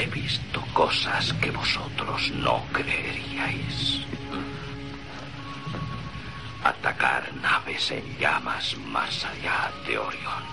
he 0.00 0.06
visto 0.06 0.62
cosas 0.72 1.34
que 1.34 1.50
vosotros 1.50 2.30
no 2.30 2.64
creeríais. 2.72 4.00
Atacar 6.64 7.30
naves 7.34 7.90
en 7.90 8.04
llamas 8.18 8.78
más 8.78 9.24
allá 9.26 9.70
de 9.86 9.98
Orión. 9.98 10.44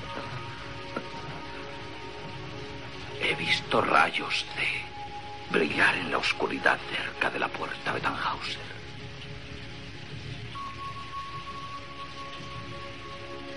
He 3.22 3.36
visto 3.36 3.80
rayos 3.80 4.46
de 4.58 5.58
brillar 5.58 5.96
en 5.96 6.12
la 6.12 6.18
oscuridad 6.18 6.78
cerca 6.94 7.30
de 7.30 7.40
la 7.40 7.48
puerta 7.48 7.94
de 7.94 8.02
Tannhauser. 8.02 8.68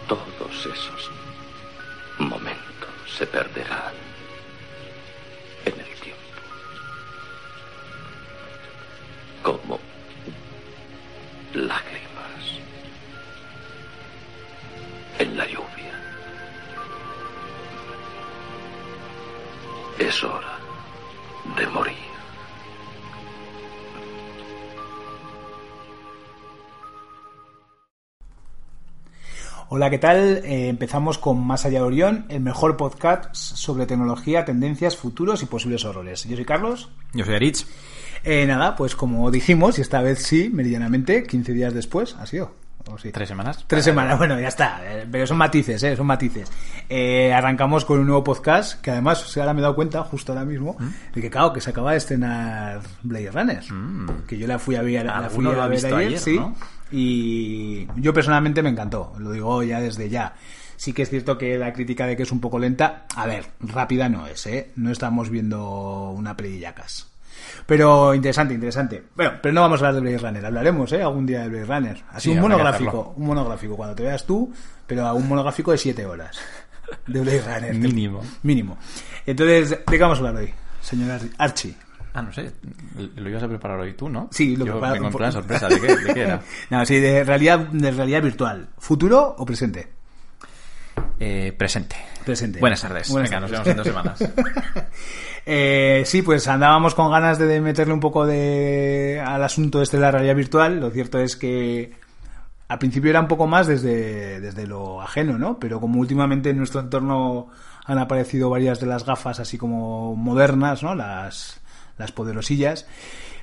Todos 0.06 0.66
esos 0.66 1.11
momentos 2.18 2.91
se 3.18 3.27
perderán 3.27 4.09
Como 9.42 9.78
lágrimas 11.55 12.60
en 15.19 15.36
la 15.36 15.46
lluvia. 15.46 15.66
Es 19.98 20.22
hora 20.24 20.58
de 21.56 21.66
morir. 21.68 22.11
Hola, 29.72 29.88
¿qué 29.88 29.98
tal? 29.98 30.42
Eh, 30.44 30.68
empezamos 30.68 31.16
con 31.16 31.46
Más 31.46 31.64
allá 31.64 31.78
de 31.78 31.84
Orión, 31.84 32.27
el 32.28 32.41
mejor 32.41 32.77
podcast 32.77 33.33
sobre 33.36 33.86
tecnología, 33.86 34.44
tendencias, 34.44 34.96
futuros 34.96 35.44
y 35.44 35.46
posibles 35.46 35.84
horrores. 35.84 36.24
Yo 36.24 36.34
soy 36.34 36.44
Carlos. 36.44 36.88
Yo 37.12 37.24
soy 37.24 37.36
Aritz. 37.36 37.66
Eh, 38.24 38.46
nada, 38.46 38.76
pues 38.76 38.94
como 38.96 39.30
dijimos, 39.30 39.78
y 39.78 39.82
esta 39.82 40.00
vez 40.02 40.20
sí, 40.22 40.50
meridianamente, 40.52 41.24
15 41.24 41.52
días 41.52 41.74
después, 41.74 42.16
ha 42.16 42.27
sido. 42.27 42.54
¿O 42.90 42.96
sí? 42.98 43.12
¿Tres 43.12 43.28
semanas? 43.28 43.62
Tres 43.66 43.84
semanas, 43.84 44.16
bueno, 44.18 44.40
ya 44.40 44.48
está. 44.48 44.80
eh, 44.82 45.06
Pero 45.10 45.27
son 45.27 45.36
matices, 45.36 45.82
¿eh? 45.82 45.94
Son 45.96 46.06
matices. 46.06 46.50
Eh, 46.88 47.32
arrancamos 47.32 47.84
con 47.84 48.00
un 48.00 48.06
nuevo 48.06 48.24
podcast 48.24 48.80
que 48.80 48.90
además, 48.90 49.22
o 49.22 49.28
sea, 49.28 49.42
ahora 49.44 49.52
me 49.54 49.60
he 49.60 49.62
dado 49.62 49.74
cuenta, 49.74 50.02
justo 50.02 50.32
ahora 50.32 50.44
mismo, 50.46 50.77
¿Mm? 50.78 50.88
de 51.14 51.20
que, 51.20 51.30
claro, 51.30 51.52
que 51.52 51.60
se 51.60 51.70
acaba 51.70 51.92
de 51.92 51.98
estrenar 51.98 52.80
Blade 53.02 53.30
Runner. 53.30 53.62
Que 54.27 54.38
yo 54.38 54.46
la 54.46 54.58
fui 54.58 54.77
a 54.77 54.82
ver, 54.82 55.05
la 55.05 55.28
fui 55.30 55.46
a 55.46 55.66
ver 55.68 55.78
ayer, 55.86 55.94
ayer, 55.94 56.18
sí. 56.18 56.36
¿no? 56.38 56.56
Y 56.90 57.86
yo 57.96 58.12
personalmente 58.12 58.62
me 58.62 58.70
encantó, 58.70 59.12
lo 59.18 59.30
digo 59.30 59.62
ya 59.62 59.80
desde 59.80 60.08
ya. 60.08 60.34
Sí 60.77 60.92
que 60.94 61.02
es 61.02 61.10
cierto 61.10 61.36
que 61.36 61.58
la 61.58 61.72
crítica 61.74 62.06
de 62.06 62.16
que 62.16 62.22
es 62.22 62.32
un 62.32 62.40
poco 62.40 62.58
lenta, 62.58 63.05
a 63.14 63.27
ver, 63.27 63.45
rápida 63.61 64.08
no 64.08 64.27
es, 64.27 64.46
¿eh? 64.46 64.72
No 64.77 64.90
estamos 64.90 65.28
viendo 65.28 66.11
una 66.11 66.34
peli 66.36 66.52
de 66.52 66.58
yacas. 66.61 67.09
Pero 67.66 68.14
interesante, 68.14 68.55
interesante. 68.55 69.02
Bueno, 69.14 69.33
pero 69.42 69.52
no 69.52 69.61
vamos 69.62 69.83
a 69.83 69.86
hablar 69.88 70.02
de 70.02 70.08
Blade 70.11 70.18
Runner, 70.28 70.46
hablaremos, 70.46 70.92
¿eh? 70.92 71.02
Algún 71.02 71.27
día 71.27 71.40
de 71.42 71.48
Blade 71.48 71.64
Runner. 71.66 72.02
Así 72.11 72.30
Sí, 72.30 72.36
un 72.36 72.40
monográfico, 72.42 73.14
un 73.16 73.27
monográfico, 73.27 73.77
cuando 73.77 73.94
te 73.94 74.02
veas 74.05 74.24
tú, 74.27 74.52
pero 74.86 75.14
un 75.14 75.28
monográfico 75.28 75.72
de 75.72 75.78
siete 75.78 76.05
horas 76.06 76.39
de 77.06 77.20
Blade 77.20 77.42
Runner. 77.42 77.74
Mínimo. 77.74 78.20
Mínimo. 78.42 78.78
Entonces, 79.27 79.70
¿de 79.70 79.78
qué 79.86 79.98
vamos 79.98 80.18
a 80.18 80.28
hablar 80.28 80.42
hoy, 80.42 80.52
señor 80.80 81.10
Ar- 81.12 81.20
Archie? 81.39 81.74
Ah, 82.12 82.22
no 82.22 82.33
sé. 82.33 82.50
Lo 83.14 83.28
ibas 83.28 83.42
a 83.44 83.48
preparar 83.48 83.78
hoy 83.78 83.92
tú, 83.92 84.08
¿no? 84.08 84.28
Sí, 84.33 84.56
lo 84.56 84.66
Yo 84.66 84.80
preparo- 84.80 84.92
vengo 84.94 85.06
en 85.08 85.12
plan 85.14 85.30
sorpresa. 85.33 85.68
¿De 85.68 85.80
qué, 85.80 85.96
de 85.96 86.14
qué 86.14 86.20
era? 86.22 86.40
No, 86.70 86.84
sí, 86.84 86.98
de 86.98 87.22
realidad, 87.22 87.58
de 87.60 87.90
realidad 87.92 88.20
virtual. 88.22 88.68
¿Futuro 88.78 89.36
o 89.39 89.46
presente? 89.46 89.86
Eh, 91.18 91.52
presente. 91.56 91.96
Presente. 92.24 92.61
Buenas 92.61 92.80
tardes. 92.80 93.11
Buenas 93.11 93.30
Venga, 93.30 93.46
tardes. 93.46 93.58
nos 93.58 93.66
vemos 93.66 93.68
en 93.68 93.77
dos 93.77 93.86
semanas. 93.86 94.88
Eh, 95.46 96.02
sí, 96.05 96.20
pues 96.20 96.46
andábamos 96.48 96.94
con 96.94 97.11
ganas 97.11 97.38
de 97.38 97.61
meterle 97.62 97.94
un 97.94 97.98
poco 97.98 98.27
de 98.27 99.22
al 99.24 99.42
asunto 99.42 99.80
este 99.80 99.96
de 99.96 100.02
la 100.02 100.10
realidad 100.10 100.36
virtual. 100.36 100.78
Lo 100.78 100.90
cierto 100.90 101.18
es 101.18 101.34
que 101.34 101.94
al 102.68 102.78
principio 102.78 103.10
era 103.10 103.20
un 103.20 103.27
poco 103.27 103.46
más 103.46 103.66
desde, 103.66 104.39
desde 104.40 104.66
lo 104.66 105.00
ajeno, 105.00 105.39
¿no? 105.39 105.58
Pero 105.58 105.80
como 105.80 105.98
últimamente 105.98 106.50
en 106.50 106.58
nuestro 106.58 106.80
entorno 106.80 107.48
han 107.84 107.98
aparecido 107.98 108.50
varias 108.50 108.80
de 108.80 108.86
las 108.86 109.05
gafas 109.05 109.40
así 109.40 109.58
como 109.58 110.14
modernas, 110.14 110.83
¿no? 110.83 110.94
Las, 110.94 111.60
las 111.98 112.12
poderosillas. 112.12 112.86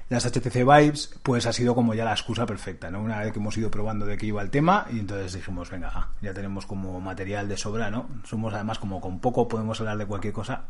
Las 0.10 0.26
HTC 0.26 0.64
Vibes, 0.64 1.14
pues 1.22 1.46
ha 1.48 1.52
sido 1.52 1.76
como 1.76 1.94
ya 1.94 2.06
la 2.06 2.14
excusa 2.14 2.46
perfecta, 2.46 2.90
¿no? 2.90 3.02
Una 3.02 3.20
vez 3.20 3.34
que 3.34 3.40
hemos 3.40 3.58
ido 3.58 3.70
probando 3.70 4.06
de 4.06 4.16
qué 4.18 4.28
iba 4.28 4.42
el 4.42 4.50
tema 4.50 4.86
y 4.90 5.00
entonces 5.00 5.34
dijimos, 5.34 5.70
venga, 5.70 5.92
ah, 5.94 6.08
ya 6.22 6.34
tenemos 6.34 6.66
como 6.66 7.00
material 7.02 7.50
de 7.50 7.58
sobra, 7.58 7.92
¿no? 7.92 8.08
Somos 8.24 8.54
además 8.54 8.80
como 8.80 9.02
con 9.02 9.20
poco 9.20 9.50
podemos 9.50 9.80
hablar 9.82 9.98
de 9.98 10.06
cualquier 10.06 10.34
cosa, 10.34 10.62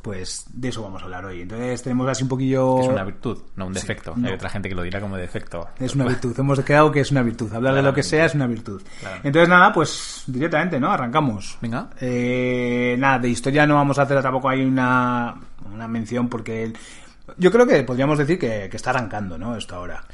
pues 0.00 0.46
de 0.52 0.68
eso 0.68 0.82
vamos 0.82 1.02
a 1.02 1.04
hablar 1.04 1.24
hoy. 1.26 1.42
Entonces 1.42 1.82
tenemos 1.82 2.08
así 2.08 2.22
un 2.22 2.30
poquillo... 2.30 2.80
Es 2.80 2.88
una 2.88 3.04
virtud, 3.04 3.42
no 3.56 3.66
un 3.66 3.74
defecto. 3.74 4.14
no. 4.16 4.26
Hay 4.26 4.34
otra 4.34 4.48
gente 4.48 4.68
que 4.70 4.74
lo 4.74 4.82
dirá 4.82 5.00
como 5.02 5.16
defecto. 5.18 5.68
Es 5.78 5.94
una 5.94 6.06
virtud, 6.06 6.34
hemos 6.38 6.58
quedado 6.60 6.90
que 6.90 7.00
es 7.00 7.10
una 7.10 7.22
virtud. 7.22 7.52
Hablar 7.52 7.74
de 7.74 7.82
lo 7.82 7.92
que 7.92 8.02
sea 8.02 8.24
es 8.24 8.34
una 8.34 8.46
virtud. 8.46 8.80
Claramente. 9.00 9.28
Entonces, 9.28 9.48
nada, 9.50 9.72
pues 9.72 10.22
directamente, 10.26 10.80
¿no? 10.80 10.90
Arrancamos. 10.90 11.58
Venga. 11.60 11.90
Eh, 12.00 12.96
nada, 12.98 13.18
de 13.18 13.28
historia 13.28 13.66
no 13.66 13.74
vamos 13.74 13.98
a 13.98 14.02
hacer 14.02 14.22
tampoco 14.22 14.48
hay 14.48 14.64
una, 14.64 15.34
una 15.72 15.86
mención 15.88 16.28
porque 16.28 16.64
el- 16.64 16.76
yo 17.36 17.50
creo 17.52 17.66
que 17.66 17.82
podríamos 17.82 18.18
decir 18.18 18.38
que, 18.38 18.68
que 18.70 18.76
está 18.76 18.90
arrancando, 18.90 19.36
¿no? 19.38 19.56
Esto 19.56 19.76
ahora. 19.76 20.04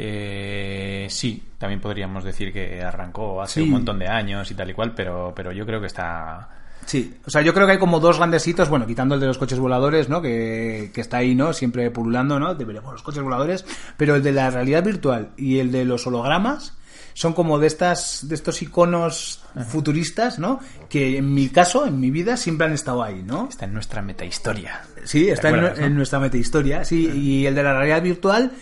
Eh, 0.00 1.06
sí, 1.10 1.42
también 1.58 1.80
podríamos 1.80 2.22
decir 2.22 2.52
que 2.52 2.80
arrancó 2.82 3.42
hace 3.42 3.54
Sí. 3.54 3.62
un 3.62 3.70
montón 3.70 3.98
de 3.98 4.06
años 4.06 4.50
y 4.50 4.54
tal 4.54 4.70
y 4.70 4.74
cual, 4.74 4.94
pero, 4.94 5.32
pero 5.34 5.50
yo 5.52 5.66
creo 5.66 5.80
que 5.80 5.88
está... 5.88 6.48
Sí, 6.86 7.16
o 7.26 7.30
sea, 7.30 7.42
yo 7.42 7.52
creo 7.52 7.66
que 7.66 7.72
hay 7.72 7.78
como 7.78 8.00
dos 8.00 8.16
grandes 8.16 8.46
hitos, 8.46 8.68
bueno, 8.70 8.86
quitando 8.86 9.14
el 9.16 9.20
de 9.20 9.26
los 9.26 9.36
coches 9.36 9.58
voladores, 9.58 10.08
¿no? 10.08 10.22
Que, 10.22 10.90
que 10.94 11.00
está 11.00 11.18
ahí, 11.18 11.34
¿no? 11.34 11.52
Siempre 11.52 11.90
pululando, 11.90 12.38
¿no? 12.38 12.54
Deberíamos 12.54 12.92
los 12.92 13.02
coches 13.02 13.22
voladores, 13.22 13.66
pero 13.96 14.14
el 14.14 14.22
de 14.22 14.32
la 14.32 14.48
realidad 14.50 14.84
virtual 14.84 15.30
y 15.36 15.58
el 15.58 15.70
de 15.72 15.84
los 15.84 16.06
hologramas 16.06 16.77
son 17.18 17.32
como 17.32 17.58
de 17.58 17.66
estas 17.66 18.28
de 18.28 18.36
estos 18.36 18.62
iconos 18.62 19.42
futuristas, 19.66 20.38
¿no? 20.38 20.60
Que 20.88 21.18
en 21.18 21.34
mi 21.34 21.48
caso, 21.48 21.84
en 21.84 21.98
mi 21.98 22.12
vida 22.12 22.36
siempre 22.36 22.68
han 22.68 22.74
estado 22.74 23.02
ahí, 23.02 23.24
¿no? 23.24 23.48
Está 23.50 23.64
en 23.64 23.74
nuestra 23.74 24.02
metahistoria. 24.02 24.82
Sí, 25.02 25.28
está 25.28 25.48
¿Te 25.48 25.48
en, 25.48 25.54
acuerdas, 25.56 25.78
en 25.80 25.90
no? 25.90 25.96
nuestra 25.96 26.20
metahistoria, 26.20 26.84
sí, 26.84 27.10
y 27.12 27.46
el 27.46 27.56
de 27.56 27.64
la 27.64 27.74
realidad 27.74 28.02
virtual, 28.02 28.52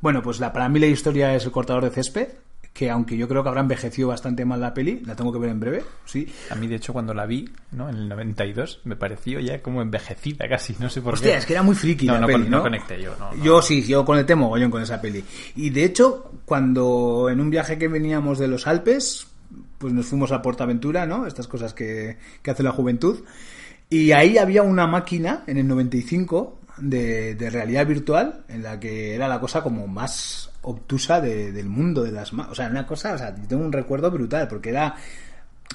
bueno, 0.00 0.22
pues 0.22 0.40
la, 0.40 0.50
para 0.50 0.66
mí 0.70 0.80
la 0.80 0.86
historia 0.86 1.34
es 1.34 1.44
el 1.44 1.50
cortador 1.50 1.84
de 1.84 1.90
césped, 1.90 2.28
que 2.76 2.90
aunque 2.90 3.16
yo 3.16 3.26
creo 3.26 3.42
que 3.42 3.48
habrá 3.48 3.62
envejecido 3.62 4.08
bastante 4.08 4.44
mal 4.44 4.60
la 4.60 4.74
peli, 4.74 5.00
la 5.06 5.16
tengo 5.16 5.32
que 5.32 5.38
ver 5.38 5.50
en 5.50 5.60
breve, 5.60 5.84
sí. 6.04 6.30
A 6.50 6.54
mí, 6.56 6.66
de 6.66 6.74
hecho, 6.76 6.92
cuando 6.92 7.14
la 7.14 7.24
vi, 7.24 7.48
¿no? 7.72 7.88
En 7.88 7.96
el 7.96 8.08
92, 8.08 8.80
me 8.84 8.96
pareció 8.96 9.40
ya 9.40 9.62
como 9.62 9.80
envejecida 9.80 10.46
casi, 10.48 10.76
no 10.78 10.90
sé 10.90 11.00
por 11.00 11.14
Hostia, 11.14 11.32
qué. 11.32 11.38
es 11.38 11.46
que 11.46 11.52
era 11.54 11.62
muy 11.62 11.74
friki 11.74 12.06
No, 12.06 12.14
la 12.14 12.20
no, 12.20 12.26
peli, 12.26 12.42
con- 12.42 12.50
¿no? 12.50 12.56
no 12.58 12.62
conecté 12.64 13.00
yo, 13.00 13.14
no. 13.18 13.34
Yo 13.42 13.62
sí, 13.62 13.82
yo 13.82 14.04
conecté 14.04 14.34
mogollón 14.34 14.70
con 14.70 14.82
esa 14.82 15.00
peli. 15.00 15.24
Y 15.54 15.70
de 15.70 15.84
hecho, 15.84 16.32
cuando 16.44 17.28
en 17.30 17.40
un 17.40 17.48
viaje 17.50 17.78
que 17.78 17.88
veníamos 17.88 18.38
de 18.38 18.48
los 18.48 18.66
Alpes, 18.66 19.26
pues 19.78 19.92
nos 19.92 20.06
fuimos 20.06 20.32
a 20.32 20.42
Portaventura, 20.42 21.06
¿no? 21.06 21.26
Estas 21.26 21.48
cosas 21.48 21.72
que, 21.74 22.16
que 22.42 22.50
hace 22.50 22.62
la 22.62 22.72
juventud. 22.72 23.24
Y 23.88 24.12
ahí 24.12 24.36
había 24.36 24.62
una 24.62 24.86
máquina 24.86 25.44
en 25.46 25.58
el 25.58 25.66
95 25.68 26.58
de, 26.78 27.34
de 27.36 27.50
realidad 27.50 27.86
virtual 27.86 28.44
en 28.48 28.62
la 28.62 28.78
que 28.80 29.14
era 29.14 29.28
la 29.28 29.40
cosa 29.40 29.62
como 29.62 29.86
más 29.86 30.50
obtusa 30.68 31.20
de- 31.20 31.52
del 31.52 31.68
mundo 31.68 32.02
de 32.02 32.12
las 32.12 32.32
o 32.32 32.54
sea 32.54 32.68
una 32.68 32.86
cosa 32.86 33.14
o 33.14 33.18
sea 33.18 33.34
tengo 33.34 33.64
un 33.64 33.72
recuerdo 33.72 34.10
brutal 34.10 34.48
porque 34.48 34.68
era 34.70 34.94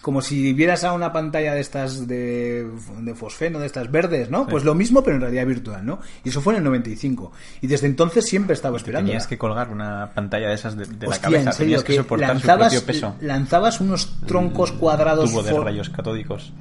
como 0.01 0.21
si 0.21 0.53
vieras 0.53 0.83
a 0.85 0.93
una 0.93 1.11
pantalla 1.11 1.53
de 1.53 1.59
estas 1.59 2.07
de, 2.07 2.65
de 3.01 3.13
fosfeno, 3.13 3.59
de 3.59 3.65
estas 3.65 3.91
verdes, 3.91 4.29
¿no? 4.31 4.47
Pues 4.47 4.63
lo 4.63 4.73
mismo, 4.73 5.03
pero 5.03 5.17
en 5.17 5.21
realidad 5.21 5.45
virtual, 5.45 5.85
¿no? 5.85 5.99
Y 6.23 6.29
eso 6.29 6.41
fue 6.41 6.53
en 6.53 6.59
el 6.59 6.63
95. 6.63 7.31
Y 7.59 7.67
desde 7.67 7.87
entonces 7.87 8.25
siempre 8.25 8.53
estaba 8.53 8.77
esperando. 8.77 9.07
Tenías 9.09 9.27
que 9.27 9.37
colgar 9.37 9.69
una 9.69 10.09
pantalla 10.15 10.47
de 10.47 10.55
esas 10.55 10.77
de, 10.77 10.85
de 10.85 11.07
la 11.07 11.17
cabeza, 11.19 11.49
en 11.49 11.53
serio, 11.55 11.77
tenías 11.77 11.83
que, 11.83 11.95
soportar 11.97 12.29
lanzabas, 12.29 12.73
su 12.73 12.79
propio 12.79 12.93
peso. 12.93 13.15
lanzabas 13.19 13.81
unos 13.81 14.17
troncos 14.25 14.71
cuadrados 14.71 15.29
Tubo 15.29 15.43
de 15.43 15.59
rayos 15.59 15.89
catódicos. 15.89 16.53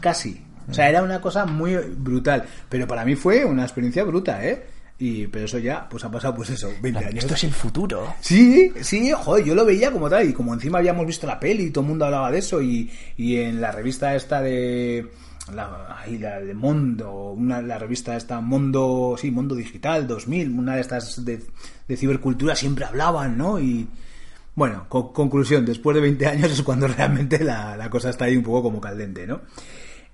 casi. 0.00 0.44
O 0.68 0.74
sea, 0.74 0.88
era 0.88 1.02
una 1.02 1.20
cosa 1.20 1.46
muy 1.46 1.76
brutal. 1.76 2.44
Pero 2.68 2.86
para 2.88 3.04
mí 3.04 3.14
fue 3.14 3.44
una 3.44 3.62
experiencia 3.62 4.02
bruta, 4.04 4.44
¿eh? 4.44 4.66
Y, 5.04 5.26
pero 5.26 5.46
eso 5.46 5.58
ya, 5.58 5.88
pues 5.88 6.04
ha 6.04 6.10
pasado, 6.12 6.34
pues 6.36 6.50
eso, 6.50 6.70
20 6.80 7.04
años. 7.04 7.24
Esto 7.24 7.34
es 7.34 7.42
el 7.44 7.52
futuro. 7.52 8.14
Sí, 8.20 8.70
sí, 8.82 9.10
joder, 9.10 9.44
yo 9.44 9.54
lo 9.54 9.64
veía 9.64 9.90
como 9.90 10.08
tal, 10.08 10.28
y 10.28 10.32
como 10.32 10.54
encima 10.54 10.78
habíamos 10.78 11.06
visto 11.06 11.26
la 11.26 11.40
peli 11.40 11.64
y 11.64 11.70
todo 11.70 11.82
el 11.82 11.88
mundo 11.88 12.04
hablaba 12.04 12.30
de 12.30 12.38
eso, 12.38 12.62
y, 12.62 12.88
y 13.16 13.36
en 13.38 13.60
la 13.60 13.72
revista 13.72 14.14
esta 14.14 14.40
de. 14.40 15.08
La, 15.52 15.96
ay, 15.98 16.18
la 16.18 16.38
de 16.40 16.54
Mondo, 16.54 17.32
una, 17.32 17.60
la 17.60 17.76
revista 17.76 18.14
esta 18.16 18.40
Mondo, 18.40 19.16
sí, 19.18 19.32
Mondo 19.32 19.56
Digital 19.56 20.06
2000, 20.06 20.50
una 20.50 20.76
de 20.76 20.82
estas 20.82 21.24
de, 21.24 21.42
de 21.88 21.96
cibercultura 21.96 22.54
siempre 22.54 22.84
hablaban, 22.84 23.36
¿no? 23.36 23.58
Y 23.58 23.88
bueno, 24.54 24.86
co- 24.88 25.12
conclusión, 25.12 25.64
después 25.66 25.96
de 25.96 26.00
20 26.00 26.26
años 26.28 26.52
es 26.52 26.62
cuando 26.62 26.86
realmente 26.96 27.42
la, 27.42 27.76
la 27.76 27.90
cosa 27.90 28.10
está 28.10 28.26
ahí 28.26 28.36
un 28.36 28.44
poco 28.44 28.62
como 28.62 28.80
caldente, 28.80 29.26
¿no? 29.26 29.40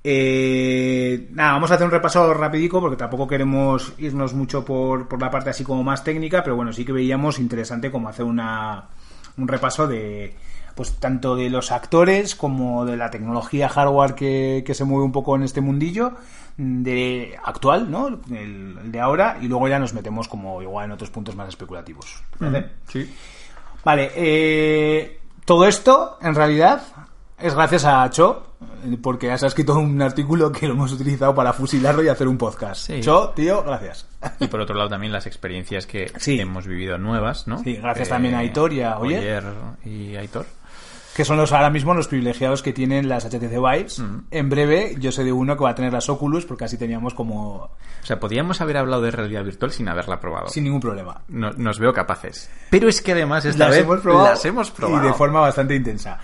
Eh, 0.04 1.28
nada, 1.32 1.52
vamos 1.52 1.70
a 1.70 1.74
hacer 1.74 1.84
un 1.84 1.90
repaso 1.90 2.32
rapidico 2.32 2.80
porque 2.80 2.96
tampoco 2.96 3.26
queremos 3.26 3.92
irnos 3.98 4.32
mucho 4.32 4.64
por, 4.64 5.08
por 5.08 5.20
la 5.20 5.30
parte 5.30 5.50
así 5.50 5.64
como 5.64 5.82
más 5.82 6.04
técnica, 6.04 6.42
pero 6.42 6.56
bueno, 6.56 6.72
sí 6.72 6.84
que 6.84 6.92
veíamos 6.92 7.38
interesante 7.38 7.90
como 7.90 8.08
hacer 8.08 8.24
una, 8.24 8.88
un 9.36 9.48
repaso 9.48 9.86
de 9.86 10.34
pues 10.74 10.94
tanto 11.00 11.34
de 11.34 11.50
los 11.50 11.72
actores 11.72 12.36
como 12.36 12.84
de 12.84 12.96
la 12.96 13.10
tecnología 13.10 13.68
hardware 13.68 14.14
que, 14.14 14.62
que 14.64 14.74
se 14.74 14.84
mueve 14.84 15.04
un 15.04 15.12
poco 15.12 15.34
en 15.34 15.42
este 15.42 15.60
mundillo 15.60 16.12
de 16.56 17.36
actual, 17.42 17.90
¿no? 17.90 18.06
El, 18.30 18.78
el 18.84 18.92
de 18.92 19.00
ahora 19.00 19.38
y 19.40 19.48
luego 19.48 19.66
ya 19.66 19.80
nos 19.80 19.92
metemos 19.92 20.28
como 20.28 20.62
igual 20.62 20.84
en 20.84 20.92
otros 20.92 21.10
puntos 21.10 21.34
más 21.34 21.48
especulativos. 21.48 22.22
¿Vale? 22.38 22.70
Sí. 22.86 23.12
Vale, 23.84 24.12
eh, 24.14 25.20
todo 25.44 25.66
esto 25.66 26.18
en 26.20 26.34
realidad 26.34 26.82
es 27.40 27.54
gracias 27.54 27.84
a 27.84 28.08
Cho, 28.10 28.54
eh, 28.84 28.96
porque 29.02 29.30
has 29.30 29.42
escrito 29.42 29.74
un 29.78 30.00
artículo 30.02 30.50
que 30.52 30.66
lo 30.66 30.74
hemos 30.74 30.92
utilizado 30.92 31.34
para 31.34 31.52
fusilarlo 31.52 32.02
y 32.02 32.08
hacer 32.08 32.26
un 32.28 32.38
podcast. 32.38 32.86
Sí. 32.86 33.00
Cho, 33.00 33.30
tío, 33.30 33.62
gracias. 33.62 34.06
Y 34.40 34.46
por 34.48 34.60
otro 34.60 34.74
lado 34.76 34.88
también 34.90 35.12
las 35.12 35.26
experiencias 35.26 35.86
que 35.86 36.10
Sí. 36.18 36.40
hemos 36.40 36.66
vivido 36.66 36.98
nuevas, 36.98 37.46
¿no? 37.46 37.58
Sí, 37.58 37.74
gracias 37.76 38.08
también 38.08 38.34
a 38.34 38.38
Aitor 38.38 38.72
y 38.72 38.82
a 38.82 38.98
Oyer. 38.98 39.44
Oyer 39.44 39.44
y 39.84 40.16
Aitor. 40.16 40.46
Que 41.14 41.24
son 41.24 41.36
los 41.36 41.50
ahora 41.50 41.68
mismo 41.68 41.94
los 41.94 42.06
privilegiados 42.06 42.62
que 42.62 42.72
tienen 42.72 43.08
las 43.08 43.24
HTC 43.24 43.58
Vives. 43.58 44.00
En 44.30 44.48
breve, 44.48 44.94
yo 45.00 45.10
sé 45.10 45.24
de 45.24 45.32
uno 45.32 45.56
que 45.56 45.64
va 45.64 45.70
a 45.70 45.74
tener 45.74 45.92
las 45.92 46.08
Oculus, 46.08 46.44
porque 46.46 46.64
así 46.64 46.76
teníamos 46.78 47.12
como 47.12 47.54
O 47.64 47.70
sea, 48.04 48.20
podríamos 48.20 48.60
haber 48.60 48.76
hablado 48.76 49.02
de 49.02 49.10
realidad 49.10 49.42
virtual 49.42 49.72
sin 49.72 49.88
haberla 49.88 50.20
probado. 50.20 50.46
sin 50.48 50.62
ningún 50.62 50.80
problema. 50.80 51.22
No- 51.26 51.50
nos 51.54 51.80
veo 51.80 51.92
capaces. 51.92 52.48
Pero 52.70 52.88
es 52.88 53.02
que 53.02 53.12
además 53.12 53.44
esta 53.44 53.64
las 53.64 53.70
vez 53.74 53.84
hemos 53.84 54.00
probado 54.00 54.28
las 54.28 54.44
hemos 54.44 54.70
probado. 54.70 55.04
y 55.04 55.08
de 55.08 55.12
forma 55.14 55.40
bastante 55.40 55.74
intensa. 55.74 56.20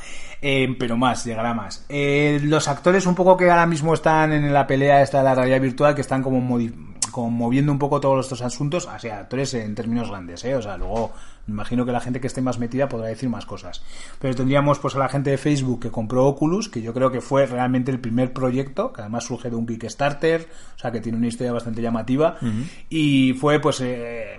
Eh, 0.46 0.76
pero 0.78 0.98
más, 0.98 1.24
llegará 1.24 1.54
más. 1.54 1.86
Eh, 1.88 2.38
los 2.42 2.68
actores 2.68 3.06
un 3.06 3.14
poco 3.14 3.34
que 3.34 3.50
ahora 3.50 3.64
mismo 3.64 3.94
están 3.94 4.30
en 4.30 4.52
la 4.52 4.66
pelea 4.66 5.00
esta 5.00 5.16
de 5.18 5.24
la 5.24 5.34
realidad 5.34 5.58
virtual, 5.58 5.94
que 5.94 6.02
están 6.02 6.22
como, 6.22 6.58
como 7.10 7.30
moviendo 7.30 7.72
un 7.72 7.78
poco 7.78 7.98
todos 7.98 8.26
estos 8.26 8.42
asuntos, 8.42 8.86
o 8.86 8.98
sea, 8.98 9.20
actores 9.20 9.54
en 9.54 9.74
términos 9.74 10.10
grandes, 10.10 10.44
¿eh? 10.44 10.54
O 10.54 10.60
sea, 10.60 10.76
luego 10.76 11.12
imagino 11.48 11.84
que 11.84 11.92
la 11.92 12.00
gente 12.00 12.20
que 12.20 12.26
esté 12.26 12.40
más 12.40 12.58
metida 12.58 12.88
podrá 12.88 13.08
decir 13.08 13.28
más 13.28 13.46
cosas. 13.46 13.82
Pero 14.18 14.34
tendríamos 14.34 14.78
pues 14.78 14.94
a 14.94 14.98
la 14.98 15.08
gente 15.08 15.30
de 15.30 15.38
Facebook 15.38 15.80
que 15.80 15.90
compró 15.90 16.26
Oculus, 16.26 16.68
que 16.68 16.80
yo 16.82 16.92
creo 16.94 17.10
que 17.10 17.20
fue 17.20 17.46
realmente 17.46 17.90
el 17.90 18.00
primer 18.00 18.32
proyecto, 18.32 18.92
que 18.92 19.00
además 19.02 19.24
surge 19.24 19.50
de 19.50 19.56
un 19.56 19.66
Kickstarter, 19.66 20.48
o 20.74 20.78
sea, 20.78 20.90
que 20.90 21.00
tiene 21.00 21.18
una 21.18 21.26
historia 21.28 21.52
bastante 21.52 21.82
llamativa, 21.82 22.36
y 22.88 23.34
fue 23.34 23.60
pues 23.60 23.80
eh, 23.80 24.38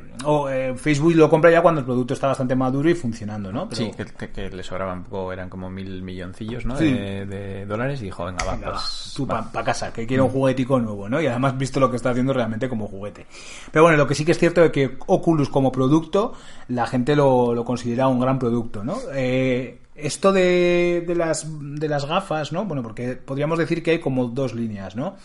eh, 0.49 0.73
Facebook 0.77 1.13
lo 1.15 1.29
compra 1.29 1.51
ya 1.51 1.61
cuando 1.61 1.79
el 1.81 1.85
producto 1.85 2.13
está 2.13 2.27
bastante 2.27 2.55
maduro 2.55 2.89
y 2.89 2.95
funcionando, 2.95 3.51
¿no? 3.51 3.69
Pero- 3.69 3.75
Sí, 3.83 3.91
que, 3.95 4.05
que- 4.05 4.31
que 4.31 4.49
le 4.49 4.63
sobraba 4.63 4.93
un 4.93 5.03
poco, 5.03 5.31
eran 5.31 5.49
como 5.49 5.69
mil 5.69 6.01
milloncillos, 6.01 6.65
¿no? 6.65 6.75
Sí. 6.77 6.91
De, 6.91 7.25
de 7.25 7.65
dólares 7.65 8.01
y 8.01 8.05
dijo, 8.05 8.25
venga, 8.25 8.43
va, 8.45 8.53
Venga, 8.55 8.71
pues, 8.71 9.13
tú 9.15 9.27
para 9.27 9.63
casa, 9.63 9.91
que 9.93 10.05
quiero 10.07 10.25
un 10.25 10.31
juguetico 10.31 10.79
nuevo, 10.79 11.07
¿no? 11.09 11.21
Y 11.21 11.27
además 11.27 11.57
visto 11.57 11.79
lo 11.79 11.89
que 11.89 11.97
está 11.97 12.09
haciendo 12.11 12.33
realmente 12.33 12.67
como 12.69 12.87
juguete. 12.87 13.25
Pero 13.71 13.83
bueno, 13.83 13.97
lo 13.97 14.07
que 14.07 14.15
sí 14.15 14.25
que 14.25 14.31
es 14.31 14.37
cierto 14.39 14.63
es 14.63 14.71
que 14.71 14.97
Oculus 15.07 15.49
como 15.49 15.71
producto, 15.71 16.33
la 16.67 16.85
gente 16.87 16.94
lo, 17.15 17.53
lo 17.53 17.65
considera 17.65 18.07
un 18.07 18.19
gran 18.19 18.39
producto, 18.39 18.83
¿no? 18.83 18.97
Eh, 19.13 19.79
esto 19.95 20.31
de, 20.31 21.03
de 21.07 21.15
las, 21.15 21.47
de 21.49 21.87
las 21.87 22.05
gafas, 22.05 22.51
¿no? 22.51 22.65
Bueno, 22.65 22.83
porque 22.83 23.15
podríamos 23.15 23.57
decir 23.57 23.81
que 23.81 23.91
hay 23.91 23.99
como 23.99 24.25
dos 24.27 24.53
líneas, 24.53 24.95
¿no? 24.95 25.15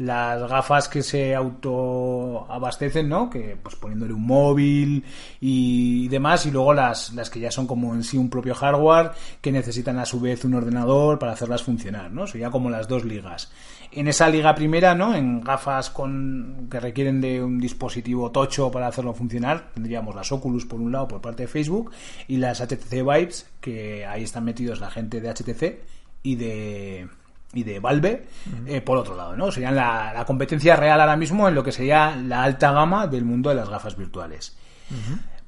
Las 0.00 0.48
gafas 0.48 0.88
que 0.88 1.02
se 1.02 1.34
autoabastecen, 1.34 3.06
¿no? 3.06 3.28
Que 3.28 3.58
pues 3.62 3.76
poniéndole 3.76 4.14
un 4.14 4.26
móvil 4.26 5.04
y 5.42 6.08
demás, 6.08 6.46
y 6.46 6.50
luego 6.50 6.72
las, 6.72 7.12
las 7.12 7.28
que 7.28 7.38
ya 7.38 7.50
son 7.50 7.66
como 7.66 7.94
en 7.94 8.02
sí 8.02 8.16
un 8.16 8.30
propio 8.30 8.54
hardware, 8.54 9.10
que 9.42 9.52
necesitan 9.52 9.98
a 9.98 10.06
su 10.06 10.18
vez 10.18 10.42
un 10.46 10.54
ordenador 10.54 11.18
para 11.18 11.32
hacerlas 11.32 11.62
funcionar, 11.62 12.10
¿no? 12.10 12.26
Sería 12.26 12.50
como 12.50 12.70
las 12.70 12.88
dos 12.88 13.04
ligas. 13.04 13.52
En 13.92 14.08
esa 14.08 14.30
liga 14.30 14.54
primera, 14.54 14.94
¿no? 14.94 15.14
En 15.14 15.42
gafas 15.42 15.90
con 15.90 16.68
que 16.70 16.80
requieren 16.80 17.20
de 17.20 17.44
un 17.44 17.60
dispositivo 17.60 18.30
tocho 18.30 18.70
para 18.70 18.86
hacerlo 18.86 19.12
funcionar, 19.12 19.70
tendríamos 19.74 20.14
las 20.14 20.32
Oculus 20.32 20.64
por 20.64 20.80
un 20.80 20.92
lado 20.92 21.08
por 21.08 21.20
parte 21.20 21.42
de 21.42 21.48
Facebook 21.48 21.90
y 22.26 22.38
las 22.38 22.62
HTC 22.62 23.02
Vives, 23.02 23.50
que 23.60 24.06
ahí 24.06 24.22
están 24.22 24.44
metidos 24.44 24.80
la 24.80 24.90
gente 24.90 25.20
de 25.20 25.28
HTC 25.28 25.82
y 26.22 26.36
de 26.36 27.08
y 27.52 27.62
de 27.64 27.80
Valve 27.80 28.26
eh, 28.66 28.80
por 28.80 28.96
otro 28.98 29.16
lado, 29.16 29.36
¿no? 29.36 29.50
Serían 29.50 29.74
la, 29.74 30.12
la 30.14 30.24
competencia 30.24 30.76
real 30.76 31.00
ahora 31.00 31.16
mismo 31.16 31.48
en 31.48 31.54
lo 31.54 31.64
que 31.64 31.72
sería 31.72 32.14
la 32.16 32.42
alta 32.44 32.70
gama 32.72 33.06
del 33.06 33.24
mundo 33.24 33.48
de 33.50 33.56
las 33.56 33.68
gafas 33.68 33.96
virtuales. 33.96 34.56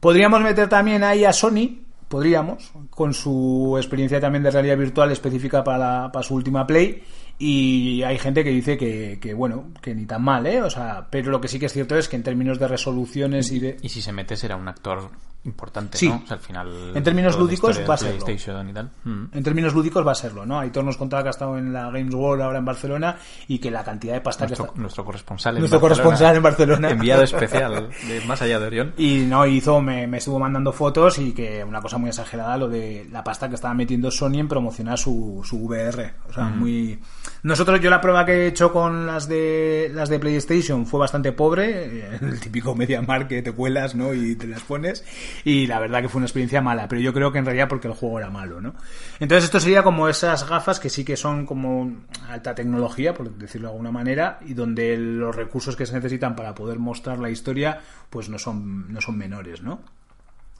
Podríamos 0.00 0.40
meter 0.40 0.68
también 0.68 1.04
ahí 1.04 1.24
a 1.24 1.32
Sony, 1.32 1.78
podríamos, 2.08 2.72
con 2.90 3.14
su 3.14 3.74
experiencia 3.78 4.20
también 4.20 4.42
de 4.42 4.50
realidad 4.50 4.76
virtual 4.76 5.12
específica 5.12 5.62
para, 5.62 5.78
la- 5.78 6.12
para 6.12 6.22
su 6.22 6.34
última 6.34 6.66
Play. 6.66 7.02
Y 7.38 8.02
hay 8.04 8.18
gente 8.18 8.44
que 8.44 8.50
dice 8.50 8.76
que, 8.76 9.18
que, 9.20 9.34
bueno, 9.34 9.70
que 9.80 9.94
ni 9.94 10.06
tan 10.06 10.22
mal, 10.22 10.46
¿eh? 10.46 10.62
O 10.62 10.70
sea, 10.70 11.06
pero 11.10 11.30
lo 11.30 11.40
que 11.40 11.48
sí 11.48 11.58
que 11.58 11.66
es 11.66 11.72
cierto 11.72 11.96
es 11.96 12.08
que 12.08 12.16
en 12.16 12.22
términos 12.22 12.58
de 12.58 12.68
resoluciones 12.68 13.50
y 13.50 13.58
de... 13.58 13.76
Y 13.82 13.88
si 13.88 14.00
se 14.00 14.12
mete 14.12 14.36
será 14.36 14.54
un 14.56 14.68
actor 14.68 15.10
importante, 15.44 15.98
Sí. 15.98 16.08
¿no? 16.08 16.20
O 16.22 16.26
sea, 16.26 16.36
al 16.36 16.42
final... 16.42 16.92
En 16.94 17.02
términos 17.02 17.36
lúdicos 17.36 17.80
va 17.88 17.94
a 17.94 17.96
serlo. 17.96 18.24
PlayStation 18.24 18.68
y 18.68 18.72
tal. 18.72 18.90
Mm. 19.02 19.24
En 19.32 19.42
términos 19.42 19.74
lúdicos 19.74 20.06
va 20.06 20.12
a 20.12 20.14
serlo, 20.14 20.46
¿no? 20.46 20.60
Aitor 20.60 20.84
nos 20.84 20.96
contaba 20.96 21.22
que 21.24 21.30
ha 21.30 21.32
estado 21.32 21.58
en 21.58 21.72
la 21.72 21.90
Games 21.90 22.14
World 22.14 22.42
ahora 22.42 22.58
en 22.58 22.64
Barcelona 22.64 23.16
y 23.48 23.58
que 23.58 23.68
la 23.72 23.82
cantidad 23.82 24.14
de 24.14 24.20
pasta 24.20 24.44
que 24.46 24.50
Nuestro, 24.50 24.66
está... 24.66 24.80
nuestro 24.80 25.04
corresponsal 25.04 25.56
en 25.56 25.62
Nuestro 25.62 25.80
Barcelona. 25.80 26.04
corresponsal 26.04 26.36
en 26.36 26.42
Barcelona. 26.44 26.90
Enviado 26.90 27.22
especial 27.24 27.88
de 28.06 28.20
más 28.24 28.40
allá 28.40 28.60
de 28.60 28.66
Orión. 28.68 28.94
Y 28.96 29.24
no, 29.26 29.44
hizo, 29.44 29.82
me, 29.82 30.06
me 30.06 30.18
estuvo 30.18 30.38
mandando 30.38 30.70
fotos 30.72 31.18
y 31.18 31.32
que 31.32 31.64
una 31.64 31.80
cosa 31.80 31.98
muy 31.98 32.10
exagerada, 32.10 32.56
lo 32.56 32.68
de 32.68 33.08
la 33.10 33.24
pasta 33.24 33.48
que 33.48 33.56
estaba 33.56 33.74
metiendo 33.74 34.12
Sony 34.12 34.38
en 34.38 34.46
promocionar 34.46 34.96
su, 34.96 35.40
su 35.44 35.56
VR. 35.64 36.14
O 36.28 36.32
sea, 36.32 36.44
muy. 36.44 37.00
Nosotros, 37.44 37.80
yo 37.80 37.90
la 37.90 38.00
prueba 38.00 38.24
que 38.24 38.32
he 38.32 38.46
hecho 38.46 38.72
con 38.72 39.04
las 39.04 39.26
de 39.28 39.90
las 39.92 40.08
de 40.08 40.20
PlayStation 40.20 40.86
fue 40.86 41.00
bastante 41.00 41.32
pobre. 41.32 41.86
eh, 41.98 42.18
El 42.20 42.38
típico 42.38 42.74
MediaMarkt 42.76 43.28
que 43.28 43.42
te 43.42 43.50
cuelas, 43.50 43.96
¿no? 43.96 44.14
Y 44.14 44.36
te 44.36 44.46
las 44.46 44.62
pones. 44.62 45.04
Y 45.44 45.66
la 45.66 45.80
verdad 45.80 46.02
que 46.02 46.08
fue 46.08 46.20
una 46.20 46.26
experiencia 46.26 46.62
mala. 46.62 46.86
Pero 46.86 47.00
yo 47.00 47.12
creo 47.12 47.32
que 47.32 47.38
en 47.38 47.44
realidad 47.44 47.66
porque 47.68 47.88
el 47.88 47.94
juego 47.94 48.20
era 48.20 48.30
malo, 48.30 48.60
¿no? 48.60 48.74
Entonces, 49.18 49.44
esto 49.44 49.58
sería 49.58 49.82
como 49.82 50.08
esas 50.08 50.48
gafas 50.48 50.78
que 50.78 50.88
sí 50.88 51.04
que 51.04 51.16
son 51.16 51.44
como 51.44 51.92
alta 52.28 52.54
tecnología, 52.54 53.12
por 53.12 53.28
decirlo 53.36 53.68
de 53.68 53.72
alguna 53.72 53.90
manera, 53.90 54.38
y 54.46 54.54
donde 54.54 54.96
los 54.96 55.34
recursos 55.34 55.74
que 55.74 55.84
se 55.84 55.94
necesitan 55.94 56.36
para 56.36 56.54
poder 56.54 56.78
mostrar 56.78 57.18
la 57.18 57.30
historia, 57.30 57.80
pues 58.08 58.28
no 58.28 58.38
son, 58.38 58.92
no 58.92 59.00
son 59.00 59.18
menores, 59.18 59.62
¿no? 59.62 59.80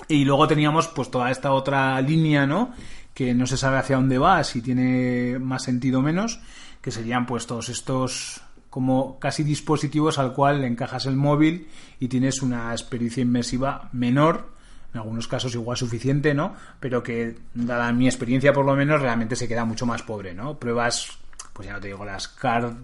Y 0.08 0.24
luego 0.24 0.48
teníamos 0.48 0.88
pues 0.88 1.12
toda 1.12 1.30
esta 1.30 1.52
otra 1.52 2.00
línea, 2.00 2.44
¿no? 2.44 2.72
Que 3.14 3.34
no 3.34 3.46
se 3.46 3.56
sabe 3.56 3.78
hacia 3.78 3.96
dónde 3.96 4.18
va, 4.18 4.42
si 4.42 4.62
tiene 4.62 5.38
más 5.38 5.62
sentido 5.62 6.00
o 6.00 6.02
menos, 6.02 6.40
que 6.82 6.90
serían 6.90 7.24
pues 7.24 7.46
todos 7.46 7.70
estos 7.70 8.42
como 8.68 9.18
casi 9.18 9.44
dispositivos 9.44 10.18
al 10.18 10.32
cual 10.32 10.62
le 10.62 10.66
encajas 10.66 11.06
el 11.06 11.16
móvil 11.16 11.68
y 12.00 12.08
tienes 12.08 12.42
una 12.42 12.72
experiencia 12.72 13.22
inmersiva 13.22 13.90
menor, 13.92 14.50
en 14.92 15.00
algunos 15.00 15.28
casos 15.28 15.54
igual 15.54 15.76
suficiente, 15.76 16.34
¿no? 16.34 16.54
Pero 16.80 17.02
que, 17.02 17.36
dada 17.54 17.92
mi 17.92 18.06
experiencia 18.06 18.52
por 18.52 18.64
lo 18.64 18.74
menos, 18.74 19.00
realmente 19.00 19.36
se 19.36 19.46
queda 19.46 19.64
mucho 19.64 19.86
más 19.86 20.02
pobre, 20.02 20.34
¿no? 20.34 20.58
Pruebas, 20.58 21.18
pues 21.52 21.68
ya 21.68 21.74
no 21.74 21.80
te 21.80 21.88
digo, 21.88 22.04
las 22.04 22.28
card, 22.28 22.74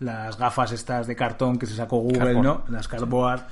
las 0.00 0.36
gafas 0.36 0.72
estas 0.72 1.06
de 1.06 1.16
cartón 1.16 1.58
que 1.58 1.66
se 1.66 1.76
sacó 1.76 1.98
Google, 1.98 2.18
Cardboard. 2.18 2.44
¿no? 2.44 2.64
Las 2.68 2.88
cardboard 2.88 3.42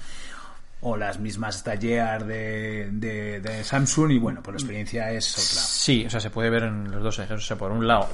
o 0.80 0.96
las 0.96 1.18
mismas 1.18 1.64
Gear 1.80 2.26
de, 2.26 2.90
de, 2.92 3.40
de 3.40 3.64
Samsung 3.64 4.10
y 4.10 4.18
bueno, 4.18 4.42
pues 4.42 4.54
la 4.54 4.58
experiencia 4.58 5.10
es 5.12 5.32
otra. 5.32 5.62
Sí, 5.62 6.04
o 6.04 6.10
sea, 6.10 6.20
se 6.20 6.30
puede 6.30 6.50
ver 6.50 6.64
en 6.64 6.90
los 6.90 7.02
dos 7.02 7.18
ejemplos. 7.18 7.44
O 7.44 7.46
sea, 7.46 7.56
por 7.56 7.70
un 7.70 7.86
lado, 7.86 8.08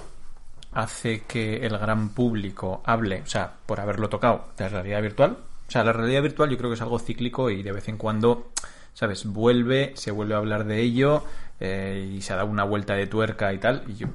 hace 0.73 1.23
que 1.23 1.67
el 1.67 1.76
gran 1.79 2.11
público 2.11 2.83
hable, 2.85 3.23
o 3.23 3.26
sea, 3.26 3.52
por 3.67 3.81
haberlo 3.81 4.09
tocado, 4.09 4.47
de 4.57 4.64
la 4.64 4.71
realidad 4.71 5.02
virtual. 5.02 5.37
O 5.69 5.71
sea, 5.71 5.85
la 5.85 5.93
realidad 5.93 6.23
virtual 6.23 6.50
yo 6.50 6.59
creo 6.59 6.71
que 6.71 6.75
es 6.75 6.83
algo 6.83 6.99
cíclico 6.99 7.50
y 7.50 7.62
de 7.62 7.73
vez 7.73 7.88
en 7.88 7.97
cuando, 7.97 8.50
¿sabes? 8.95 9.25
Vuelve, 9.26 9.93
se 9.97 10.11
vuelve 10.11 10.35
a 10.35 10.38
hablar 10.38 10.64
de 10.64 10.81
ello 10.81 11.25
eh, 11.61 12.11
y 12.14 12.21
se 12.23 12.33
ha 12.33 12.37
dado 12.37 12.49
una 12.49 12.64
vuelta 12.64 12.95
de 12.95 13.07
tuerca 13.07 13.52
y 13.52 13.59
tal. 13.59 13.85
Y 13.88 13.95
yo, 13.95 14.09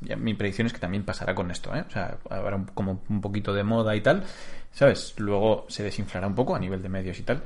ya 0.00 0.16
mi 0.16 0.34
predicción 0.34 0.66
es 0.66 0.72
que 0.72 0.78
también 0.80 1.04
pasará 1.04 1.34
con 1.34 1.50
esto, 1.50 1.74
¿eh? 1.74 1.84
O 1.86 1.90
sea, 1.90 2.16
habrá 2.30 2.56
un- 2.56 2.66
como 2.66 3.02
un 3.08 3.20
poquito 3.20 3.52
de 3.54 3.62
moda 3.64 3.94
y 3.96 4.00
tal, 4.00 4.24
¿sabes? 4.72 5.14
Luego 5.18 5.66
se 5.68 5.82
desinflará 5.82 6.26
un 6.26 6.34
poco 6.34 6.54
a 6.54 6.58
nivel 6.58 6.82
de 6.82 6.88
medios 6.88 7.18
y 7.18 7.22
tal. 7.22 7.42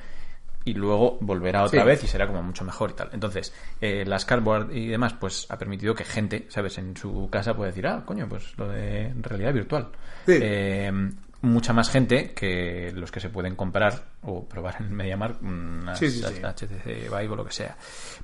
Y 0.69 0.75
luego 0.75 1.17
volverá 1.21 1.63
otra 1.65 1.81
Sí. 1.83 1.87
vez 1.87 2.05
y 2.05 2.07
será 2.09 2.27
como 2.27 2.43
mucho 2.43 2.65
mejor 2.65 2.91
y 2.91 2.95
tal. 2.95 3.09
Entonces, 3.13 3.55
eh, 3.81 4.05
las 4.07 4.25
cardboard 4.25 4.71
y 4.75 4.89
demás, 4.89 5.15
pues 5.15 5.47
ha 5.49 5.57
permitido 5.59 5.95
que 5.95 6.05
gente, 6.05 6.47
¿sabes? 6.51 6.77
En 6.79 6.97
su 6.97 7.29
casa 7.31 7.55
pueda 7.55 7.69
decir, 7.71 7.87
ah, 7.87 8.03
coño, 8.05 8.29
pues 8.29 8.57
lo 8.59 8.69
de 8.69 9.13
realidad 9.23 9.55
virtual. 9.55 9.89
Sí. 10.27 10.39
Eh, 10.41 10.93
mucha 11.41 11.73
más 11.73 11.89
gente 11.89 12.33
que 12.33 12.93
los 12.95 13.11
que 13.13 13.21
se 13.21 13.31
pueden 13.31 13.55
comprar 13.55 14.03
o 14.23 14.45
probar 14.45 14.77
en 14.81 14.93
MediaMarkt, 14.93 15.43
unas 15.43 15.99
sí. 15.99 16.21
HTC 16.23 16.85
Vive 17.09 17.29
o 17.29 17.37
lo 17.37 17.45
que 17.45 17.53
sea. 17.53 17.77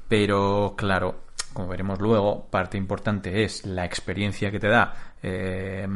Pero 0.08 0.74
claro, 0.76 1.20
como 1.52 1.68
veremos 1.68 2.00
luego, 2.00 2.46
parte 2.50 2.76
importante 2.76 3.44
es 3.44 3.64
la 3.64 3.84
experiencia 3.84 4.50
que 4.50 4.58
te 4.58 4.68
da 4.68 4.92
eh, 5.22 5.86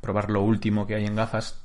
probar 0.00 0.30
lo 0.30 0.42
último 0.42 0.86
que 0.86 0.94
hay 0.94 1.04
en 1.06 1.14
gafas. 1.16 1.62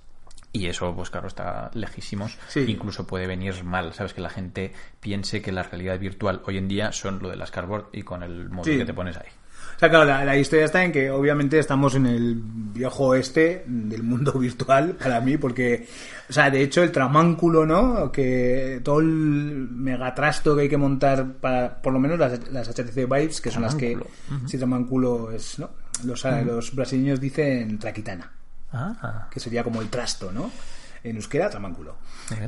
Y 0.56 0.68
eso, 0.68 0.96
pues 0.96 1.10
claro, 1.10 1.28
está 1.28 1.72
lejísimos. 1.74 2.38
Sí. 2.48 2.64
Incluso 2.68 3.08
puede 3.08 3.26
venir 3.28 3.64
mal, 3.64 3.92
¿sabes? 3.94 4.14
Que 4.14 4.22
la 4.22 4.30
gente 4.30 4.72
piense 5.00 5.42
que 5.42 5.52
la 5.52 5.64
realidad 5.64 6.00
virtual 6.00 6.42
hoy 6.46 6.58
en 6.58 6.68
día 6.68 6.92
son 6.92 7.20
lo 7.22 7.30
de 7.30 7.36
las 7.36 7.50
cardboard 7.50 7.88
y 7.92 8.04
con 8.04 8.22
el 8.22 8.50
móvil 8.50 8.74
Sí. 8.74 8.80
que 8.80 8.86
te 8.86 8.94
pones 8.94 9.18
ahí. 9.18 9.28
O 9.76 9.80
sea, 9.80 9.90
claro, 9.90 10.06
la, 10.06 10.24
la 10.24 10.38
historia 10.38 10.66
está 10.66 10.84
en 10.84 10.92
que 10.92 11.10
obviamente 11.10 11.58
estamos 11.58 11.96
en 11.96 12.06
el 12.06 12.36
viejo 12.44 13.08
oeste 13.08 13.64
del 13.66 14.04
mundo 14.04 14.32
virtual 14.40 14.92
para 14.92 15.20
mí, 15.22 15.38
porque, 15.38 15.88
o 16.30 16.32
sea, 16.34 16.52
de 16.52 16.62
hecho 16.62 16.84
el 16.84 16.92
tramánculo, 16.92 17.66
¿no? 17.66 18.12
Que 18.12 18.80
todo 18.84 19.00
el 19.00 19.08
megatrasto 19.08 20.56
que 20.56 20.62
hay 20.64 20.70
que 20.70 20.78
montar 20.78 21.34
para, 21.42 21.82
por 21.82 21.92
lo 21.92 22.00
menos 22.00 22.20
las, 22.20 22.52
las 22.52 22.70
HTC 22.70 23.08
Vives, 23.12 23.42
que 23.42 23.50
son 23.50 23.64
las 23.64 23.74
que, 23.74 23.98
si 24.46 24.58
tramánculo 24.60 25.32
es, 25.32 25.58
¿no? 25.58 25.72
Los, 26.06 26.24
los 26.46 26.76
brasileños 26.76 27.20
dicen 27.20 27.80
traquitana, 27.80 28.32
Ah, 28.74 29.28
que 29.30 29.40
sería 29.40 29.64
como 29.64 29.82
el 29.82 29.90
trasto, 29.90 30.32
¿no? 30.32 30.52
En 31.04 31.16
euskera, 31.16 31.50
tramánculo. 31.50 31.98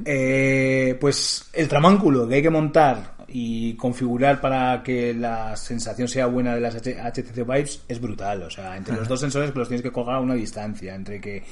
Eh, 0.06 0.98
pues 1.00 1.50
el 1.54 1.68
tramánculo 1.68 2.28
que 2.28 2.36
hay 2.36 2.42
que 2.42 2.50
montar 2.50 3.15
y 3.28 3.76
configurar 3.76 4.42
para 4.42 4.84
que 4.84 5.14
la 5.14 5.56
sensación 5.56 6.08
sea 6.08 6.28
buena 6.28 6.56
de 6.56 6.62
las 6.62 6.76
HTC 6.76 7.36
Vives 7.46 7.82
es 7.88 8.00
brutal. 8.00 8.44
O 8.44 8.50
sea, 8.50 8.78
entre 8.78 8.96
los 8.96 9.08
dos 9.08 9.20
sensores 9.20 9.52
que 9.52 9.60
los 9.60 9.68
tienes 9.68 9.82
que 9.82 9.92
colgar 9.92 10.16
a 10.16 10.20
una 10.20 10.34
distancia, 10.34 10.96
entre 10.96 11.20
que 11.20 11.44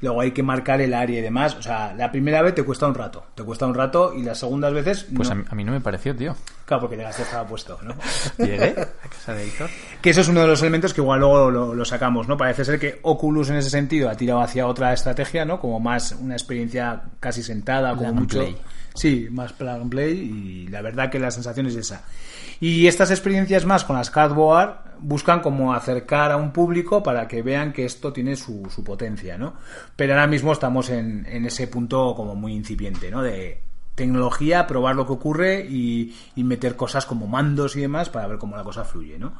luego 0.00 0.20
hay 0.20 0.32
que 0.32 0.42
marcar 0.42 0.80
el 0.80 0.94
área 0.94 1.18
y 1.18 1.22
demás. 1.22 1.54
O 1.56 1.62
sea, 1.62 1.94
la 1.94 2.10
primera 2.10 2.42
vez 2.42 2.54
te 2.54 2.62
cuesta 2.62 2.86
un 2.86 2.94
rato, 2.94 3.24
te 3.34 3.42
cuesta 3.42 3.66
un 3.66 3.74
rato 3.74 4.12
y 4.14 4.22
las 4.22 4.38
segundas 4.38 4.72
veces 4.72 5.06
pues 5.14 5.28
no. 5.28 5.34
a, 5.34 5.36
mí, 5.36 5.44
a 5.48 5.54
mí 5.54 5.64
no 5.64 5.72
me 5.72 5.80
pareció, 5.80 6.14
tío. 6.14 6.34
Claro, 6.64 6.82
porque 6.82 6.96
llegaste 6.96 7.22
estaba 7.22 7.46
puesto, 7.46 7.78
¿no? 7.82 7.94
Llegué 8.38 8.74
a 8.80 9.08
casa 9.08 9.34
de 9.34 9.46
Héctor. 9.46 9.70
Que 10.00 10.10
eso 10.10 10.20
es 10.20 10.28
uno 10.28 10.40
de 10.40 10.46
los 10.46 10.60
elementos 10.62 10.94
que 10.94 11.00
igual 11.00 11.20
luego 11.20 11.50
lo, 11.50 11.74
lo 11.74 11.84
sacamos, 11.84 12.28
¿no? 12.28 12.36
Parece 12.36 12.64
ser 12.64 12.78
que 12.78 12.98
Oculus 13.02 13.50
en 13.50 13.56
ese 13.56 13.70
sentido 13.70 14.08
ha 14.08 14.14
tirado 14.14 14.40
hacia 14.40 14.66
otra 14.66 14.92
estrategia, 14.92 15.44
¿no? 15.44 15.60
Como 15.60 15.80
más 15.80 16.12
una 16.12 16.34
experiencia 16.34 17.02
casi 17.20 17.42
sentada, 17.42 17.94
como 17.94 18.08
and 18.08 18.20
mucho. 18.20 18.38
play. 18.38 18.56
Sí, 18.94 19.28
más 19.30 19.52
plug 19.52 19.70
and 19.70 19.90
play 19.90 20.12
y 20.12 20.68
la 20.68 20.82
verdad 20.82 21.10
que 21.10 21.18
la 21.18 21.30
sensación 21.30 21.66
es 21.66 21.76
esa. 21.76 22.04
Y 22.60 22.86
estas 22.86 23.10
experiencias 23.10 23.64
más 23.64 23.84
con 23.84 23.96
las 23.96 24.10
cardboard 24.10 24.76
buscan 25.00 25.40
como 25.40 25.74
acercar 25.74 26.30
a 26.30 26.36
un 26.36 26.52
público 26.52 27.02
para 27.02 27.26
que 27.26 27.42
vean 27.42 27.72
que 27.72 27.84
esto 27.84 28.12
tiene 28.12 28.36
su, 28.36 28.68
su 28.70 28.84
potencia, 28.84 29.36
¿no? 29.36 29.54
Pero 29.96 30.12
ahora 30.12 30.26
mismo 30.26 30.52
estamos 30.52 30.90
en, 30.90 31.26
en 31.26 31.44
ese 31.44 31.66
punto 31.66 32.14
como 32.14 32.34
muy 32.34 32.54
incipiente, 32.54 33.10
¿no? 33.10 33.22
De 33.22 33.60
tecnología, 33.94 34.66
probar 34.66 34.96
lo 34.96 35.06
que 35.06 35.12
ocurre 35.12 35.66
y, 35.68 36.14
y 36.36 36.44
meter 36.44 36.76
cosas 36.76 37.04
como 37.04 37.26
mandos 37.26 37.76
y 37.76 37.80
demás 37.80 38.08
para 38.08 38.26
ver 38.26 38.38
cómo 38.38 38.56
la 38.56 38.64
cosa 38.64 38.84
fluye, 38.84 39.18
¿no? 39.18 39.34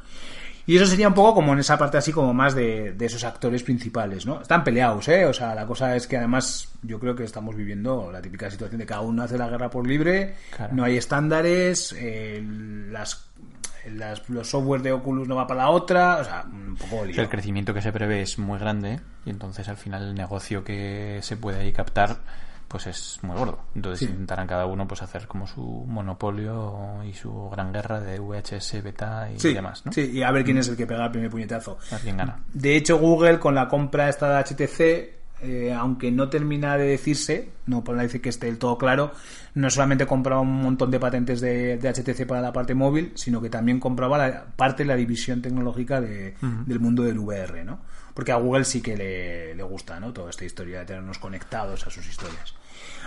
Y 0.65 0.77
eso 0.77 0.85
sería 0.85 1.09
un 1.09 1.13
poco 1.13 1.35
como 1.35 1.51
en 1.53 1.59
esa 1.59 1.77
parte 1.77 1.97
así 1.97 2.11
como 2.13 2.33
más 2.33 2.55
de, 2.55 2.93
de 2.93 3.05
esos 3.05 3.23
actores 3.25 3.63
principales, 3.63 4.25
¿no? 4.25 4.41
Están 4.41 4.63
peleados, 4.63 5.07
¿eh? 5.09 5.25
O 5.25 5.33
sea, 5.33 5.53
la 5.53 5.65
cosa 5.65 5.95
es 5.95 6.07
que 6.07 6.15
además 6.17 6.69
yo 6.83 6.99
creo 6.99 7.15
que 7.15 7.23
estamos 7.25 7.55
viviendo 7.55 8.09
la 8.11 8.21
típica 8.21 8.49
situación 8.49 8.79
de 8.79 8.85
cada 8.85 9.01
uno 9.01 9.23
hace 9.23 9.37
la 9.37 9.49
guerra 9.49 9.69
por 9.69 9.85
libre, 9.85 10.35
Claro. 10.55 10.73
no 10.73 10.83
hay 10.85 10.95
estándares, 10.97 11.93
eh, 11.97 12.41
las, 12.89 13.25
las- 13.91 14.29
los 14.29 14.49
software 14.49 14.81
de 14.81 14.93
Oculus 14.93 15.27
no 15.27 15.35
va 15.35 15.45
para 15.47 15.63
la 15.63 15.69
otra, 15.69 16.17
o 16.17 16.23
sea, 16.23 16.45
un 16.49 16.77
poco. 16.77 17.03
El 17.03 17.27
crecimiento 17.29 17.73
que 17.73 17.81
se 17.81 17.91
prevé 17.91 18.21
es 18.21 18.39
muy 18.39 18.57
grande 18.57 19.01
y 19.25 19.31
entonces 19.31 19.67
al 19.67 19.75
final 19.77 20.03
el 20.03 20.15
negocio 20.15 20.63
que 20.63 21.19
se 21.23 21.35
puede 21.35 21.59
ahí 21.59 21.73
captar 21.73 22.19
pues 22.73 22.87
es 22.87 23.19
muy 23.21 23.37
gordo. 23.37 23.59
Entonces 23.75 23.99
Sí. 23.99 24.11
intentarán 24.11 24.47
cada 24.47 24.65
uno 24.65 24.87
pues 24.87 25.01
hacer 25.03 25.27
como 25.27 25.45
su 25.47 25.61
monopolio 25.87 27.03
y 27.05 27.13
su 27.13 27.49
gran 27.49 27.71
guerra 27.71 27.99
de 28.01 28.19
VHS, 28.19 28.81
beta 28.81 29.29
y 29.31 29.39
Sí, 29.39 29.53
demás, 29.53 29.85
¿no? 29.85 29.91
sí, 29.93 30.09
y 30.11 30.23
a 30.23 30.31
ver 30.31 30.43
quién 30.43 30.57
es 30.57 30.67
el 30.67 30.75
que 30.75 30.87
pega 30.87 31.05
el 31.05 31.11
primer 31.11 31.29
puñetazo. 31.29 31.77
A 31.91 31.97
quién 31.99 32.17
gana. 32.17 32.39
De 32.53 32.75
hecho, 32.75 32.97
Google 32.97 33.39
con 33.39 33.53
la 33.55 33.67
compra 33.67 34.09
esta 34.09 34.27
de 34.29 34.43
HTC, 34.43 35.13
eh, 35.45 35.73
aunque 35.73 36.09
no 36.11 36.29
termina 36.29 36.77
de 36.77 36.85
decirse, 36.87 37.49
no 37.65 37.83
para 37.83 38.01
decir 38.01 38.21
que 38.21 38.29
esté 38.29 38.47
del 38.47 38.57
todo 38.57 38.77
claro, 38.77 39.11
no 39.55 39.69
solamente 39.69 40.05
compraba 40.07 40.41
un 40.41 40.61
montón 40.61 40.89
de 40.89 40.99
patentes 40.99 41.41
de, 41.41 41.77
de 41.77 41.89
HTC 41.93 42.25
para 42.25 42.41
la 42.41 42.53
parte 42.53 42.73
móvil, 42.73 43.11
sino 43.15 43.41
que 43.41 43.49
también 43.49 43.79
compraba 43.79 44.17
la 44.17 44.45
parte 44.55 44.83
de 44.83 44.87
la 44.87 44.95
división 44.95 45.41
tecnológica 45.41 46.01
de- 46.01 46.35
del 46.65 46.79
mundo 46.79 47.03
del 47.03 47.19
VR, 47.19 47.63
¿no? 47.65 47.81
Porque 48.13 48.31
a 48.31 48.35
Google 48.35 48.63
sí 48.63 48.79
que 48.81 48.95
le, 48.95 49.55
le 49.55 49.63
gusta, 49.63 49.99
¿no? 49.99 50.13
Toda 50.13 50.29
esta 50.29 50.45
historia 50.45 50.79
de 50.79 50.85
tenernos 50.85 51.17
conectados 51.17 51.85
a 51.87 51.89
sus 51.89 52.07
historias. 52.07 52.53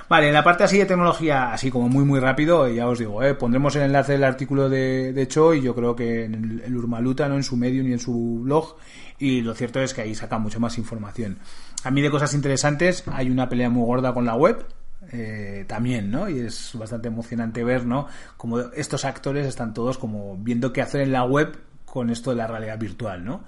Vale, 0.08 0.28
en 0.28 0.34
la 0.34 0.44
parte 0.44 0.62
así 0.62 0.78
de 0.78 0.86
tecnología, 0.86 1.52
así 1.52 1.70
como 1.70 1.88
muy 1.88 2.04
muy 2.04 2.20
rápido, 2.20 2.68
ya 2.68 2.86
os 2.86 2.98
digo, 2.98 3.24
eh, 3.24 3.34
pondremos 3.34 3.74
el 3.74 3.82
enlace 3.82 4.12
del 4.12 4.22
artículo 4.22 4.68
de, 4.68 5.12
de 5.12 5.26
Cho 5.26 5.52
y 5.52 5.62
yo 5.62 5.74
creo 5.74 5.96
que 5.96 6.24
en 6.24 6.62
el, 6.64 6.76
Urmaluta, 6.76 7.28
no 7.28 7.34
en 7.34 7.42
su 7.42 7.56
medium 7.56 7.88
y 7.88 7.92
en 7.92 7.98
su 7.98 8.40
blog, 8.42 8.76
y 9.18 9.40
lo 9.40 9.54
cierto 9.54 9.80
es 9.80 9.94
que 9.94 10.02
ahí 10.02 10.14
saca 10.14 10.38
mucha 10.38 10.60
más 10.60 10.78
información. 10.78 11.38
A 11.82 11.90
mí 11.90 12.02
de 12.02 12.10
cosas 12.10 12.34
interesantes 12.34 13.02
hay 13.06 13.30
una 13.30 13.48
pelea 13.48 13.68
muy 13.68 13.84
gorda 13.84 14.14
con 14.14 14.24
la 14.24 14.36
web, 14.36 14.64
eh, 15.12 15.64
también, 15.66 16.10
¿no? 16.10 16.28
Y 16.28 16.40
es 16.40 16.72
bastante 16.74 17.08
emocionante 17.08 17.64
ver, 17.64 17.84
¿no? 17.84 18.06
Como 18.36 18.60
estos 18.60 19.04
actores 19.04 19.46
están 19.46 19.74
todos 19.74 19.98
como 19.98 20.36
viendo 20.36 20.72
qué 20.72 20.82
hacer 20.82 21.00
en 21.00 21.12
la 21.12 21.24
web 21.24 21.56
con 21.84 22.10
esto 22.10 22.30
de 22.30 22.36
la 22.36 22.46
realidad 22.46 22.78
virtual, 22.78 23.24
¿no? 23.24 23.44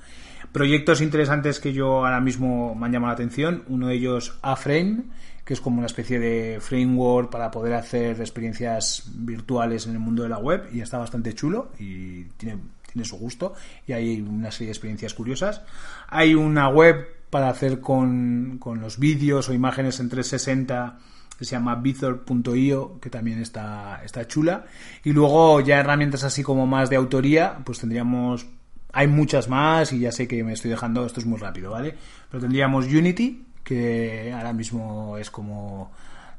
Proyectos 0.52 1.02
interesantes 1.02 1.60
que 1.60 1.72
yo 1.72 2.06
ahora 2.06 2.20
mismo 2.20 2.74
me 2.74 2.86
han 2.86 2.92
llamado 2.92 3.10
la 3.10 3.14
atención, 3.14 3.64
uno 3.68 3.88
de 3.88 3.94
ellos 3.94 4.38
A-Frame, 4.42 5.04
que 5.48 5.54
es 5.54 5.62
como 5.62 5.78
una 5.78 5.86
especie 5.86 6.18
de 6.18 6.58
framework 6.60 7.30
para 7.30 7.50
poder 7.50 7.72
hacer 7.72 8.20
experiencias 8.20 9.04
virtuales 9.14 9.86
en 9.86 9.94
el 9.94 9.98
mundo 9.98 10.22
de 10.22 10.28
la 10.28 10.36
web 10.36 10.68
y 10.74 10.82
está 10.82 10.98
bastante 10.98 11.34
chulo 11.34 11.72
y 11.78 12.24
tiene, 12.36 12.58
tiene 12.92 13.08
su 13.08 13.16
gusto 13.16 13.54
y 13.86 13.94
hay 13.94 14.20
una 14.20 14.50
serie 14.50 14.66
de 14.66 14.72
experiencias 14.72 15.14
curiosas. 15.14 15.62
Hay 16.08 16.34
una 16.34 16.68
web 16.68 17.08
para 17.30 17.48
hacer 17.48 17.80
con, 17.80 18.58
con 18.58 18.82
los 18.82 18.98
vídeos 18.98 19.48
o 19.48 19.54
imágenes 19.54 20.00
en 20.00 20.10
360 20.10 20.98
que 21.38 21.46
se 21.46 21.52
llama 21.52 21.76
Vithor.io, 21.76 23.00
que 23.00 23.08
también 23.08 23.40
está, 23.40 24.02
está 24.04 24.26
chula. 24.26 24.66
Y 25.02 25.14
luego 25.14 25.62
ya 25.62 25.80
herramientas 25.80 26.24
así 26.24 26.42
como 26.42 26.66
más 26.66 26.90
de 26.90 26.96
autoría, 26.96 27.60
pues 27.64 27.78
tendríamos... 27.78 28.46
Hay 28.92 29.06
muchas 29.06 29.48
más 29.48 29.94
y 29.94 30.00
ya 30.00 30.12
sé 30.12 30.28
que 30.28 30.44
me 30.44 30.52
estoy 30.52 30.70
dejando, 30.70 31.06
esto 31.06 31.20
es 31.20 31.26
muy 31.26 31.38
rápido, 31.38 31.70
¿vale? 31.70 31.94
Pero 32.30 32.42
tendríamos 32.42 32.86
Unity, 32.86 33.47
que 33.68 34.32
ahora 34.34 34.54
mismo 34.54 35.18
es 35.18 35.30
como 35.30 35.92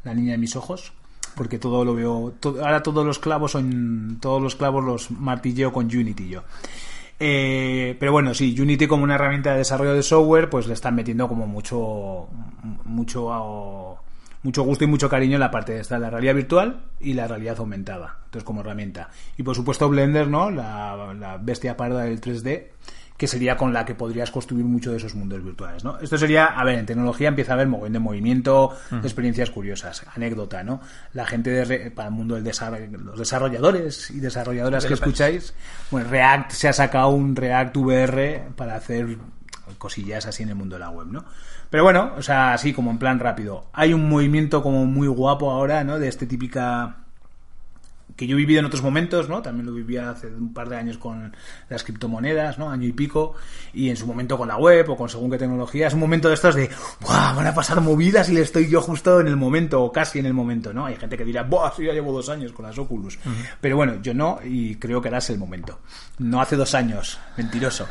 la 0.04 0.16
niña 0.16 0.32
de 0.32 0.40
mis 0.40 0.56
ojos, 0.56 0.94
porque 1.36 1.60
todo 1.60 1.86
lo 1.86 1.94
veo, 1.94 2.34
ahora 2.60 2.82
todos 2.82 3.06
los 3.06 3.20
clavos 3.20 3.52
son, 3.52 4.18
todos 4.20 4.42
los 4.42 4.56
clavos 4.56 4.84
los 4.84 5.12
martilleo 5.12 5.72
con 5.72 5.86
Unity 5.86 6.28
yo. 6.28 6.44
Eh, 7.20 7.96
pero 8.00 8.12
bueno, 8.12 8.34
sí, 8.34 8.60
Unity 8.60 8.88
como 8.88 9.04
una 9.04 9.16
herramienta 9.16 9.52
de 9.52 9.60
desarrollo 9.60 9.94
de 9.94 10.02
software, 10.02 10.50
pues 10.50 10.66
le 10.66 10.74
están 10.74 10.96
metiendo 10.96 11.28
como 11.28 11.46
mucho, 11.46 12.30
mucho, 12.86 14.00
mucho 14.42 14.64
gusto 14.64 14.86
y 14.86 14.88
mucho 14.88 15.08
cariño 15.08 15.36
en 15.36 15.42
la 15.42 15.52
parte 15.52 15.74
de 15.74 15.82
esta, 15.82 16.00
la 16.00 16.10
realidad 16.10 16.34
virtual 16.34 16.82
y 17.00 17.14
la 17.14 17.28
realidad 17.28 17.60
aumentada, 17.60 18.18
entonces 18.26 18.44
como 18.44 18.62
herramienta. 18.62 19.12
Y 19.38 19.44
por 19.44 19.56
supuesto 19.56 19.88
Blender, 19.88 20.28
¿no? 20.28 20.50
La, 20.50 21.14
la 21.14 21.38
bestia 21.38 21.78
parda 21.78 22.06
del 22.06 22.20
3D, 22.20 22.70
que 23.20 23.28
sería 23.28 23.58
con 23.58 23.74
la 23.74 23.84
que 23.86 23.94
podrías 23.96 24.32
construir 24.32 24.64
mucho 24.64 24.92
de 24.92 24.98
esos 24.98 25.14
mundos 25.14 25.44
virtuales, 25.44 25.84
¿no? 25.84 26.00
Esto 26.00 26.18
sería, 26.18 26.46
a 26.46 26.64
ver, 26.64 26.80
en 26.80 26.86
tecnología 26.86 27.28
empieza 27.28 27.52
a 27.52 27.56
haber 27.56 27.68
mogollón 27.68 27.92
de 27.94 28.00
movimiento, 28.00 28.76
experiencias 29.04 29.50
curiosas, 29.52 30.04
anécdota, 30.16 30.64
¿no? 30.64 30.80
La 31.14 31.26
gente 31.26 31.50
de 31.50 31.66
re- 31.66 31.92
para 31.92 32.08
el 32.08 32.14
mundo 32.16 32.36
del 32.36 32.46
desarrollo, 32.46 32.98
los 32.98 33.20
desarrolladores 33.20 34.10
y 34.10 34.22
desarrolladoras 34.22 34.86
que 34.86 34.94
escucháis, 34.94 35.54
bueno, 35.92 36.10
React 36.10 36.52
se 36.52 36.70
ha 36.70 36.74
sacado 36.74 37.10
un 37.10 37.36
React 37.36 37.76
VR 37.78 38.44
para 38.56 38.76
hacer 38.76 39.18
cosillas 39.78 40.26
así 40.26 40.44
en 40.44 40.50
el 40.50 40.56
mundo 40.56 40.76
de 40.78 40.80
la 40.80 40.90
web, 40.90 41.08
¿no? 41.08 41.26
Pero 41.70 41.84
bueno, 41.84 42.14
o 42.18 42.22
sea, 42.22 42.54
así 42.54 42.72
como 42.74 42.90
en 42.90 42.98
plan 43.00 43.20
rápido. 43.20 43.68
Hay 43.74 43.94
un 43.94 44.08
movimiento 44.10 44.64
como 44.64 44.86
muy 44.86 45.08
guapo 45.10 45.52
ahora, 45.52 45.84
¿no? 45.84 46.00
De 46.00 46.08
este 46.08 46.26
típica 46.26 46.96
que 48.20 48.28
yo 48.28 48.36
he 48.36 48.38
vivido 48.38 48.60
en 48.60 48.66
otros 48.66 48.84
momentos, 48.84 49.30
¿no? 49.30 49.42
También 49.42 49.66
lo 49.66 49.72
vivía 49.72 50.10
hace 50.10 50.28
un 50.28 50.54
par 50.54 50.68
de 50.68 50.76
años 50.76 50.98
con 50.98 51.34
las 51.70 51.86
criptomonedas, 51.86 52.60
¿no? 52.60 52.70
Año 52.70 52.86
y 52.86 52.92
pico, 52.92 53.36
y 53.74 53.90
en 53.90 53.96
su 53.96 54.06
momento 54.06 54.38
con 54.38 54.50
la 54.50 54.58
web 54.58 54.90
o 54.90 54.98
con 54.98 55.08
según 55.08 55.32
qué 55.32 55.38
tecnología. 55.38 55.88
Es 55.88 55.94
un 55.94 56.02
momento 56.02 56.28
de 56.28 56.34
estos 56.34 56.54
de, 56.54 56.70
¡buah! 57.00 57.32
Van 57.32 57.48
a 57.48 57.54
pasar 57.54 57.80
movidas 57.80 58.28
y 58.28 58.34
le 58.34 58.42
estoy 58.42 58.68
yo 58.68 58.82
justo 58.82 59.22
en 59.22 59.28
el 59.28 59.38
momento, 59.38 59.82
o 59.82 59.90
casi 59.90 60.20
en 60.20 60.26
el 60.26 60.34
momento, 60.34 60.74
¿no? 60.74 60.88
Hay 60.88 60.98
gente 60.98 61.18
que 61.18 61.24
dirá, 61.24 61.44
¡buah! 61.44 61.72
Sí, 61.78 61.86
ya 61.86 61.94
llevo 61.94 62.12
dos 62.12 62.28
años 62.28 62.52
con 62.52 62.66
las 62.66 62.78
Oculus. 62.78 63.18
Pero 63.62 63.78
bueno, 63.78 64.02
yo 64.02 64.14
no, 64.14 64.40
y 64.44 64.76
creo 64.76 65.02
que 65.02 65.08
ahora 65.08 65.20
es 65.20 65.30
el 65.30 65.38
momento. 65.38 65.80
No 66.18 66.42
hace 66.42 66.58
dos 66.58 66.76
años, 66.76 67.18
mentiroso. 67.38 67.88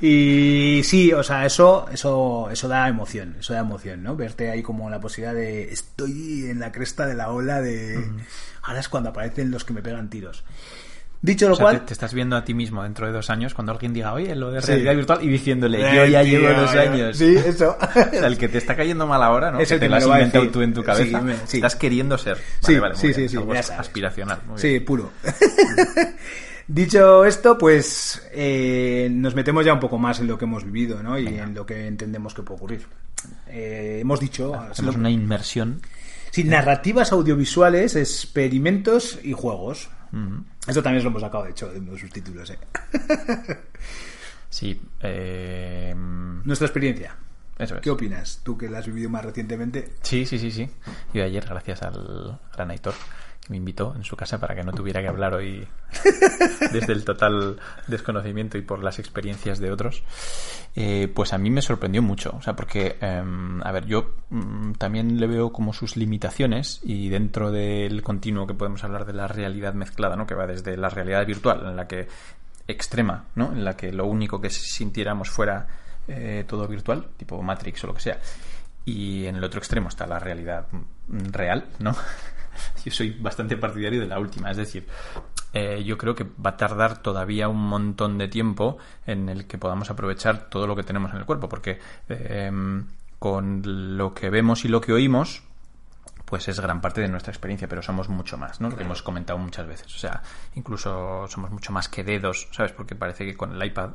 Y 0.00 0.80
sí, 0.82 1.12
o 1.12 1.22
sea, 1.22 1.44
eso, 1.44 1.86
eso, 1.92 2.48
eso 2.50 2.66
da 2.66 2.88
emoción, 2.88 3.36
eso 3.38 3.52
da 3.52 3.60
emoción, 3.60 4.02
¿no? 4.02 4.16
Verte 4.16 4.50
ahí 4.50 4.62
como 4.62 4.88
la 4.88 4.98
posibilidad 4.98 5.34
de 5.34 5.70
estoy 5.70 6.46
en 6.48 6.58
la 6.58 6.72
cresta 6.72 7.06
de 7.06 7.14
la 7.14 7.30
ola 7.30 7.60
de 7.60 8.08
ahora 8.62 8.80
es 8.80 8.88
cuando 8.88 9.10
aparecen 9.10 9.50
los 9.50 9.64
que 9.64 9.72
me 9.72 9.82
pegan 9.82 10.08
tiros. 10.10 10.44
Dicho 11.22 11.48
lo 11.48 11.52
O 11.52 11.56
sea, 11.56 11.64
cual, 11.64 11.80
te, 11.80 11.86
te 11.88 11.92
estás 11.92 12.14
viendo 12.14 12.34
a 12.34 12.44
ti 12.44 12.54
mismo 12.54 12.82
dentro 12.82 13.06
de 13.06 13.12
dos 13.12 13.28
años 13.28 13.52
cuando 13.52 13.72
alguien 13.72 13.92
diga, 13.92 14.14
oye, 14.14 14.34
lo 14.34 14.50
de 14.50 14.62
Sí. 14.62 14.68
realidad 14.68 14.96
virtual, 14.96 15.18
y 15.22 15.28
diciéndole, 15.28 15.78
yo 15.94 16.06
ya 16.06 16.22
tío, 16.22 16.40
llevo 16.40 16.60
dos 16.62 16.74
años. 16.74 17.14
Sí, 17.18 17.36
eso. 17.36 17.76
O 17.94 18.10
sea, 18.10 18.26
el 18.26 18.38
que 18.38 18.48
te 18.48 18.56
está 18.56 18.74
cayendo 18.74 19.06
mal 19.06 19.22
ahora, 19.22 19.50
¿no? 19.50 19.60
Es 19.60 19.68
que 19.68 19.74
el 19.74 19.80
te 19.80 19.86
que 19.86 19.90
lo 19.90 19.96
has 19.96 20.04
inventado 20.04 20.48
tú 20.48 20.62
en 20.62 20.72
tu 20.72 20.82
cabeza. 20.82 21.18
Sí, 21.18 21.24
me- 21.26 21.36
sí. 21.46 21.56
Estás 21.58 21.76
queriendo 21.76 22.16
ser. 22.16 22.38
Sí, 22.60 22.78
Vale, 22.78 22.94
sí, 22.96 23.12
bien. 23.12 23.28
sí, 23.28 23.36
algo 23.36 23.52
aspiracional. 23.52 24.38
muy 24.46 24.58
Sí, 24.58 24.68
bien. 24.70 24.84
puro. 24.86 25.10
Dicho 26.66 27.24
esto, 27.24 27.58
pues 27.58 28.26
eh, 28.32 29.08
nos 29.10 29.34
metemos 29.34 29.64
ya 29.66 29.72
un 29.74 29.80
poco 29.80 29.98
más 29.98 30.20
en 30.20 30.28
lo 30.28 30.38
que 30.38 30.44
hemos 30.44 30.64
vivido, 30.64 31.02
¿no? 31.02 31.18
Y 31.18 31.26
en 31.26 31.52
lo 31.54 31.66
que 31.66 31.86
entendemos 31.86 32.32
que 32.32 32.42
puede 32.42 32.56
ocurrir. 32.58 32.86
Eh, 33.48 33.98
hemos 34.00 34.20
dicho, 34.20 34.54
Hacemos 34.54 34.94
una 34.96 35.10
inmersión. 35.10 35.82
Sí, 36.30 36.44
narrativas 36.44 37.12
audiovisuales, 37.12 37.96
experimentos 37.96 39.18
y 39.22 39.32
juegos. 39.32 39.88
Esto 40.66 40.82
también 40.82 41.04
lo 41.04 41.10
hemos 41.10 41.22
sacado, 41.22 41.44
de 41.44 41.50
hecho, 41.50 41.70
de 41.72 41.78
uno 41.78 41.92
de 41.92 41.98
sus 41.98 42.10
títulos. 42.10 42.50
¿eh? 42.50 42.58
Sí. 44.48 44.80
eh, 45.00 45.94
Nuestra 45.96 46.66
experiencia. 46.66 47.14
Eso 47.56 47.76
es. 47.76 47.80
¿Qué 47.82 47.90
opinas? 47.90 48.40
Tú 48.42 48.58
que 48.58 48.68
la 48.68 48.78
has 48.78 48.86
vivido 48.86 49.08
más 49.10 49.24
recientemente. 49.24 49.92
Sí, 50.02 50.26
sí, 50.26 50.38
sí, 50.38 50.50
sí. 50.50 50.68
Y 51.14 51.20
ayer, 51.20 51.44
gracias 51.46 51.82
al 51.82 52.40
gran 52.52 52.70
Aitor, 52.70 52.94
me 53.48 53.56
invitó 53.56 53.94
en 53.96 54.04
su 54.04 54.16
casa 54.16 54.38
para 54.38 54.54
que 54.54 54.62
no 54.62 54.72
tuviera 54.72 55.00
que 55.00 55.08
hablar 55.08 55.34
hoy 55.34 55.66
desde 56.72 56.92
el 56.92 57.04
total 57.04 57.58
desconocimiento 57.88 58.58
y 58.58 58.62
por 58.62 58.82
las 58.82 58.98
experiencias 58.98 59.58
de 59.58 59.72
otros, 59.72 60.04
eh, 60.76 61.10
pues 61.12 61.32
a 61.32 61.38
mí 61.38 61.50
me 61.50 61.62
sorprendió 61.62 62.00
mucho. 62.00 62.34
O 62.36 62.42
sea, 62.42 62.54
porque, 62.54 62.96
em, 63.00 63.60
a 63.62 63.72
ver, 63.72 63.86
yo 63.86 64.14
mm, 64.30 64.72
también 64.72 65.18
le 65.18 65.26
veo 65.26 65.52
como 65.52 65.72
sus 65.72 65.96
limitaciones 65.96 66.80
y 66.84 67.08
dentro 67.08 67.50
del 67.50 68.02
continuo 68.02 68.46
que 68.46 68.54
podemos 68.54 68.84
hablar 68.84 69.04
de 69.04 69.14
la 69.14 69.26
realidad 69.26 69.74
mezclada, 69.74 70.14
¿no? 70.14 70.26
Que 70.26 70.34
va 70.34 70.46
desde 70.46 70.76
la 70.76 70.88
realidad 70.88 71.26
virtual, 71.26 71.66
en 71.66 71.76
la 71.76 71.88
que 71.88 72.06
extrema, 72.68 73.24
¿no? 73.34 73.52
En 73.52 73.64
la 73.64 73.76
que 73.76 73.92
lo 73.92 74.06
único 74.06 74.40
que 74.40 74.50
sintiéramos 74.50 75.28
fuera 75.28 75.66
eh, 76.06 76.44
todo 76.46 76.68
virtual, 76.68 77.08
tipo 77.16 77.42
Matrix 77.42 77.84
o 77.84 77.88
lo 77.88 77.94
que 77.94 78.00
sea. 78.00 78.18
Y 78.84 79.26
en 79.26 79.36
el 79.36 79.44
otro 79.44 79.58
extremo 79.58 79.88
está 79.88 80.06
la 80.06 80.18
realidad 80.18 80.66
mm, 80.70 81.32
real, 81.32 81.66
¿no? 81.80 81.94
Yo 82.84 82.92
soy 82.92 83.10
bastante 83.10 83.56
partidario 83.56 84.00
de 84.00 84.06
la 84.06 84.18
última, 84.18 84.50
es 84.50 84.56
decir, 84.56 84.86
eh, 85.52 85.82
yo 85.84 85.98
creo 85.98 86.14
que 86.14 86.24
va 86.24 86.50
a 86.50 86.56
tardar 86.56 87.02
todavía 87.02 87.48
un 87.48 87.58
montón 87.68 88.18
de 88.18 88.28
tiempo 88.28 88.78
en 89.06 89.28
el 89.28 89.46
que 89.46 89.58
podamos 89.58 89.90
aprovechar 89.90 90.48
todo 90.48 90.66
lo 90.66 90.76
que 90.76 90.84
tenemos 90.84 91.10
en 91.12 91.18
el 91.18 91.24
cuerpo, 91.24 91.48
porque 91.48 91.78
eh, 92.08 92.50
con 93.18 93.96
lo 93.96 94.14
que 94.14 94.30
vemos 94.30 94.64
y 94.64 94.68
lo 94.68 94.80
que 94.80 94.92
oímos, 94.92 95.42
pues 96.30 96.46
es 96.48 96.60
gran 96.60 96.80
parte 96.80 97.00
de 97.02 97.08
nuestra 97.08 97.32
experiencia, 97.32 97.66
pero 97.68 97.82
somos 97.82 98.08
mucho 98.08 98.38
más, 98.38 98.60
¿no? 98.60 98.70
Lo 98.70 98.76
que 98.76 98.84
hemos 98.84 99.02
comentado 99.02 99.38
muchas 99.38 99.66
veces. 99.66 99.92
O 99.94 99.98
sea, 99.98 100.22
incluso 100.54 101.26
somos 101.28 101.50
mucho 101.50 101.72
más 101.72 101.88
que 101.88 102.04
dedos, 102.04 102.48
¿sabes? 102.52 102.70
Porque 102.72 102.94
parece 102.94 103.26
que 103.26 103.36
con 103.36 103.52
el 103.54 103.62
iPad 103.66 103.90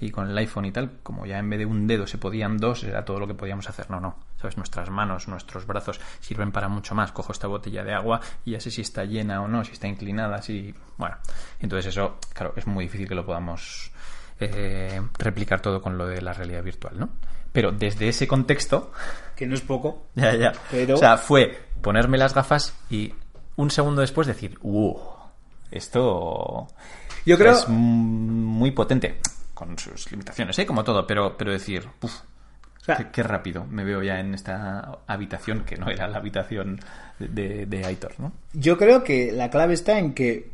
y 0.00 0.10
con 0.10 0.30
el 0.30 0.38
iPhone 0.38 0.64
y 0.66 0.72
tal, 0.72 0.98
como 1.02 1.26
ya 1.26 1.38
en 1.38 1.50
vez 1.50 1.58
de 1.58 1.66
un 1.66 1.86
dedo 1.86 2.06
se 2.06 2.16
podían 2.16 2.56
dos, 2.56 2.84
era 2.84 3.04
todo 3.04 3.18
lo 3.18 3.26
que 3.26 3.34
podíamos 3.34 3.68
hacer. 3.68 3.90
No, 3.90 4.00
no. 4.00 4.16
¿Sabes? 4.40 4.56
Nuestras 4.56 4.88
manos, 4.88 5.28
nuestros 5.28 5.66
brazos 5.66 6.00
sirven 6.20 6.52
para 6.52 6.68
mucho 6.68 6.94
más. 6.94 7.12
Cojo 7.12 7.32
esta 7.32 7.48
botella 7.48 7.82
de 7.84 7.92
agua 7.92 8.20
y 8.44 8.52
ya 8.52 8.60
sé 8.60 8.70
si 8.70 8.80
está 8.82 9.04
llena 9.04 9.42
o 9.42 9.48
no, 9.48 9.64
si 9.64 9.72
está 9.72 9.88
inclinada, 9.88 10.40
si. 10.40 10.74
Bueno. 10.96 11.16
Entonces, 11.58 11.86
eso, 11.92 12.18
claro, 12.32 12.54
es 12.56 12.66
muy 12.66 12.84
difícil 12.84 13.08
que 13.08 13.14
lo 13.16 13.26
podamos 13.26 13.90
eh, 14.38 15.00
replicar 15.18 15.60
todo 15.60 15.82
con 15.82 15.98
lo 15.98 16.06
de 16.06 16.22
la 16.22 16.32
realidad 16.32 16.62
virtual, 16.62 16.98
¿no? 16.98 17.08
Pero 17.52 17.72
desde 17.72 18.08
ese 18.08 18.28
contexto, 18.28 18.92
Que 19.34 19.44
no 19.46 19.54
es 19.54 19.60
poco. 19.60 20.06
ya, 20.14 20.34
ya. 20.36 20.52
Pero- 20.70 20.94
O 20.94 20.98
sea, 20.98 21.16
fue 21.18 21.69
ponerme 21.82 22.18
las 22.18 22.34
gafas 22.34 22.74
y 22.90 23.14
un 23.56 23.70
segundo 23.70 24.00
después 24.00 24.26
decir, 24.26 24.58
¡uh! 24.62 24.96
Esto 25.70 26.66
Yo 27.24 27.38
creo. 27.38 27.52
es 27.52 27.68
muy 27.68 28.72
potente, 28.72 29.20
con 29.54 29.78
sus 29.78 30.10
limitaciones, 30.10 30.58
¿eh? 30.58 30.66
Como 30.66 30.82
todo, 30.82 31.06
pero, 31.06 31.36
pero 31.36 31.52
decir, 31.52 31.86
sea, 32.80 32.96
Qué, 32.96 33.06
qué 33.12 33.22
rápido 33.22 33.66
me 33.66 33.84
veo 33.84 34.02
ya 34.02 34.18
en 34.18 34.34
esta 34.34 34.98
habitación 35.06 35.64
que 35.64 35.76
no 35.76 35.88
era 35.90 36.08
la 36.08 36.18
habitación 36.18 36.80
de, 37.18 37.28
de, 37.28 37.66
de 37.66 37.84
Aitor, 37.84 38.18
¿no? 38.18 38.32
Yo 38.52 38.76
creo 38.78 39.04
que 39.04 39.30
la 39.32 39.50
clave 39.50 39.74
está 39.74 39.98
en 39.98 40.14
que 40.14 40.50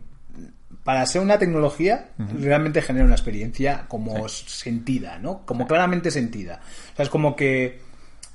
para 0.83 1.05
ser 1.07 1.23
una 1.23 1.39
tecnología 1.39 2.11
realmente 2.19 2.81
genera 2.83 3.05
una 3.05 3.15
experiencia 3.15 3.87
como 3.89 4.29
sentida, 4.29 5.19
¿no? 5.19 5.45
Como 5.45 5.67
claramente 5.67 6.11
sentida. 6.11 6.61
O 6.93 6.97
sea, 6.97 7.05
es 7.05 7.09
como 7.09 7.35
que, 7.35 7.81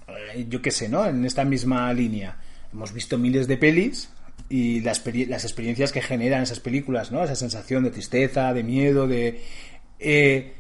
eh, 0.08 0.45
yo 0.49 0.62
qué 0.62 0.71
sé, 0.71 0.89
¿no? 0.89 1.06
En 1.06 1.23
esta 1.23 1.45
misma 1.45 1.93
línea 1.93 2.36
hemos 2.73 2.93
visto 2.93 3.17
miles 3.17 3.47
de 3.47 3.57
pelis 3.57 4.10
y 4.49 4.81
las, 4.81 5.03
peri- 5.05 5.27
las 5.27 5.43
experiencias 5.43 5.91
que 5.91 6.01
generan 6.01 6.43
esas 6.43 6.60
películas, 6.60 7.12
¿no? 7.12 7.23
Esa 7.23 7.36
sensación 7.36 7.84
de 7.84 7.91
tristeza, 7.91 8.53
de 8.53 8.63
miedo, 8.63 9.07
de... 9.07 9.41
eh, 9.99 10.53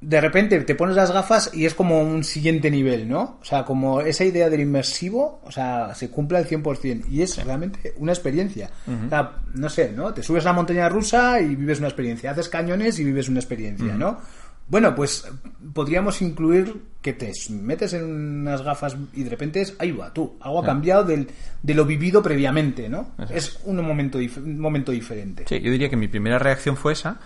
de 0.00 0.20
repente 0.20 0.58
te 0.62 0.74
pones 0.74 0.96
las 0.96 1.12
gafas 1.12 1.52
y 1.54 1.64
es 1.64 1.74
como 1.74 2.02
un 2.02 2.24
siguiente 2.24 2.72
nivel, 2.72 3.08
¿no? 3.08 3.38
O 3.40 3.44
sea, 3.44 3.64
como 3.64 4.00
esa 4.00 4.24
idea 4.24 4.50
del 4.50 4.60
inmersivo, 4.62 5.40
o 5.44 5.52
sea, 5.52 5.94
se 5.94 6.10
cumple 6.10 6.38
al 6.38 6.48
100% 6.48 7.04
y 7.08 7.22
es 7.22 7.36
realmente 7.44 7.94
una 7.98 8.10
experiencia. 8.10 8.68
O 9.06 9.08
sea, 9.08 9.36
no 9.54 9.68
sé, 9.68 9.92
¿no? 9.92 10.12
Te 10.12 10.24
subes 10.24 10.44
a 10.44 10.48
la 10.48 10.54
montaña 10.54 10.88
rusa 10.88 11.40
y 11.40 11.54
vives 11.54 11.78
una 11.78 11.86
experiencia, 11.86 12.32
haces 12.32 12.48
cañones 12.48 12.98
y 12.98 13.04
vives 13.04 13.28
una 13.28 13.38
experiencia, 13.38 13.94
¿no? 13.94 14.18
Bueno, 14.68 14.94
pues 14.94 15.30
podríamos 15.74 16.22
incluir 16.22 16.82
que 17.02 17.12
te 17.12 17.32
metes 17.50 17.92
en 17.94 18.04
unas 18.04 18.62
gafas 18.62 18.96
y 19.12 19.24
de 19.24 19.30
repente 19.30 19.60
es, 19.60 19.74
ahí 19.78 19.90
va, 19.92 20.12
tú, 20.12 20.36
algo 20.40 20.60
ha 20.60 20.64
cambiado 20.64 21.04
del, 21.04 21.28
de 21.62 21.74
lo 21.74 21.84
vivido 21.84 22.22
previamente, 22.22 22.88
¿no? 22.88 23.10
Es 23.28 23.60
un 23.64 23.84
momento, 23.84 24.18
un 24.18 24.58
momento 24.58 24.92
diferente. 24.92 25.44
Sí, 25.48 25.60
yo 25.60 25.70
diría 25.70 25.90
que 25.90 25.96
mi 25.96 26.08
primera 26.08 26.38
reacción 26.38 26.76
fue 26.76 26.92
esa. 26.92 27.18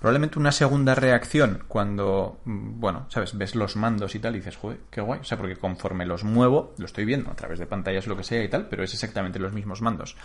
Probablemente 0.00 0.36
una 0.38 0.50
segunda 0.50 0.96
reacción 0.96 1.62
cuando, 1.68 2.40
mm, 2.44 2.80
bueno, 2.80 3.06
sabes, 3.08 3.38
ves 3.38 3.54
los 3.54 3.76
mandos 3.76 4.16
y 4.16 4.18
tal 4.18 4.34
y 4.34 4.38
dices, 4.38 4.56
joder, 4.56 4.80
qué 4.90 5.00
guay. 5.00 5.20
O 5.20 5.24
sea, 5.24 5.38
porque 5.38 5.54
conforme 5.54 6.04
los 6.06 6.24
muevo, 6.24 6.74
lo 6.76 6.86
estoy 6.86 7.04
viendo 7.04 7.30
a 7.30 7.36
través 7.36 7.60
de 7.60 7.66
pantallas 7.66 8.08
lo 8.08 8.16
que 8.16 8.24
sea 8.24 8.42
y 8.42 8.48
tal, 8.48 8.66
pero 8.68 8.82
es 8.82 8.92
exactamente 8.92 9.38
los 9.38 9.52
mismos 9.52 9.80
mandos. 9.80 10.16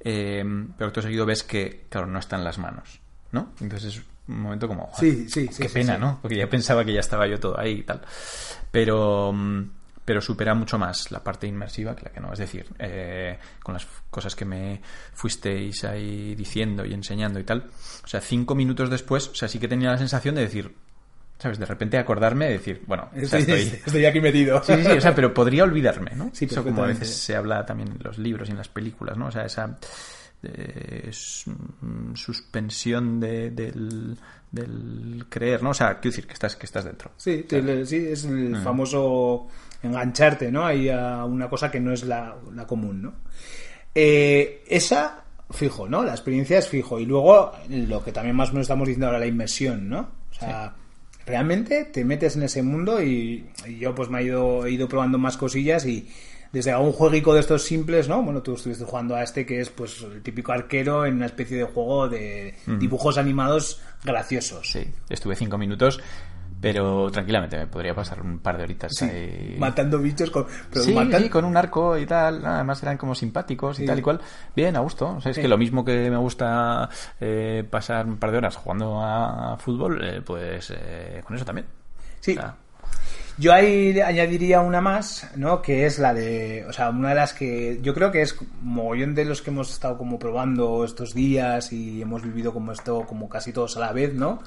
Eh, 0.00 0.44
pero 0.76 0.88
acto 0.88 1.00
seguido 1.00 1.24
ves 1.24 1.42
que, 1.44 1.86
claro, 1.88 2.06
no 2.08 2.18
están 2.18 2.44
las 2.44 2.58
manos, 2.58 3.00
¿no? 3.30 3.52
Entonces 3.60 3.96
es 3.96 4.02
un 4.28 4.40
momento 4.40 4.68
como, 4.68 4.90
Sí, 4.98 5.28
sí, 5.28 5.48
sí, 5.50 5.62
qué 5.62 5.68
sí, 5.68 5.74
pena, 5.74 5.94
sí. 5.94 6.00
¿no? 6.00 6.18
Porque 6.22 6.36
ya 6.36 6.48
pensaba 6.48 6.84
que 6.84 6.92
ya 6.92 7.00
estaba 7.00 7.26
yo 7.26 7.38
todo 7.40 7.58
ahí 7.58 7.72
y 7.80 7.82
tal. 7.82 8.00
Pero, 8.70 9.32
mm, 9.32 9.70
pero 10.04 10.20
supera 10.20 10.54
mucho 10.54 10.78
más 10.78 11.10
la 11.10 11.22
parte 11.22 11.46
inmersiva 11.46 11.94
que 11.94 12.04
la 12.04 12.10
que 12.10 12.20
no. 12.20 12.32
Es 12.32 12.38
decir, 12.38 12.66
eh, 12.78 13.38
con 13.62 13.74
las 13.74 13.86
cosas 14.10 14.34
que 14.34 14.44
me 14.44 14.80
fuisteis 15.12 15.84
ahí 15.84 16.34
diciendo 16.34 16.84
y 16.84 16.92
enseñando 16.92 17.38
y 17.38 17.44
tal. 17.44 17.68
O 18.04 18.06
sea, 18.06 18.20
cinco 18.20 18.54
minutos 18.54 18.90
después, 18.90 19.28
o 19.28 19.34
sea, 19.34 19.48
sí 19.48 19.58
que 19.58 19.68
tenía 19.68 19.90
la 19.90 19.98
sensación 19.98 20.34
de 20.34 20.42
decir, 20.42 20.74
¿sabes? 21.38 21.58
De 21.58 21.66
repente 21.66 21.98
acordarme 21.98 22.46
de 22.46 22.52
decir, 22.52 22.82
bueno, 22.86 23.10
o 23.14 23.26
sea, 23.26 23.38
Estoy, 23.38 24.04
aquí 24.04 24.20
metido. 24.20 24.62
Sí, 24.62 24.74
sí, 24.76 24.84
sí, 24.84 24.90
o 24.90 25.00
sea, 25.00 25.14
pero 25.14 25.34
podría 25.34 25.64
olvidarme, 25.64 26.12
¿no? 26.14 26.30
Sí, 26.32 26.46
Eso 26.46 26.64
como 26.64 26.84
a 26.84 26.86
veces 26.88 27.14
se 27.14 27.36
habla 27.36 27.64
también 27.66 27.90
en 27.92 27.98
los 28.02 28.18
libros 28.18 28.48
y 28.48 28.52
en 28.52 28.58
las 28.58 28.68
películas, 28.68 29.16
¿no? 29.16 29.26
O 29.26 29.30
sea, 29.30 29.44
esa 29.44 29.78
eh, 30.42 31.10
mm, 31.80 32.14
suspensión 32.14 33.20
de- 33.20 33.50
del, 33.50 34.16
del 34.50 35.26
creer, 35.28 35.62
¿no? 35.62 35.70
O 35.70 35.74
sea, 35.74 35.94
quiero 36.00 36.12
decir 36.12 36.26
que 36.26 36.34
estás, 36.34 36.56
que 36.56 36.66
estás 36.66 36.84
dentro. 36.84 37.10
Sí, 37.16 37.44
sí, 37.48 37.96
es 37.96 38.24
el 38.24 38.56
famoso 38.58 39.48
engancharte, 39.82 40.50
¿no? 40.52 40.64
Ahí 40.66 40.88
a 40.88 41.24
una 41.24 41.48
cosa 41.48 41.70
que 41.70 41.80
no 41.80 41.92
es 41.92 42.04
la, 42.04 42.36
la 42.54 42.66
común, 42.66 43.02
¿no? 43.02 43.14
Eh, 43.94 44.64
esa, 44.68 45.24
fijo, 45.50 45.88
¿no? 45.88 46.02
La 46.02 46.12
experiencia 46.12 46.58
es 46.58 46.68
fijo. 46.68 46.98
Y 46.98 47.06
luego, 47.06 47.52
lo 47.68 48.02
que 48.04 48.12
también 48.12 48.36
más 48.36 48.50
o 48.50 48.52
menos 48.52 48.64
estamos 48.64 48.86
diciendo 48.88 49.06
ahora, 49.06 49.18
la 49.18 49.26
inmersión, 49.26 49.88
¿no? 49.88 50.00
O 50.30 50.34
sea, 50.34 50.74
realmente 51.26 51.84
te 51.84 52.04
metes 52.04 52.36
en 52.36 52.42
ese 52.44 52.62
mundo 52.62 53.02
y, 53.02 53.46
y 53.66 53.78
yo 53.78 53.94
pues 53.94 54.08
me 54.08 54.20
he 54.20 54.24
ido, 54.24 54.66
he 54.66 54.72
ido 54.72 54.88
probando 54.88 55.18
más 55.18 55.36
cosillas 55.36 55.84
y 55.86 56.08
desde 56.52 56.70
algún 56.72 56.92
jueguico 56.92 57.32
de 57.34 57.40
estos 57.40 57.62
simples, 57.62 58.08
¿no? 58.08 58.22
Bueno, 58.22 58.42
tú 58.42 58.54
estuviste 58.54 58.84
jugando 58.84 59.14
a 59.16 59.22
este 59.22 59.46
que 59.46 59.60
es 59.60 59.70
pues 59.70 60.02
el 60.02 60.22
típico 60.22 60.52
arquero 60.52 61.06
en 61.06 61.14
una 61.14 61.26
especie 61.26 61.56
de 61.56 61.64
juego 61.64 62.08
de 62.08 62.54
dibujos 62.78 63.16
animados 63.18 63.80
graciosos. 64.04 64.70
Sí, 64.70 64.84
estuve 65.08 65.34
cinco 65.34 65.56
minutos, 65.56 65.98
pero 66.60 67.10
tranquilamente 67.10 67.56
me 67.58 67.66
podría 67.66 67.94
pasar 67.94 68.20
un 68.20 68.38
par 68.38 68.56
de 68.56 68.64
horitas 68.64 68.92
Sí, 68.94 69.04
ahí. 69.04 69.56
matando 69.58 69.98
bichos 69.98 70.30
con, 70.30 70.46
pero 70.70 70.84
sí, 70.84 70.92
matan- 70.94 71.22
sí, 71.22 71.28
con 71.28 71.44
un 71.44 71.56
arco 71.56 71.96
y 71.98 72.06
tal. 72.06 72.44
Además 72.44 72.80
eran 72.82 72.96
como 72.98 73.14
simpáticos 73.14 73.80
y 73.80 73.86
tal 73.86 73.98
y 73.98 74.02
cual. 74.02 74.20
Bien, 74.54 74.76
a 74.76 74.80
gusto. 74.80 75.16
O 75.16 75.20
sea, 75.20 75.32
es 75.32 75.38
que 75.38 75.48
lo 75.48 75.58
mismo 75.58 75.84
que 75.84 76.08
me 76.10 76.16
gusta 76.18 76.88
eh, 77.20 77.64
pasar 77.68 78.06
un 78.06 78.16
par 78.18 78.30
de 78.30 78.38
horas 78.38 78.56
jugando 78.56 79.00
a 79.02 79.56
fútbol, 79.58 80.04
eh, 80.04 80.20
pues 80.24 80.72
eh, 80.76 81.20
con 81.26 81.34
eso 81.34 81.44
también. 81.44 81.66
Sí. 82.20 82.32
O 82.32 82.34
sea, 82.34 82.54
Yo 83.38 83.52
ahí 83.52 83.98
añadiría 84.00 84.60
una 84.60 84.80
más, 84.80 85.30
¿no? 85.36 85.62
Que 85.62 85.86
es 85.86 85.98
la 85.98 86.12
de, 86.12 86.64
o 86.68 86.72
sea, 86.72 86.90
una 86.90 87.10
de 87.10 87.14
las 87.14 87.32
que 87.32 87.78
yo 87.82 87.94
creo 87.94 88.12
que 88.12 88.22
es 88.22 88.36
mogollón 88.60 89.14
de 89.14 89.24
los 89.24 89.40
que 89.40 89.50
hemos 89.50 89.72
estado 89.72 89.96
como 89.96 90.18
probando 90.18 90.84
estos 90.84 91.14
días 91.14 91.72
y 91.72 92.02
hemos 92.02 92.22
vivido 92.22 92.52
como 92.52 92.72
esto 92.72 93.06
como 93.06 93.28
casi 93.28 93.52
todos 93.52 93.76
a 93.76 93.80
la 93.80 93.92
vez, 93.92 94.14
¿no? 94.14 94.42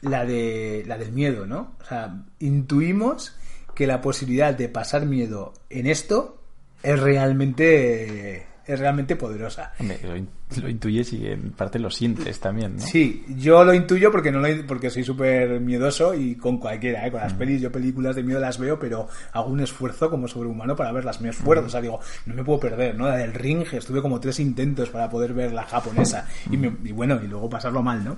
La 0.00 0.24
de 0.24 0.82
la 0.86 0.96
del 0.96 1.12
miedo, 1.12 1.46
¿no? 1.46 1.74
O 1.82 1.84
sea, 1.84 2.24
intuimos 2.38 3.36
que 3.74 3.86
la 3.86 4.00
posibilidad 4.00 4.54
de 4.54 4.68
pasar 4.68 5.06
miedo 5.06 5.52
en 5.68 5.86
esto 5.86 6.38
es 6.82 6.98
realmente 6.98 8.46
es 8.66 8.78
realmente 8.78 9.16
poderosa. 9.16 9.72
Lo, 10.04 10.16
in- 10.16 10.28
lo 10.60 10.68
intuyes 10.68 11.12
y 11.12 11.26
en 11.26 11.50
parte 11.52 11.78
lo 11.78 11.90
sientes 11.90 12.38
también, 12.40 12.76
¿no? 12.76 12.82
Sí, 12.82 13.24
yo 13.36 13.64
lo 13.64 13.74
intuyo 13.74 14.10
porque 14.12 14.30
no 14.30 14.40
lo, 14.40 14.48
porque 14.66 14.90
soy 14.90 15.02
súper 15.04 15.60
miedoso 15.60 16.14
y 16.14 16.36
con 16.36 16.58
cualquiera, 16.58 17.06
¿eh? 17.06 17.10
con 17.10 17.20
las 17.20 17.32
pelis, 17.34 17.60
yo 17.60 17.72
películas 17.72 18.14
de 18.16 18.22
miedo 18.22 18.38
las 18.40 18.58
veo, 18.58 18.78
pero 18.78 19.08
hago 19.32 19.48
un 19.50 19.60
esfuerzo 19.60 20.10
como 20.10 20.28
sobrehumano 20.28 20.76
para 20.76 20.92
verlas, 20.92 21.20
me 21.20 21.30
esfuerzo, 21.30 21.66
o 21.66 21.68
sea, 21.68 21.80
digo, 21.80 22.00
no 22.26 22.34
me 22.34 22.44
puedo 22.44 22.60
perder, 22.60 22.96
¿no? 22.96 23.08
La 23.08 23.16
del 23.16 23.34
ring, 23.34 23.64
estuve 23.72 24.02
como 24.02 24.20
tres 24.20 24.38
intentos 24.40 24.90
para 24.90 25.08
poder 25.10 25.32
ver 25.34 25.52
la 25.52 25.64
japonesa 25.64 26.26
y, 26.50 26.56
me- 26.56 26.76
y 26.84 26.92
bueno, 26.92 27.18
y 27.22 27.26
luego 27.28 27.48
pasarlo 27.48 27.82
mal, 27.82 28.04
¿no? 28.04 28.16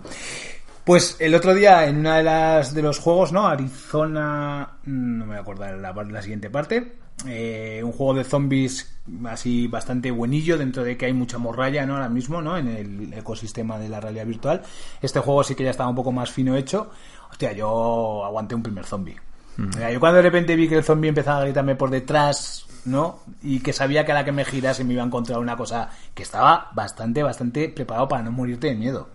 Pues 0.84 1.16
el 1.18 1.34
otro 1.34 1.54
día 1.54 1.86
en 1.88 1.96
una 1.98 2.18
de 2.18 2.22
las 2.24 2.74
de 2.74 2.82
los 2.82 2.98
juegos, 2.98 3.32
¿no? 3.32 3.46
Arizona, 3.48 4.68
mm, 4.84 5.18
no 5.18 5.24
me 5.24 5.30
voy 5.30 5.36
a 5.36 5.40
acordar 5.40 5.74
la, 5.78 5.92
la 5.92 6.20
siguiente 6.22 6.50
parte. 6.50 6.92
Eh, 7.26 7.80
un 7.84 7.92
juego 7.92 8.14
de 8.14 8.24
zombies 8.24 8.90
así 9.26 9.66
bastante 9.68 10.10
buenillo 10.10 10.58
dentro 10.58 10.82
de 10.82 10.96
que 10.96 11.06
hay 11.06 11.12
mucha 11.12 11.38
morralla, 11.38 11.86
¿no? 11.86 11.94
Ahora 11.94 12.08
mismo, 12.08 12.42
¿no? 12.42 12.56
En 12.56 12.68
el 12.68 13.12
ecosistema 13.14 13.78
de 13.78 13.88
la 13.88 14.00
realidad 14.00 14.26
virtual. 14.26 14.62
Este 15.00 15.20
juego 15.20 15.44
sí 15.44 15.54
que 15.54 15.64
ya 15.64 15.70
estaba 15.70 15.88
un 15.88 15.96
poco 15.96 16.12
más 16.12 16.30
fino 16.30 16.56
hecho. 16.56 16.90
Hostia, 17.30 17.52
yo 17.52 18.24
aguanté 18.24 18.54
un 18.54 18.62
primer 18.62 18.84
zombie. 18.84 19.16
O 19.56 19.72
sea, 19.72 19.90
yo 19.90 20.00
cuando 20.00 20.16
de 20.16 20.22
repente 20.22 20.56
vi 20.56 20.68
que 20.68 20.76
el 20.76 20.84
zombie 20.84 21.08
empezaba 21.08 21.38
a 21.38 21.42
gritarme 21.42 21.76
por 21.76 21.88
detrás, 21.88 22.66
¿no? 22.86 23.20
Y 23.42 23.60
que 23.60 23.72
sabía 23.72 24.04
que 24.04 24.10
a 24.10 24.16
la 24.16 24.24
que 24.24 24.32
me 24.32 24.44
girase 24.44 24.82
me 24.82 24.94
iba 24.94 25.02
a 25.02 25.06
encontrar 25.06 25.38
una 25.38 25.56
cosa 25.56 25.90
que 26.12 26.24
estaba 26.24 26.70
bastante, 26.74 27.22
bastante 27.22 27.68
preparado 27.68 28.08
para 28.08 28.24
no 28.24 28.32
morirte 28.32 28.66
de 28.66 28.74
miedo. 28.74 29.08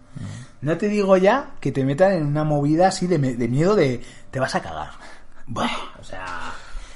No 0.62 0.78
te 0.78 0.88
digo 0.88 1.18
ya 1.18 1.52
que 1.60 1.72
te 1.72 1.84
metan 1.84 2.14
en 2.14 2.26
una 2.26 2.46
movida 2.46 2.88
así 2.88 3.06
de 3.06 3.20
miedo 3.20 3.76
de 3.76 4.02
te 4.32 4.40
vas 4.40 4.56
a 4.56 4.62
cagar. 4.62 4.92
Buah, 5.46 5.70
o 6.00 6.04
sea... 6.04 6.54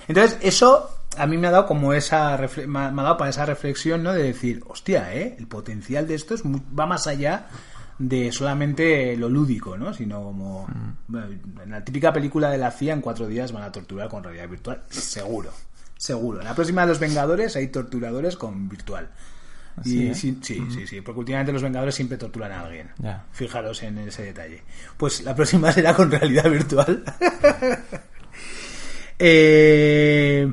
Entonces, 0.08 0.38
eso 0.42 0.93
a 1.18 1.28
mí 1.28 1.38
me 1.38 1.48
ha 1.48 1.52
dado 1.52 1.66
como 1.66 1.94
esa... 1.94 2.38
Me 2.68 2.80
ha, 2.80 2.92
dado 2.92 3.18
para 3.18 3.30
esa 3.30 3.46
reflexión, 3.46 4.04
¿no? 4.04 4.14
De 4.14 4.24
decir, 4.24 4.64
hostia, 4.68 5.14
¿eh? 5.14 5.36
El 5.38 5.48
potencial 5.48 6.08
de 6.08 6.16
esto 6.16 6.34
es 6.36 6.44
va 6.44 6.86
más 6.86 7.08
allá 7.08 7.48
de 8.00 8.32
solamente 8.32 9.16
lo 9.18 9.30
lúdico, 9.30 9.78
¿no? 9.78 9.94
Sino 9.94 10.24
como... 10.24 10.68
bueno, 11.08 11.28
en 11.64 11.72
la 11.72 11.84
típica 11.84 12.12
película 12.12 12.50
de 12.50 12.58
la 12.58 12.72
CIA, 12.72 12.94
en 12.94 13.02
cuatro 13.02 13.28
días 13.28 13.52
van 13.52 13.64
a 13.64 13.72
torturar 13.72 14.10
con 14.10 14.24
realidad 14.24 14.50
virtual. 14.50 14.82
Seguro. 14.90 15.52
Seguro. 15.98 16.40
En 16.40 16.46
la 16.46 16.56
próxima 16.56 16.82
de 16.82 16.88
los 16.88 17.00
Vengadores 17.00 17.56
hay 17.56 17.68
torturadores 17.68 18.36
con 18.36 18.68
virtual. 18.68 19.10
Así, 19.76 20.04
Y 20.04 20.08
¿eh? 20.08 20.16
sí, 20.16 20.38
sí, 20.42 20.62
sí, 20.70 20.86
sí, 20.86 21.02
porque 21.02 21.20
últimamente 21.20 21.52
los 21.52 21.64
Vengadores 21.64 21.96
siempre 21.96 22.18
torturan 22.18 22.52
a 22.52 22.62
alguien. 22.62 22.90
Fijaros 23.32 23.82
en 23.84 23.98
ese 24.00 24.24
detalle. 24.24 24.64
Pues 24.98 25.24
la 25.24 25.36
próxima 25.36 25.72
será 25.74 25.94
con 25.94 26.12
realidad 26.12 26.50
virtual. 26.50 27.04
Eh, 29.20 30.52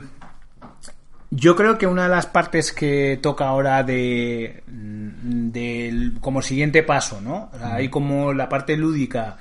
yo 1.31 1.55
creo 1.57 1.79
que 1.79 1.87
una 1.87 2.05
de 2.05 2.09
las 2.09 2.27
partes 2.27 2.73
que 2.73 3.19
toca 3.23 3.47
ahora 3.49 3.83
de, 3.85 4.62
del- 4.66 6.14
como 6.21 6.43
siguiente 6.43 6.83
paso, 6.83 7.21
¿no? 7.21 7.51
Hay 7.62 7.88
como 7.88 8.33
la 8.33 8.49
parte 8.49 8.77
lúdica 8.77 9.38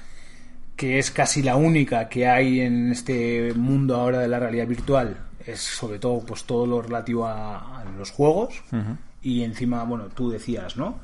que 0.76 0.98
es 1.00 1.12
casi 1.12 1.42
la 1.44 1.56
única 1.58 2.08
que 2.08 2.28
hay 2.28 2.62
en 2.62 2.92
este 2.92 3.54
mundo 3.54 3.96
ahora 3.98 4.20
de 4.20 4.28
la 4.30 4.40
realidad 4.40 4.68
virtual 4.68 5.18
es 5.46 5.60
sobre 5.60 6.00
todo 6.00 6.20
pues 6.22 6.44
todo 6.46 6.66
lo 6.66 6.82
relativo 6.82 7.26
a, 7.26 7.82
a 7.82 7.86
los 7.98 8.12
juegos. 8.12 8.62
Y 9.22 9.44
encima 9.44 9.84
bueno 9.84 10.06
tú 10.14 10.30
decías 10.30 10.78
no 10.78 11.00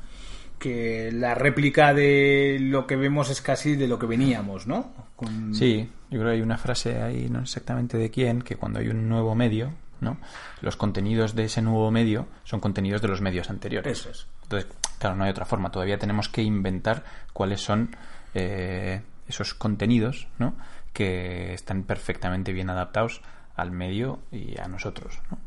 que 0.58 1.10
la 1.12 1.34
réplica 1.34 1.92
de 1.92 2.56
lo 2.60 2.86
que 2.86 2.96
vemos 2.96 3.28
es 3.28 3.42
casi 3.42 3.76
de 3.76 3.86
lo 3.88 3.98
que 3.98 4.06
veníamos 4.06 4.66
no 4.66 4.90
Con- 5.14 5.54
Sí, 5.54 5.86
yo 6.10 6.18
creo 6.20 6.30
que 6.30 6.36
hay 6.36 6.40
una 6.42 6.56
frase 6.56 7.02
ahí, 7.02 7.28
no 7.28 7.40
exactamente 7.40 7.98
de 7.98 8.10
quién, 8.10 8.40
que 8.40 8.56
cuando 8.56 8.78
hay 8.78 8.88
un 8.88 9.06
nuevo 9.08 9.34
medio, 9.34 9.72
¿no? 10.00 10.18
Los 10.60 10.76
contenidos 10.76 11.34
de 11.34 11.44
ese 11.44 11.62
nuevo 11.62 11.90
medio 11.90 12.26
son 12.44 12.60
contenidos 12.60 13.02
de 13.02 13.08
los 13.08 13.20
medios 13.20 13.50
anteriores. 13.50 14.00
Eso 14.00 14.10
es. 14.10 14.26
Entonces, 14.42 14.70
claro, 14.98 15.16
no 15.16 15.24
hay 15.24 15.30
otra 15.30 15.44
forma. 15.44 15.70
Todavía 15.70 15.98
tenemos 15.98 16.28
que 16.28 16.42
inventar 16.42 17.04
cuáles 17.32 17.60
son 17.60 17.94
eh, 18.34 19.02
esos 19.28 19.54
contenidos, 19.54 20.28
¿no? 20.38 20.54
Que 20.92 21.54
están 21.54 21.82
perfectamente 21.82 22.52
bien 22.52 22.70
adaptados 22.70 23.22
al 23.54 23.70
medio 23.70 24.20
y 24.30 24.58
a 24.60 24.68
nosotros, 24.68 25.20
¿no? 25.30 25.38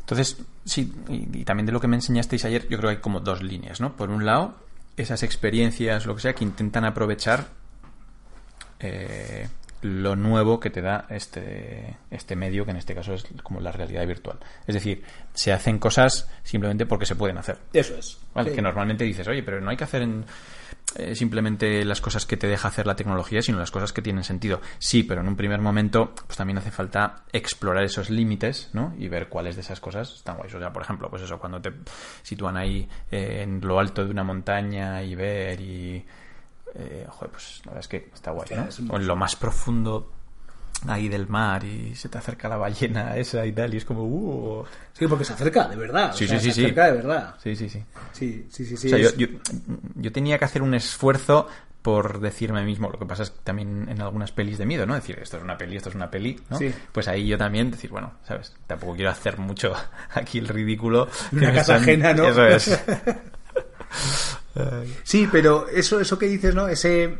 Entonces, 0.00 0.42
sí, 0.64 0.92
y, 1.08 1.40
y 1.40 1.44
también 1.44 1.66
de 1.66 1.72
lo 1.72 1.80
que 1.80 1.86
me 1.88 1.96
enseñasteis 1.96 2.44
ayer, 2.44 2.62
yo 2.68 2.76
creo 2.78 2.90
que 2.90 2.96
hay 2.96 3.02
como 3.02 3.20
dos 3.20 3.42
líneas, 3.42 3.80
¿no? 3.80 3.94
Por 3.96 4.10
un 4.10 4.26
lado, 4.26 4.56
esas 4.96 5.22
experiencias, 5.22 6.06
lo 6.06 6.14
que 6.14 6.22
sea, 6.22 6.34
que 6.34 6.44
intentan 6.44 6.84
aprovechar 6.84 7.46
eh, 8.80 9.48
lo 9.82 10.16
nuevo 10.16 10.58
que 10.60 10.70
te 10.70 10.80
da 10.80 11.06
este, 11.10 11.96
este 12.10 12.36
medio, 12.36 12.64
que 12.64 12.70
en 12.70 12.76
este 12.78 12.94
caso 12.94 13.14
es 13.14 13.24
como 13.42 13.60
la 13.60 13.72
realidad 13.72 14.06
virtual. 14.06 14.38
Es 14.66 14.74
decir, 14.74 15.02
se 15.34 15.52
hacen 15.52 15.78
cosas 15.78 16.30
simplemente 16.42 16.86
porque 16.86 17.06
se 17.06 17.16
pueden 17.16 17.38
hacer. 17.38 17.58
eso 17.72 17.94
es 17.96 18.18
¿vale? 18.34 18.50
Sí. 18.50 18.56
Que 18.56 18.62
normalmente 18.62 19.04
dices, 19.04 19.26
oye, 19.28 19.42
pero 19.42 19.60
no 19.60 19.70
hay 19.70 19.76
que 19.76 19.84
hacer 19.84 20.02
en- 20.02 20.24
eh, 20.96 21.14
simplemente 21.14 21.84
las 21.86 22.00
cosas 22.02 22.26
que 22.26 22.36
te 22.36 22.46
deja 22.46 22.68
hacer 22.68 22.86
la 22.86 22.94
tecnología, 22.96 23.40
sino 23.40 23.58
las 23.58 23.70
cosas 23.70 23.92
que 23.92 24.02
tienen 24.02 24.24
sentido. 24.24 24.60
Sí, 24.78 25.02
pero 25.04 25.20
en 25.22 25.28
un 25.28 25.36
primer 25.36 25.60
momento, 25.60 26.14
pues 26.26 26.36
también 26.36 26.58
hace 26.58 26.70
falta 26.70 27.24
explorar 27.32 27.82
esos 27.84 28.10
límites, 28.10 28.68
¿no? 28.74 28.94
Y 28.98 29.08
ver 29.08 29.28
cuáles 29.28 29.54
de 29.56 29.62
esas 29.62 29.80
cosas 29.80 30.12
están 30.16 30.36
guays. 30.36 30.54
O 30.54 30.58
sea, 30.58 30.72
por 30.72 30.82
ejemplo, 30.82 31.08
pues 31.08 31.22
eso, 31.22 31.38
cuando 31.38 31.60
te 31.62 31.72
sitúan 32.22 32.56
ahí 32.58 32.86
eh, 33.10 33.40
en 33.42 33.60
lo 33.62 33.78
alto 33.80 34.04
de 34.04 34.10
una 34.10 34.22
montaña 34.24 35.02
y 35.02 35.14
ver 35.14 35.60
y... 35.60 36.04
eh, 36.74 37.06
joder, 37.08 37.30
pues 37.30 37.60
la 37.64 37.72
verdad 37.72 37.80
es 37.80 37.88
que 37.88 38.10
está 38.14 38.30
guay, 38.30 38.48
¿no? 38.56 38.68
O 38.94 38.96
en 38.96 39.06
lo 39.06 39.16
más 39.16 39.36
profundo 39.36 40.10
ahí 40.88 41.08
del 41.08 41.28
mar 41.28 41.62
y 41.64 41.94
se 41.94 42.08
te 42.08 42.18
acerca 42.18 42.48
la 42.48 42.56
ballena 42.56 43.16
esa 43.18 43.46
y 43.46 43.52
tal 43.52 43.72
y 43.72 43.76
es 43.76 43.84
como... 43.84 44.02
Uh, 44.04 44.64
sí 44.92 45.06
porque 45.06 45.24
se 45.24 45.32
acerca 45.34 45.68
de 45.68 45.76
verdad 45.76 46.12
Sí, 46.14 46.24
o 46.24 46.28
sea, 46.28 46.40
sí, 46.40 46.46
sí, 46.46 46.50
se 46.50 46.54
sí. 46.54 46.64
acerca 46.64 46.86
de 46.86 46.92
verdad 46.92 47.34
sí, 47.42 47.54
sí, 47.54 47.68
sí. 47.68 47.84
sí 48.12 48.46
sí 48.50 48.64
sí, 48.66 48.76
sí, 48.76 48.86
O 48.86 48.90
sea, 48.90 48.98
yo, 48.98 49.08
es- 49.08 49.16
yo, 49.16 49.26
yo 49.94 50.10
tenía 50.12 50.38
que 50.38 50.44
hacer 50.44 50.60
un 50.62 50.74
esfuerzo 50.74 51.46
por 51.82 52.20
decirme 52.20 52.60
a 52.60 52.62
mí 52.62 52.68
mismo. 52.70 52.88
Lo 52.90 52.96
que 52.98 53.06
pasa 53.06 53.24
es 53.24 53.30
que 53.30 53.40
también 53.42 53.88
en 53.88 54.00
algunas 54.00 54.30
pelis 54.30 54.56
de 54.56 54.66
miedo, 54.66 54.86
¿no? 54.86 54.94
Decir, 54.94 55.18
esto 55.20 55.36
es 55.36 55.42
una 55.42 55.58
peli, 55.58 55.76
esto 55.76 55.88
es 55.88 55.96
una 55.96 56.08
peli, 56.12 56.40
¿no? 56.48 56.56
Sí. 56.56 56.72
Pues 56.92 57.08
ahí 57.08 57.26
yo 57.26 57.36
también 57.36 57.72
decir, 57.72 57.90
bueno, 57.90 58.12
¿sabes? 58.24 58.54
Tampoco 58.68 58.94
quiero 58.94 59.10
hacer 59.10 59.36
mucho 59.38 59.74
aquí 60.14 60.38
el 60.38 60.46
ridículo. 60.46 61.08
Una 61.32 61.50
que 61.50 61.56
casa 61.58 61.76
están- 61.76 61.82
ajena, 61.82 62.14
¿no? 62.14 62.24
Eso 62.28 62.46
es. 62.46 62.80
Sí, 65.02 65.28
pero 65.30 65.68
eso, 65.68 66.00
eso 66.00 66.18
que 66.18 66.26
dices, 66.26 66.54
¿no? 66.54 66.68
Ese, 66.68 67.16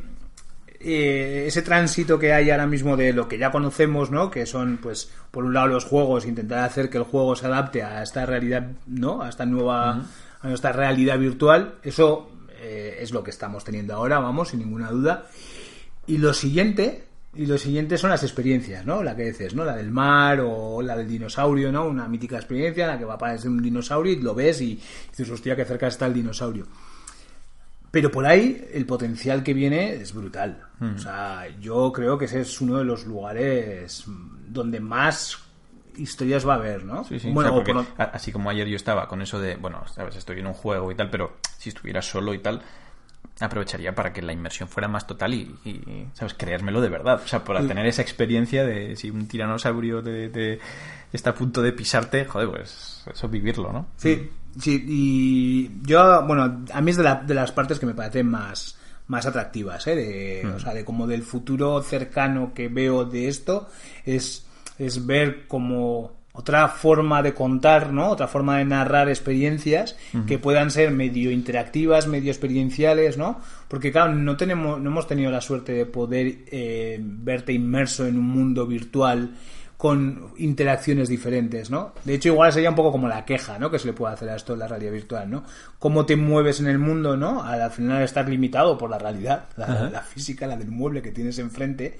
eh, 0.81 1.45
ese 1.47 1.63
tránsito 1.63 2.19
que 2.19 2.33
hay 2.33 2.51
ahora 2.51 2.67
mismo 2.67 2.97
de 2.97 3.13
lo 3.13 3.29
que 3.29 3.39
ya 3.39 3.51
conocemos, 3.51 4.11
¿no? 4.11 4.31
Que 4.31 4.47
son, 4.47 4.79
pues, 4.79 5.11
por 5.31 5.45
un 5.45 5.55
lado 5.55 5.69
los 5.69 5.85
juegos, 5.85 6.27
intentar 6.27 6.65
hacer 6.65 6.91
que 6.91 6.99
el 6.99 7.05
juego 7.05 7.37
se 7.37 7.47
adapte 7.47 7.83
a 7.83 8.03
esta 8.03 8.27
realidad, 8.27 8.71
¿no? 8.87 9.23
A 9.23 9.29
esta 9.29 9.47
nueva, 9.47 10.07
a 10.41 10.49
nuestra 10.49 10.73
realidad 10.73 11.19
virtual. 11.19 11.77
Eso 11.83 12.31
eh, 12.61 12.99
es 13.01 13.13
lo 13.13 13.23
que 13.23 13.31
estamos 13.31 13.65
teniendo 13.65 13.95
ahora, 13.95 14.19
vamos, 14.19 14.51
sin 14.51 14.61
ninguna 14.61 14.91
duda. 14.91 15.27
Y 16.07 16.19
lo 16.19 16.35
siguiente, 16.35 17.05
y 17.35 17.47
lo 17.47 17.57
siguiente 17.57 17.97
son 17.97 18.11
las 18.11 18.25
experiencias, 18.25 18.85
¿no? 18.85 19.03
La 19.03 19.17
que 19.17 19.25
dices, 19.25 19.55
¿no? 19.55 19.65
La 19.65 19.77
del 19.77 19.91
mar 19.91 20.41
o 20.45 20.83
la 20.83 20.97
del 20.97 21.09
dinosaurio, 21.09 21.73
¿no? 21.73 21.87
Una 21.87 22.09
mítica 22.09 22.37
experiencia 22.37 22.85
en 22.85 22.91
la 22.91 22.99
que 22.99 23.05
va 23.05 23.15
a 23.15 23.17
aparecer 23.17 23.49
un 23.49 23.63
dinosaurio 23.63 24.13
y 24.13 24.21
lo 24.21 24.35
ves 24.35 24.61
y 24.61 24.81
dices, 25.11 25.31
hostia, 25.31 25.57
que 25.57 25.65
cerca 25.65 25.87
está 25.87 26.07
el 26.07 26.15
dinosaurio. 26.15 26.67
Pero 27.93 28.11
por 28.11 28.27
ahí 28.27 28.67
el 28.73 28.85
potencial 28.87 29.45
que 29.45 29.55
viene 29.55 29.93
es 29.95 30.13
brutal. 30.13 30.67
O 30.81 30.99
sea, 30.99 31.47
yo 31.61 31.93
creo 31.93 32.19
que 32.19 32.25
ese 32.25 32.41
es 32.41 32.61
uno 32.61 32.79
de 32.79 32.85
los 32.85 33.07
lugares 33.07 34.05
donde 34.49 34.81
más 34.81 35.39
historias 35.97 36.49
va 36.49 36.55
a 36.55 36.57
haber, 36.57 36.85
¿no? 36.85 37.05
Sí, 37.05 37.21
sí. 37.21 37.31
Bueno, 37.31 37.51
O 37.51 37.53
sea, 37.53 37.65
porque 37.65 37.73
por- 37.75 38.01
a- 38.01 38.11
así 38.11 38.33
como 38.33 38.51
ayer 38.51 38.67
yo 38.67 38.75
estaba 38.77 39.07
con 39.07 39.21
eso 39.23 39.39
de, 39.39 39.55
bueno, 39.57 39.87
sabes, 39.87 40.17
estoy 40.17 40.41
en 40.41 40.47
un 40.49 40.55
juego 40.55 40.91
y 40.91 40.95
tal, 40.97 41.11
pero 41.11 41.37
si 41.59 41.69
estuviera 41.69 42.01
solo 42.03 42.33
y 42.35 42.39
tal, 42.39 42.63
aprovecharía 43.41 43.95
para 43.95 44.13
que 44.13 44.23
la 44.23 44.33
inmersión 44.33 44.69
fuera 44.69 44.89
más 44.89 45.07
total 45.07 45.35
y, 45.35 45.55
y, 45.65 46.07
sabes, 46.15 46.35
creérmelo 46.35 46.81
de 46.81 46.89
verdad. 46.89 47.21
O 47.25 47.29
sea, 47.29 47.45
para 47.45 47.61
Sí. 47.63 47.69
tener 47.69 47.87
esa 47.87 48.03
experiencia 48.03 48.65
de 48.65 48.97
si 48.97 49.11
un 49.11 49.29
tiranosaurio 49.29 50.01
de- 50.03 50.59
está 51.13 51.31
a 51.31 51.35
punto 51.35 51.61
de 51.63 51.73
pisarte, 51.73 52.25
joder, 52.25 52.49
pues 52.49 53.05
eso 53.13 53.29
vivirlo, 53.29 53.73
¿no? 53.73 53.87
Sí, 53.97 54.31
sí, 54.59 54.85
y 54.87 55.71
yo, 55.87 56.25
bueno, 56.27 56.65
a 56.73 56.81
mí 56.81 56.91
es 56.91 56.97
de, 56.97 57.03
la- 57.05 57.23
de 57.27 57.35
las 57.35 57.53
partes 57.53 57.79
que 57.79 57.87
me 57.87 57.95
parecen 57.95 58.27
más, 58.29 58.77
más 59.09 59.27
atractivas, 59.27 59.87
¿eh? 59.87 59.95
De, 59.97 60.47
O 60.55 60.59
sea, 60.61 60.75
de 60.75 60.85
como 60.85 61.07
del 61.07 61.23
futuro 61.23 61.81
cercano 61.83 62.53
que 62.55 62.69
veo 62.69 63.05
de 63.05 63.29
esto, 63.29 63.69
es, 64.05 64.47
es 64.79 65.07
ver 65.07 65.47
como 65.49 66.13
otra 66.35 66.67
forma 66.69 67.21
de 67.23 67.35
contar, 67.35 67.93
¿no? 67.93 68.09
Otra 68.09 68.27
forma 68.27 68.57
de 68.57 68.65
narrar 68.65 69.11
experiencias 69.11 69.97
que 70.27 70.39
puedan 70.39 70.71
ser 70.71 70.91
medio 70.91 71.31
interactivas, 71.31 72.07
medio 72.07 72.31
experienciales, 72.33 73.19
¿no? 73.19 73.39
Porque 73.69 73.93
claro, 73.93 74.15
no 74.15 74.35
tenemos, 74.37 74.81
no 74.81 74.89
hemos 74.91 75.07
tenido 75.07 75.31
la 75.31 75.43
suerte 75.43 75.73
de 75.73 75.85
poder 75.85 76.39
eh, 76.47 76.99
verte 77.03 77.53
inmerso 77.53 78.07
en 78.07 78.17
un 78.19 78.25
mundo 78.27 78.67
virtual 78.67 79.33
con 79.83 80.29
interacciones 80.37 81.09
diferentes, 81.09 81.69
¿no? 81.69 81.93
De 82.05 82.15
hecho, 82.15 82.29
igual 82.29 82.53
sería 82.53 82.71
un 82.71 82.77
poco 82.77 82.93
como 82.93 83.09
la 83.09 83.25
queja, 83.25 83.59
¿no? 83.59 83.69
Que 83.69 83.81
se 83.81 83.89
le 83.89 83.93
puede 83.93 84.15
hacer 84.15 84.29
a 84.29 84.37
esto 84.37 84.53
en 84.53 84.61
la 84.61 84.69
realidad 84.69 84.93
virtual, 84.93 85.29
¿no? 85.29 85.43
Cómo 85.81 86.07
te 86.07 86.15
mueves 86.15 86.61
en 86.61 86.69
el 86.69 86.79
mundo, 86.79 87.17
¿no? 87.17 87.43
Al 87.43 87.69
final 87.73 88.01
estar 88.01 88.29
limitado 88.29 88.79
por 88.79 88.91
la 88.91 89.01
realidad, 89.01 89.47
la, 89.57 89.91
la 89.91 90.03
física, 90.03 90.47
la 90.47 90.57
del 90.57 90.69
mueble 90.71 91.03
que 91.03 91.11
tienes 91.11 91.37
enfrente, 91.41 91.99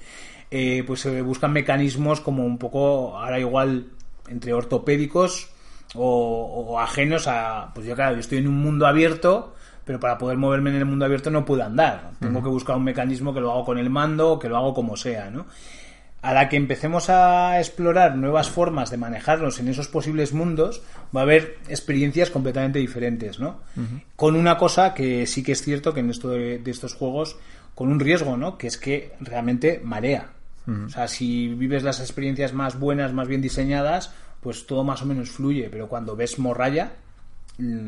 eh, 0.49 0.85
pues 0.87 1.01
se 1.01 1.21
buscan 1.21 1.51
mecanismos 1.51 2.21
como 2.21 2.45
un 2.45 2.57
poco, 2.57 3.17
ahora 3.17 3.37
igual, 3.37 3.87
entre 4.29 4.53
ortopédicos 4.53 5.49
o, 5.93 6.65
o 6.69 6.79
ajenos 6.79 7.27
a, 7.27 7.73
pues 7.75 7.85
yo 7.85 7.95
claro, 7.95 8.13
yo 8.13 8.21
estoy 8.21 8.37
en 8.37 8.47
un 8.47 8.61
mundo 8.61 8.87
abierto, 8.87 9.55
pero 9.83 9.99
para 9.99 10.17
poder 10.17 10.37
moverme 10.37 10.69
en 10.69 10.77
el 10.77 10.85
mundo 10.85 11.03
abierto 11.03 11.29
no 11.31 11.43
puedo 11.43 11.63
andar. 11.63 12.11
Tengo 12.21 12.41
que 12.41 12.47
buscar 12.47 12.77
un 12.77 12.85
mecanismo 12.85 13.33
que 13.33 13.41
lo 13.41 13.51
hago 13.51 13.65
con 13.65 13.77
el 13.77 13.89
mando, 13.89 14.39
que 14.39 14.47
lo 14.47 14.55
hago 14.55 14.73
como 14.73 14.95
sea, 14.95 15.29
¿no? 15.29 15.47
A 16.23 16.33
la 16.33 16.49
que 16.49 16.57
empecemos 16.57 17.11
a 17.11 17.59
explorar 17.59 18.15
nuevas 18.15 18.49
formas 18.49 18.89
de 18.89 18.97
manejarlos 18.97 19.59
en 19.59 19.67
esos 19.67 19.87
posibles 19.87 20.33
mundos, 20.33 20.81
va 21.15 21.19
a 21.19 21.23
haber 21.23 21.57
experiencias 21.67 22.31
completamente 22.31 22.79
diferentes, 22.79 23.39
¿no? 23.39 23.59
Con 24.15 24.35
una 24.35 24.57
cosa 24.57 24.95
que 24.95 25.27
sí 25.27 25.43
que 25.43 25.51
es 25.51 25.61
cierto 25.61 25.93
que 25.93 25.99
en 25.99 26.09
esto 26.09 26.29
de, 26.29 26.57
de 26.57 26.71
estos 26.71 26.95
juegos, 26.95 27.37
con 27.75 27.89
un 27.89 27.99
riesgo, 27.99 28.37
¿no? 28.37 28.57
Que 28.57 28.67
es 28.67 28.77
que 28.77 29.11
realmente 29.19 29.79
marea. 29.83 30.29
O 30.65 30.89
sea, 30.89 31.07
si 31.09 31.49
vives 31.49 31.83
las 31.83 31.99
experiencias 31.99 32.53
más 32.53 32.79
buenas, 32.79 33.11
más 33.11 33.27
bien 33.27 33.41
diseñadas, 33.41 34.13
pues 34.39 34.65
todo 34.65 34.83
más 34.83 35.01
o 35.01 35.05
menos 35.05 35.29
fluye, 35.29 35.69
pero 35.69 35.89
cuando 35.89 36.15
ves 36.15 36.39
morralla, 36.39 36.93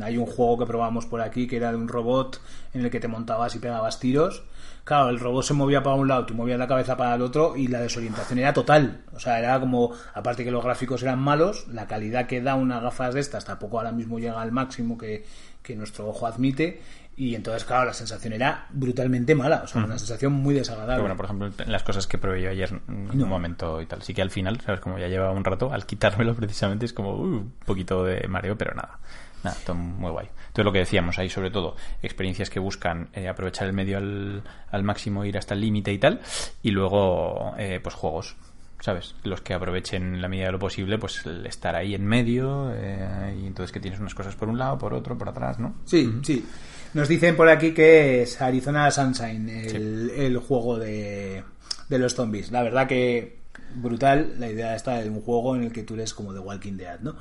hay 0.03 0.17
un 0.17 0.25
juego 0.25 0.59
que 0.59 0.65
probamos 0.65 1.05
por 1.05 1.21
aquí 1.21 1.47
que 1.47 1.57
era 1.57 1.71
de 1.71 1.77
un 1.77 1.87
robot 1.87 2.39
en 2.73 2.81
el 2.85 2.89
que 2.91 2.99
te 2.99 3.07
montabas 3.07 3.55
y 3.55 3.59
pegabas 3.59 3.99
tiros. 3.99 4.43
Claro, 4.83 5.09
el 5.09 5.19
robot 5.19 5.43
se 5.43 5.53
movía 5.55 5.81
para 5.81 5.95
un 5.95 6.07
lado, 6.07 6.27
tú 6.27 6.35
movías 6.35 6.59
la 6.59 6.67
cabeza 6.67 6.95
para 6.95 7.15
el 7.15 7.21
otro 7.23 7.55
y 7.55 7.67
la 7.67 7.79
desorientación 7.81 8.37
era 8.37 8.53
total. 8.53 9.01
O 9.13 9.19
sea, 9.19 9.39
era 9.39 9.59
como, 9.59 9.91
aparte 10.13 10.43
que 10.43 10.51
los 10.51 10.63
gráficos 10.63 11.01
eran 11.01 11.17
malos, 11.19 11.67
la 11.69 11.87
calidad 11.87 12.27
que 12.27 12.39
da 12.41 12.53
unas 12.53 12.83
gafas 12.83 13.15
de 13.15 13.19
estas 13.21 13.45
tampoco 13.45 13.79
ahora 13.79 13.91
mismo 13.91 14.19
llega 14.19 14.39
al 14.39 14.51
máximo 14.51 14.95
que, 14.97 15.25
que 15.63 15.75
nuestro 15.75 16.07
ojo 16.07 16.27
admite. 16.27 16.81
Y 17.17 17.33
entonces, 17.33 17.63
claro, 17.63 17.85
la 17.85 17.93
sensación 17.93 18.33
era 18.33 18.67
brutalmente 18.71 19.33
mala. 19.35 19.61
O 19.63 19.67
sea, 19.67 19.83
una 19.85 19.97
sensación 19.97 20.33
muy 20.33 20.53
desagradable. 20.53 20.95
Pero 20.95 21.03
bueno, 21.03 21.15
por 21.15 21.25
ejemplo, 21.25 21.65
las 21.71 21.81
cosas 21.81 22.07
que 22.07 22.17
probé 22.17 22.41
yo 22.41 22.49
ayer 22.49 22.69
en 22.89 23.05
No. 23.07 23.23
un 23.23 23.29
momento 23.29 23.81
y 23.81 23.85
tal. 23.85 24.01
Sí 24.03 24.13
que 24.13 24.21
al 24.21 24.31
final, 24.31 24.59
¿sabes? 24.59 24.81
Como 24.81 24.99
ya 24.99 25.07
llevaba 25.07 25.31
un 25.31 25.45
rato, 25.45 25.71
al 25.71 25.85
quitármelo 25.85 26.35
precisamente 26.35 26.85
es 26.85 26.91
como 26.93 27.13
uh, 27.15 27.21
un 27.23 27.53
poquito 27.65 28.03
de 28.03 28.27
mareo, 28.27 28.57
pero 28.57 28.75
nada. 28.75 28.99
Nada, 29.45 29.57
todo 29.65 29.75
muy 29.75 30.11
guay. 30.11 30.27
Entonces 30.47 30.65
lo 30.65 30.71
que 30.71 30.79
decíamos 30.79 31.17
ahí, 31.19 31.29
sobre 31.29 31.51
todo, 31.51 31.75
experiencias 32.01 32.49
que 32.49 32.59
buscan 32.59 33.09
eh, 33.13 33.27
aprovechar 33.27 33.67
el 33.67 33.73
medio 33.73 33.97
al, 33.97 34.43
al 34.71 34.83
máximo, 34.83 35.23
ir 35.23 35.37
hasta 35.37 35.53
el 35.53 35.61
límite 35.61 35.93
y 35.93 35.97
tal. 35.97 36.19
Y 36.61 36.71
luego, 36.71 37.53
eh, 37.57 37.79
pues 37.81 37.95
juegos. 37.95 38.35
¿Sabes? 38.81 39.15
Los 39.23 39.41
que 39.41 39.53
aprovechen 39.53 40.15
en 40.15 40.21
la 40.21 40.27
medida 40.27 40.47
de 40.47 40.51
lo 40.51 40.59
posible, 40.59 40.99
pues 40.99 41.25
el 41.25 41.45
estar 41.47 41.75
ahí 41.75 41.95
en 41.95 42.05
medio. 42.05 42.71
eh, 42.75 43.35
y 43.41 43.47
entonces 43.47 43.71
que 43.71 43.79
tienes 43.79 43.99
unas 43.99 44.13
cosas 44.13 44.35
por 44.35 44.49
un 44.49 44.59
lado, 44.59 44.77
por 44.77 44.93
otro, 44.93 45.17
por 45.17 45.29
atrás, 45.29 45.57
¿no? 45.59 45.75
Sí, 45.85 46.19
sí. 46.23 46.45
Nos 46.93 47.07
dicen 47.07 47.35
por 47.35 47.49
aquí 47.49 47.73
que 47.73 48.21
es 48.23 48.39
Arizona 48.41 48.91
Sunshine, 48.91 49.49
el, 49.49 50.11
el 50.11 50.37
juego 50.37 50.77
de, 50.77 51.43
de 51.89 51.97
los 51.97 52.13
zombies. 52.13 52.51
La 52.51 52.61
verdad 52.63 52.85
que 52.87 53.39
brutal 53.75 54.35
la 54.39 54.49
idea 54.49 54.75
esta 54.75 54.97
de 55.01 55.09
un 55.09 55.21
juego 55.21 55.55
en 55.55 55.63
el 55.63 55.71
que 55.71 55.83
tú 55.83 55.95
eres 55.95 56.13
como 56.13 56.33
The 56.33 56.39
Walking 56.39 56.77
Dead, 56.77 56.99
¿no? 56.99 57.15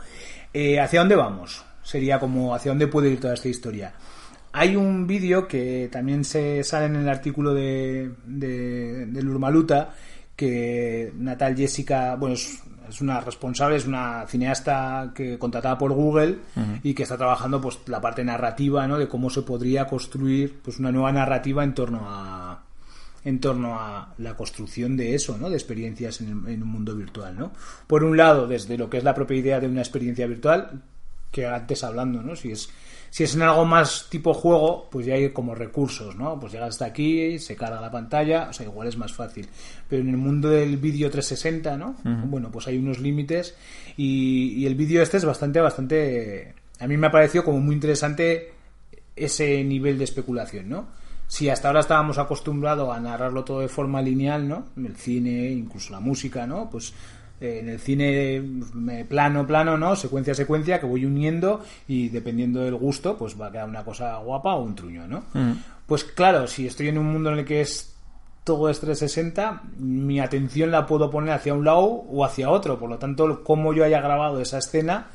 Eh, 0.52 0.78
¿Hacia 0.80 1.00
dónde 1.00 1.16
vamos? 1.16 1.64
Sería 1.84 2.18
como 2.18 2.54
hacia 2.54 2.72
dónde 2.72 2.88
puede 2.88 3.10
ir 3.10 3.20
toda 3.20 3.34
esta 3.34 3.48
historia. 3.48 3.94
Hay 4.52 4.74
un 4.74 5.06
vídeo 5.06 5.46
que 5.46 5.88
también 5.90 6.24
se 6.24 6.64
sale 6.64 6.86
en 6.86 6.96
el 6.96 7.08
artículo 7.08 7.54
de, 7.54 8.10
de, 8.24 9.06
del 9.06 9.28
Urmaluta 9.28 9.94
que 10.36 11.12
Natal 11.16 11.56
Jessica, 11.56 12.16
bueno, 12.16 12.34
es, 12.34 12.62
es 12.88 13.00
una 13.00 13.20
responsable, 13.20 13.76
es 13.76 13.86
una 13.86 14.26
cineasta 14.26 15.12
que 15.14 15.38
contratada 15.38 15.78
por 15.78 15.92
Google 15.92 16.38
y 16.82 16.94
que 16.94 17.04
está 17.04 17.16
trabajando 17.16 17.60
pues 17.60 17.78
la 17.86 18.00
parte 18.00 18.24
narrativa, 18.24 18.86
¿no? 18.86 18.98
De 18.98 19.08
cómo 19.08 19.30
se 19.30 19.42
podría 19.42 19.86
construir 19.86 20.60
pues 20.62 20.78
una 20.78 20.92
nueva 20.92 21.12
narrativa 21.12 21.64
en 21.64 21.74
torno 21.74 22.02
a 22.04 22.62
en 23.24 23.40
torno 23.40 23.78
a 23.80 24.12
la 24.18 24.36
construcción 24.36 24.98
de 24.98 25.14
eso, 25.14 25.38
¿no? 25.38 25.48
De 25.48 25.56
experiencias 25.56 26.20
en, 26.20 26.46
en 26.46 26.62
un 26.62 26.68
mundo 26.68 26.94
virtual, 26.94 27.34
¿no? 27.38 27.52
Por 27.86 28.04
un 28.04 28.16
lado, 28.18 28.46
desde 28.46 28.76
lo 28.76 28.90
que 28.90 28.98
es 28.98 29.04
la 29.04 29.14
propia 29.14 29.38
idea 29.38 29.60
de 29.60 29.66
una 29.66 29.80
experiencia 29.80 30.26
virtual, 30.26 30.82
que 31.34 31.46
antes 31.46 31.82
hablando, 31.82 32.22
¿no? 32.22 32.36
Si 32.36 32.52
es 32.52 32.70
si 33.10 33.22
es 33.22 33.36
en 33.36 33.42
algo 33.42 33.64
más 33.64 34.08
tipo 34.10 34.34
juego, 34.34 34.88
pues 34.90 35.06
ya 35.06 35.14
hay 35.14 35.30
como 35.30 35.54
recursos, 35.54 36.16
¿no? 36.16 36.40
Pues 36.40 36.52
llegas 36.52 36.70
hasta 36.70 36.86
aquí, 36.86 37.38
se 37.38 37.54
carga 37.54 37.80
la 37.80 37.90
pantalla, 37.90 38.48
o 38.50 38.52
sea, 38.52 38.66
igual 38.66 38.88
es 38.88 38.96
más 38.96 39.12
fácil. 39.12 39.48
Pero 39.88 40.02
en 40.02 40.08
el 40.08 40.16
mundo 40.16 40.50
del 40.50 40.78
vídeo 40.78 41.08
360, 41.08 41.76
¿no? 41.76 41.94
Bueno, 42.02 42.50
pues 42.50 42.66
hay 42.66 42.76
unos 42.76 42.98
límites 42.98 43.54
y, 43.96 44.54
y 44.54 44.66
el 44.66 44.74
vídeo 44.74 45.00
este 45.00 45.18
es 45.18 45.24
bastante, 45.24 45.60
bastante... 45.60 46.54
A 46.80 46.88
mí 46.88 46.96
me 46.96 47.06
ha 47.06 47.12
parecido 47.12 47.44
como 47.44 47.60
muy 47.60 47.76
interesante 47.76 48.52
ese 49.14 49.62
nivel 49.62 49.96
de 49.96 50.04
especulación, 50.04 50.68
¿no? 50.68 50.88
Si 51.28 51.48
hasta 51.48 51.68
ahora 51.68 51.80
estábamos 51.80 52.18
acostumbrados 52.18 52.92
a 52.92 52.98
narrarlo 52.98 53.44
todo 53.44 53.60
de 53.60 53.68
forma 53.68 54.02
lineal, 54.02 54.48
¿no? 54.48 54.66
El 54.76 54.96
cine, 54.96 55.52
incluso 55.52 55.92
la 55.92 56.00
música, 56.00 56.48
¿no? 56.48 56.68
Pues 56.68 56.92
eh, 57.40 57.58
en 57.60 57.68
el 57.68 57.78
cine 57.80 58.36
eh, 58.36 59.06
plano, 59.08 59.46
plano, 59.46 59.76
¿no? 59.76 59.96
Secuencia, 59.96 60.34
secuencia, 60.34 60.80
que 60.80 60.86
voy 60.86 61.04
uniendo 61.04 61.62
y 61.88 62.08
dependiendo 62.08 62.60
del 62.60 62.74
gusto, 62.74 63.16
pues 63.16 63.40
va 63.40 63.48
a 63.48 63.52
quedar 63.52 63.68
una 63.68 63.84
cosa 63.84 64.16
guapa 64.18 64.54
o 64.54 64.62
un 64.62 64.74
truño, 64.74 65.06
¿no? 65.06 65.24
Pues 65.86 66.04
claro, 66.04 66.46
si 66.46 66.66
estoy 66.66 66.88
en 66.88 66.98
un 66.98 67.12
mundo 67.12 67.32
en 67.32 67.40
el 67.40 67.44
que 67.44 67.60
es 67.60 67.94
todo 68.44 68.68
es 68.68 68.78
360, 68.78 69.62
mi 69.78 70.20
atención 70.20 70.70
la 70.70 70.86
puedo 70.86 71.10
poner 71.10 71.32
hacia 71.32 71.54
un 71.54 71.64
lado 71.64 71.80
o 71.80 72.24
hacia 72.24 72.50
otro. 72.50 72.78
Por 72.78 72.90
lo 72.90 72.98
tanto, 72.98 73.42
cómo 73.42 73.72
yo 73.72 73.84
haya 73.84 74.00
grabado 74.00 74.40
esa 74.40 74.58
escena 74.58 75.06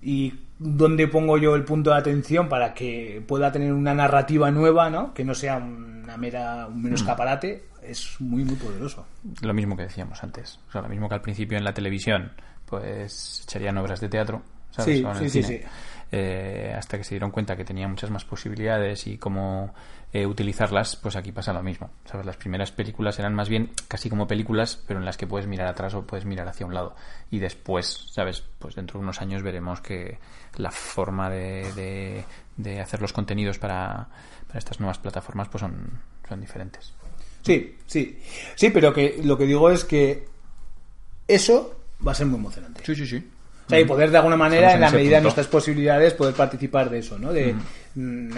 y 0.00 0.34
dónde 0.62 1.08
pongo 1.08 1.38
yo 1.38 1.54
el 1.56 1.64
punto 1.64 1.90
de 1.90 1.96
atención 1.96 2.48
para 2.48 2.74
que 2.74 3.22
pueda 3.26 3.50
tener 3.50 3.72
una 3.72 3.94
narrativa 3.94 4.50
nueva, 4.50 4.90
¿no? 4.90 5.14
Que 5.14 5.24
no 5.24 5.34
sea 5.34 5.56
una 5.56 6.16
mera, 6.18 6.66
un 6.66 6.82
mero 6.82 6.94
escaparate, 6.96 7.64
es 7.82 8.20
muy, 8.20 8.44
muy 8.44 8.56
poderoso. 8.56 9.06
Lo 9.40 9.54
mismo 9.54 9.74
que 9.74 9.84
decíamos 9.84 10.22
antes. 10.22 10.60
O 10.68 10.72
sea, 10.72 10.82
lo 10.82 10.88
mismo 10.88 11.08
que 11.08 11.14
al 11.14 11.22
principio 11.22 11.56
en 11.56 11.64
la 11.64 11.72
televisión, 11.72 12.32
pues 12.66 13.40
echarían 13.44 13.78
obras 13.78 14.00
de 14.00 14.08
teatro, 14.10 14.42
¿sabes? 14.70 14.98
Sí, 14.98 15.04
O 15.04 15.10
en 15.10 15.16
sí, 15.16 15.24
el 15.24 15.30
sí, 15.30 15.42
cine. 15.42 15.58
sí. 15.62 15.66
Eh, 16.12 16.74
hasta 16.76 16.98
que 16.98 17.04
se 17.04 17.14
dieron 17.14 17.30
cuenta 17.30 17.56
que 17.56 17.64
tenía 17.64 17.88
muchas 17.88 18.10
más 18.10 18.24
posibilidades 18.24 19.06
y 19.06 19.16
cómo 19.16 19.72
eh, 20.12 20.26
utilizarlas, 20.26 20.96
pues 20.96 21.16
aquí 21.16 21.32
pasa 21.32 21.52
lo 21.52 21.62
mismo. 21.62 21.90
¿Sabes? 22.04 22.26
Las 22.26 22.36
primeras 22.36 22.72
películas 22.72 23.18
eran 23.18 23.34
más 23.34 23.48
bien 23.48 23.70
casi 23.88 24.10
como 24.10 24.26
películas, 24.26 24.82
pero 24.86 24.98
en 24.98 25.06
las 25.06 25.16
que 25.16 25.26
puedes 25.26 25.46
mirar 25.46 25.68
atrás 25.68 25.94
o 25.94 26.02
puedes 26.02 26.24
mirar 26.24 26.48
hacia 26.48 26.66
un 26.66 26.74
lado. 26.74 26.96
Y 27.30 27.38
después, 27.38 28.08
¿sabes? 28.10 28.42
Pues 28.58 28.74
dentro 28.74 28.98
de 28.98 29.04
unos 29.04 29.20
años 29.20 29.42
veremos 29.42 29.80
que 29.80 30.18
la 30.56 30.70
forma 30.70 31.30
de, 31.30 31.72
de, 31.74 32.24
de 32.56 32.80
hacer 32.80 33.00
los 33.00 33.12
contenidos 33.12 33.58
para, 33.58 34.08
para 34.46 34.58
estas 34.58 34.80
nuevas 34.80 34.98
plataformas 34.98 35.48
pues 35.48 35.60
son, 35.60 36.00
son 36.28 36.40
diferentes. 36.40 36.92
Sí, 37.42 37.78
sí. 37.86 38.20
Sí, 38.54 38.70
pero 38.70 38.92
que 38.92 39.20
lo 39.22 39.38
que 39.38 39.46
digo 39.46 39.70
es 39.70 39.84
que 39.84 40.26
eso 41.28 41.80
va 42.06 42.12
a 42.12 42.14
ser 42.14 42.26
muy 42.26 42.38
emocionante. 42.38 42.82
Sí, 42.84 42.94
sí, 42.94 43.06
sí. 43.06 43.30
O 43.66 43.70
sea, 43.70 43.80
y 43.80 43.84
poder 43.84 44.10
de 44.10 44.16
alguna 44.16 44.36
manera, 44.36 44.70
en 44.70 44.74
en 44.76 44.80
la 44.80 44.90
medida 44.90 45.16
de 45.16 45.22
nuestras 45.22 45.46
posibilidades, 45.46 46.14
poder 46.14 46.34
participar 46.34 46.90
de 46.90 46.98
eso, 46.98 47.18
¿no? 47.18 47.32
De, 47.32 47.52
mm, 47.52 47.60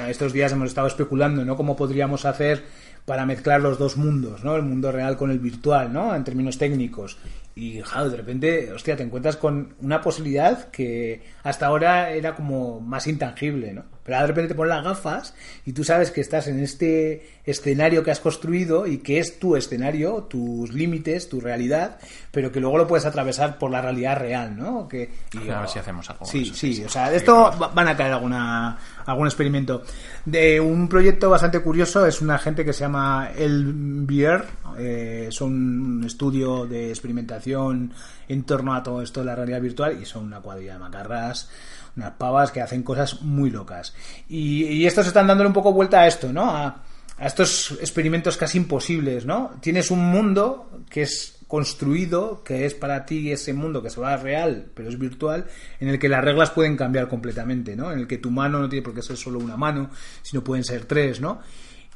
estos 0.09 0.33
días 0.33 0.53
hemos 0.53 0.69
estado 0.69 0.87
especulando, 0.87 1.45
¿no? 1.45 1.57
Cómo 1.57 1.77
podríamos 1.77 2.25
hacer 2.25 2.63
para 3.05 3.27
mezclar 3.27 3.61
los 3.61 3.79
dos 3.79 3.97
mundos, 3.97 4.45
¿no? 4.45 4.57
El 4.57 4.63
mundo 4.63 4.93
real 4.93 5.17
con 5.17 5.31
el 5.31 5.39
virtual, 5.39 5.93
¿no? 5.93 6.15
En 6.15 6.25
términos 6.25 6.59
técnicos. 6.59 7.19
Y, 7.55 7.81
claro, 7.83 8.09
de 8.09 8.17
repente, 8.17 8.73
hostia, 8.73 8.97
te 8.97 9.03
encuentras 9.03 9.37
con 9.37 9.75
una 9.81 10.01
posibilidad 10.01 10.71
que 10.71 11.23
hasta 11.43 11.67
ahora 11.67 12.13
era 12.13 12.35
como 12.35 12.81
más 12.81 13.07
intangible, 13.07 13.73
¿no? 13.73 13.85
Pero 14.05 14.17
ahora 14.17 14.27
de 14.27 14.33
repente 14.33 14.49
te 14.49 14.55
pones 14.55 14.75
las 14.75 14.85
gafas 14.85 15.35
y 15.65 15.73
tú 15.73 15.85
sabes 15.85 16.11
que 16.11 16.21
estás 16.21 16.49
en 16.49 16.61
este 16.61 17.41
escenario 17.45 18.03
que 18.03 18.11
has 18.11 18.21
construido 18.21 18.87
y 18.87 18.99
que 18.99 19.19
es 19.19 19.39
tu 19.39 19.57
escenario, 19.57 20.25
tus 20.25 20.73
límites, 20.73 21.29
tu 21.29 21.41
realidad, 21.41 21.99
pero 22.31 22.51
que 22.51 22.61
luego 22.61 22.79
lo 22.79 22.87
puedes 22.87 23.07
atravesar 23.07 23.59
por 23.59 23.71
la 23.71 23.81
realidad 23.81 24.19
real, 24.19 24.57
¿no? 24.57 24.89
Que, 24.89 25.11
y, 25.33 25.49
A 25.49 25.61
ver 25.61 25.69
si 25.69 25.79
hacemos 25.79 26.09
algo 26.11 26.25
Sí, 26.25 26.43
eso, 26.43 26.55
sí, 26.55 26.85
o 26.85 26.89
sea, 26.89 27.11
de 27.11 27.17
esto 27.17 27.51
van 27.75 27.89
a 27.89 27.97
caer 27.97 28.13
alguna, 28.13 28.79
algún 29.07 29.27
experimento. 29.27 29.83
De 30.25 30.61
un 30.61 30.89
proyecto 30.89 31.31
bastante 31.31 31.61
curioso 31.61 32.07
es 32.07 32.21
una 32.21 32.39
gente 32.39 32.65
que 32.65 32.73
se 32.73 32.81
llama 32.81 33.31
El 33.37 33.73
Bier, 34.07 34.45
eh, 34.79 35.29
son 35.31 35.53
un 35.53 36.05
estudio 36.05 36.67
de 36.67 36.91
experimentación 36.91 37.93
en 38.29 38.45
torno 38.45 38.75
a 38.75 38.83
todo 38.83 39.03
esto 39.03 39.21
de 39.21 39.27
la 39.27 39.35
realidad 39.35 39.61
virtual 39.61 40.01
y 40.01 40.05
son 40.05 40.25
una 40.25 40.41
cuadrilla 40.41 40.75
de 40.75 40.79
macarras, 40.79 41.51
unas 41.97 42.13
pavas 42.13 42.51
que 42.51 42.61
hacen 42.61 42.83
cosas 42.83 43.23
muy 43.23 43.51
locas. 43.51 43.95
Y, 44.29 44.85
estos 44.87 45.07
están 45.07 45.27
dándole 45.27 45.49
un 45.49 45.55
poco 45.55 45.73
vuelta 45.73 46.01
a 46.01 46.07
esto, 46.07 46.33
¿no? 46.33 46.51
A, 46.51 46.83
estos 47.21 47.73
experimentos 47.81 48.37
casi 48.37 48.59
imposibles, 48.59 49.27
¿no? 49.27 49.53
Tienes 49.61 49.91
un 49.93 50.01
mundo 50.01 50.83
que 50.91 51.03
es 51.03 51.39
construido, 51.47 52.43
que 52.43 52.65
es 52.65 52.75
para 52.75 53.05
ti 53.05 53.31
ese 53.31 53.53
mundo 53.53 53.83
que 53.83 53.91
se 53.91 54.01
va 54.01 54.17
real, 54.17 54.71
pero 54.75 54.89
es 54.89 54.99
virtual, 54.99 55.47
en 55.79 55.89
el 55.89 55.99
que 55.99 56.09
las 56.09 56.25
reglas 56.25 56.51
pueden 56.51 56.77
cambiar 56.77 57.09
completamente, 57.09 57.77
¿no? 57.77 57.93
En 57.93 58.01
el 58.01 58.07
que 58.09 58.19
tu 58.19 58.31
mano 58.31 58.59
no 58.59 58.69
tiene 58.69 58.83
por 58.83 58.95
qué 58.95 59.03
ser 59.03 59.17
solo 59.17 59.39
una 59.39 59.57
mano, 59.57 59.91
sino 60.23 60.43
pueden 60.43 60.65
ser 60.65 60.87
tres, 60.87 61.21
¿no? 61.21 61.41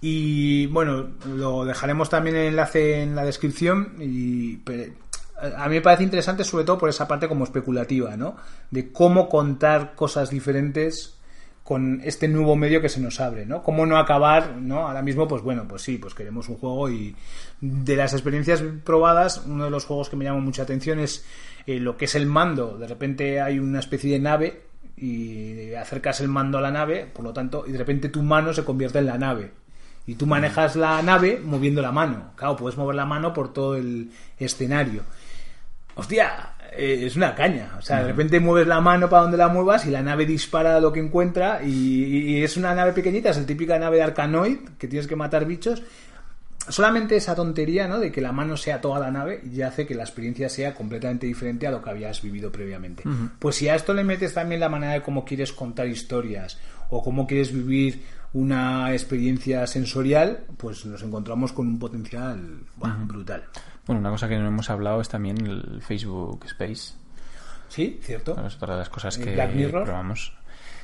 Y 0.01 0.67
bueno, 0.67 1.09
lo 1.27 1.65
dejaremos 1.65 2.11
también 2.11 2.37
el 2.37 2.49
enlace 2.49 3.03
en 3.03 3.17
la 3.17 3.25
descripción 3.25 3.95
y 3.99 4.59
a 5.39 5.69
mí 5.69 5.77
me 5.77 5.81
parece 5.83 6.03
interesante 6.03 6.45
sobre 6.45 6.65
todo 6.65 6.79
por 6.79 6.89
esa 6.89 7.07
parte 7.07 7.29
como 7.29 7.45
especulativa, 7.45 8.17
¿no? 8.17 8.37
De 8.71 8.91
cómo 8.93 9.29
contar 9.29 9.95
cosas 9.95 10.31
diferentes 10.31 11.17
con 11.67 12.01
este 12.05 12.29
nuevo 12.29 12.55
medio 12.55 12.81
que 12.81 12.89
se 12.89 13.01
nos 13.01 13.19
abre, 13.21 13.45
¿no? 13.45 13.63
Cómo 13.65 13.87
no 13.87 13.99
acabar, 13.99 14.57
¿no? 14.57 14.87
Ahora 14.87 15.03
mismo, 15.03 15.27
pues 15.27 15.43
bueno, 15.43 15.67
pues 15.67 15.83
sí, 15.83 15.99
pues 15.99 16.15
queremos 16.15 16.49
un 16.49 16.59
juego 16.59 16.89
y 16.89 17.17
de 17.61 17.97
las 17.97 18.13
experiencias 18.13 18.63
probadas, 18.85 19.43
uno 19.47 19.65
de 19.65 19.71
los 19.71 19.85
juegos 19.85 20.09
que 20.09 20.15
me 20.15 20.25
llama 20.25 20.39
mucha 20.39 20.63
atención 20.63 21.01
es 21.01 21.27
eh, 21.67 21.81
lo 21.81 21.97
que 21.97 22.05
es 22.05 22.15
el 22.15 22.27
mando. 22.27 22.79
De 22.79 22.87
repente 22.87 23.41
hay 23.41 23.59
una 23.59 23.81
especie 23.81 24.13
de 24.13 24.21
nave 24.21 24.63
y 24.97 25.75
acercas 25.75 26.21
el 26.21 26.29
mando 26.29 26.59
a 26.59 26.61
la 26.61 26.71
nave, 26.71 27.11
por 27.13 27.25
lo 27.25 27.33
tanto, 27.33 27.65
y 27.67 27.73
de 27.73 27.79
repente 27.79 28.11
tu 28.11 28.23
mano 28.23 28.55
se 28.55 28.65
convierte 28.65 29.01
en 29.01 29.07
la 29.07 29.19
nave. 29.19 29.51
Y 30.07 30.15
tú 30.15 30.27
manejas 30.27 30.77
la 30.77 31.03
nave 31.03 31.41
moviendo 31.45 31.83
la 31.83 31.91
mano. 31.91 32.31
Claro, 32.37 32.55
puedes 32.55 32.79
mover 32.79 32.95
la 32.95 33.07
mano 33.07 33.33
por 33.33 33.53
todo 33.53 33.75
el 33.75 34.13
escenario. 34.39 35.03
Hostia, 35.97 36.51
eh, 36.77 37.03
es 37.07 37.17
una 37.17 37.35
caña. 37.35 37.75
O 37.79 37.83
sea, 37.83 38.03
de 38.03 38.09
repente 38.09 38.39
mueves 38.39 38.69
la 38.69 38.81
mano 38.81 39.09
para 39.09 39.23
donde 39.23 39.39
la 39.39 39.49
muevas 39.49 39.87
y 39.87 39.91
la 39.91 40.03
nave 40.03 40.27
dispara 40.27 40.79
lo 40.79 40.93
que 40.93 41.01
encuentra. 41.01 41.63
Y, 41.65 42.05
y 42.05 42.43
es 42.45 42.57
una 42.57 42.75
nave 42.75 42.93
pequeñita, 42.93 43.31
es 43.31 43.39
el 43.39 43.47
típica 43.47 43.79
nave 43.79 43.97
de 43.97 44.03
Arcanoid 44.05 44.59
que 44.79 44.87
tienes 44.87 45.07
que 45.07 45.17
matar 45.17 45.47
bichos. 45.47 45.83
Solamente 46.69 47.17
esa 47.17 47.35
tontería, 47.35 47.87
¿no? 47.87 47.99
De 47.99 48.11
que 48.11 48.21
la 48.21 48.33
mano 48.33 48.57
sea 48.57 48.81
toda 48.81 48.99
la 48.99 49.11
nave 49.11 49.41
ya 49.53 49.69
hace 49.69 49.87
que 49.87 49.95
la 49.95 50.03
experiencia 50.03 50.49
sea 50.49 50.75
completamente 50.75 51.27
diferente 51.27 51.67
a 51.67 51.71
lo 51.71 51.81
que 51.81 51.91
habías 51.91 52.21
vivido 52.21 52.51
previamente. 52.51 53.05
Pues 53.39 53.57
si 53.57 53.69
a 53.69 53.77
esto 53.77 53.95
le 53.95 54.03
metes 54.03 54.35
también 54.35 54.61
la 54.61 54.69
manera 54.69 54.95
de 54.95 55.03
cómo 55.03 55.25
quieres 55.25 55.53
contar 55.53 55.87
historias 55.87 56.59
o 56.91 57.05
cómo 57.05 57.27
quieres 57.27 57.53
vivir 57.53 58.03
una 58.33 58.93
experiencia 58.93 59.67
sensorial, 59.69 60.41
pues 60.57 60.85
nos 60.87 61.03
encontramos 61.03 61.53
con 61.53 61.69
un 61.69 61.79
potencial 61.79 62.59
brutal. 63.07 63.45
Bueno, 63.87 64.01
una 64.01 64.11
cosa 64.11 64.29
que 64.29 64.37
no 64.37 64.49
hemos 64.49 64.69
hablado 64.69 65.01
es 65.01 65.09
también 65.09 65.47
el 65.47 65.81
Facebook 65.81 66.45
Space. 66.47 66.95
Sí, 67.69 67.99
cierto. 68.03 68.37
Es 68.47 68.57
otra 68.57 68.75
de 68.75 68.81
las 68.81 68.89
cosas 68.89 69.17
¿El 69.19 69.25
que 69.25 69.35
Black 69.35 69.55
Mirror? 69.55 69.85
probamos. 69.85 70.33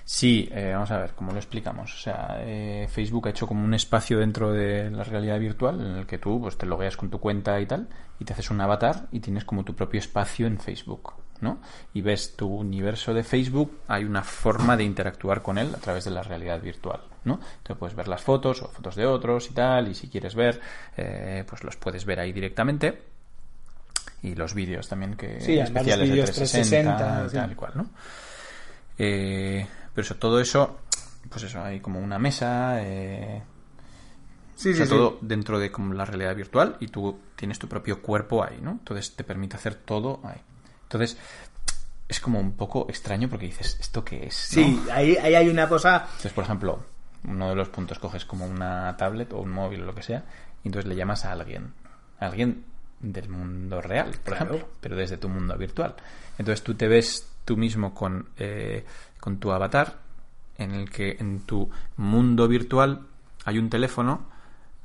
Sí, 0.04 0.48
eh, 0.52 0.72
vamos 0.72 0.90
a 0.90 0.98
ver 0.98 1.12
cómo 1.14 1.32
lo 1.32 1.38
explicamos. 1.38 1.94
O 1.94 1.96
sea, 1.96 2.38
eh, 2.40 2.88
Facebook 2.90 3.28
ha 3.28 3.30
hecho 3.30 3.46
como 3.46 3.64
un 3.64 3.74
espacio 3.74 4.18
dentro 4.18 4.52
de 4.52 4.90
la 4.90 5.04
realidad 5.04 5.38
virtual 5.38 5.80
en 5.80 5.96
el 5.98 6.06
que 6.06 6.18
tú 6.18 6.40
pues, 6.40 6.56
te 6.58 6.66
logueas 6.66 6.96
con 6.96 7.10
tu 7.10 7.18
cuenta 7.18 7.60
y 7.60 7.66
tal, 7.66 7.88
y 8.18 8.24
te 8.24 8.32
haces 8.32 8.50
un 8.50 8.60
avatar 8.60 9.06
y 9.12 9.20
tienes 9.20 9.44
como 9.44 9.64
tu 9.64 9.74
propio 9.74 9.98
espacio 9.98 10.46
en 10.46 10.58
Facebook, 10.58 11.14
¿no? 11.42 11.58
Y 11.92 12.00
ves 12.00 12.34
tu 12.36 12.46
universo 12.48 13.12
de 13.12 13.22
Facebook, 13.22 13.80
hay 13.88 14.04
una 14.04 14.22
forma 14.22 14.76
de 14.76 14.84
interactuar 14.84 15.42
con 15.42 15.58
él 15.58 15.74
a 15.74 15.78
través 15.78 16.04
de 16.04 16.10
la 16.12 16.22
realidad 16.22 16.60
virtual, 16.62 17.00
¿no? 17.24 17.34
Entonces 17.34 17.76
puedes 17.78 17.94
ver 17.96 18.08
las 18.08 18.22
fotos 18.22 18.62
o 18.62 18.68
fotos 18.68 18.94
de 18.94 19.04
otros 19.04 19.50
y 19.50 19.52
tal, 19.54 19.88
y 19.88 19.94
si 19.94 20.08
quieres 20.08 20.34
ver, 20.34 20.60
eh, 20.96 21.44
pues 21.46 21.62
los 21.64 21.76
puedes 21.76 22.04
ver 22.06 22.20
ahí 22.20 22.32
directamente. 22.32 23.02
Y 24.22 24.36
los 24.36 24.54
vídeos 24.54 24.88
también 24.88 25.16
que 25.16 25.40
Sí, 25.40 25.58
especiales 25.58 26.08
de 26.08 26.12
vídeos 26.14 26.30
360, 26.30 26.96
360, 26.96 27.26
y 27.26 27.28
sí. 27.28 27.36
tal 27.36 27.52
y 27.52 27.54
cual, 27.56 27.72
¿no? 27.74 27.90
Eh, 28.98 29.66
pero 29.94 30.04
eso, 30.04 30.14
todo 30.16 30.40
eso, 30.40 30.78
pues 31.28 31.42
eso, 31.44 31.60
hay 31.62 31.80
como 31.80 31.98
una 31.98 32.18
mesa, 32.18 32.76
eh, 32.82 33.42
Sí, 34.54 34.70
o 34.70 34.74
sea, 34.76 34.84
sí, 34.86 34.90
sí. 34.92 34.96
todo 34.96 35.18
dentro 35.22 35.58
de 35.58 35.72
como 35.72 35.92
la 35.94 36.04
realidad 36.04 36.36
virtual 36.36 36.76
y 36.78 36.86
tú 36.86 37.18
tienes 37.34 37.58
tu 37.58 37.66
propio 37.66 38.00
cuerpo 38.00 38.44
ahí, 38.44 38.60
¿no? 38.62 38.70
Entonces 38.72 39.16
te 39.16 39.24
permite 39.24 39.56
hacer 39.56 39.74
todo 39.74 40.20
ahí. 40.22 40.40
Entonces 40.92 41.16
es 42.08 42.20
como 42.20 42.38
un 42.38 42.52
poco 42.52 42.86
extraño 42.88 43.28
porque 43.28 43.46
dices, 43.46 43.78
¿esto 43.80 44.04
qué 44.04 44.26
es? 44.26 44.50
no? 44.56 44.62
Sí, 44.62 44.82
ahí, 44.92 45.16
ahí 45.16 45.34
hay 45.34 45.48
una 45.48 45.68
cosa. 45.68 46.02
Entonces, 46.04 46.32
por 46.32 46.44
ejemplo, 46.44 46.84
uno 47.24 47.48
de 47.48 47.54
los 47.54 47.68
puntos 47.70 47.98
coges 47.98 48.24
como 48.26 48.44
una 48.46 48.94
tablet 48.98 49.32
o 49.32 49.38
un 49.40 49.50
móvil 49.50 49.82
o 49.82 49.86
lo 49.86 49.94
que 49.94 50.02
sea 50.02 50.22
y 50.62 50.68
entonces 50.68 50.88
le 50.88 50.94
llamas 50.96 51.24
a 51.24 51.32
alguien. 51.32 51.72
A 52.20 52.26
alguien 52.26 52.64
del 53.00 53.28
mundo 53.28 53.80
real, 53.80 54.10
por 54.10 54.36
Claro. 54.36 54.44
ejemplo, 54.54 54.68
pero 54.80 54.96
desde 54.96 55.16
tu 55.16 55.28
mundo 55.28 55.56
virtual. 55.56 55.94
Entonces 56.38 56.62
tú 56.62 56.74
te 56.74 56.86
ves 56.88 57.28
tú 57.44 57.56
mismo 57.56 57.94
con, 57.94 58.28
eh, 58.38 58.84
con 59.18 59.38
tu 59.38 59.50
avatar 59.50 59.98
en 60.58 60.72
el 60.72 60.90
que 60.90 61.16
en 61.18 61.40
tu 61.40 61.70
mundo 61.96 62.46
virtual 62.46 63.00
hay 63.44 63.58
un 63.58 63.70
teléfono 63.70 64.26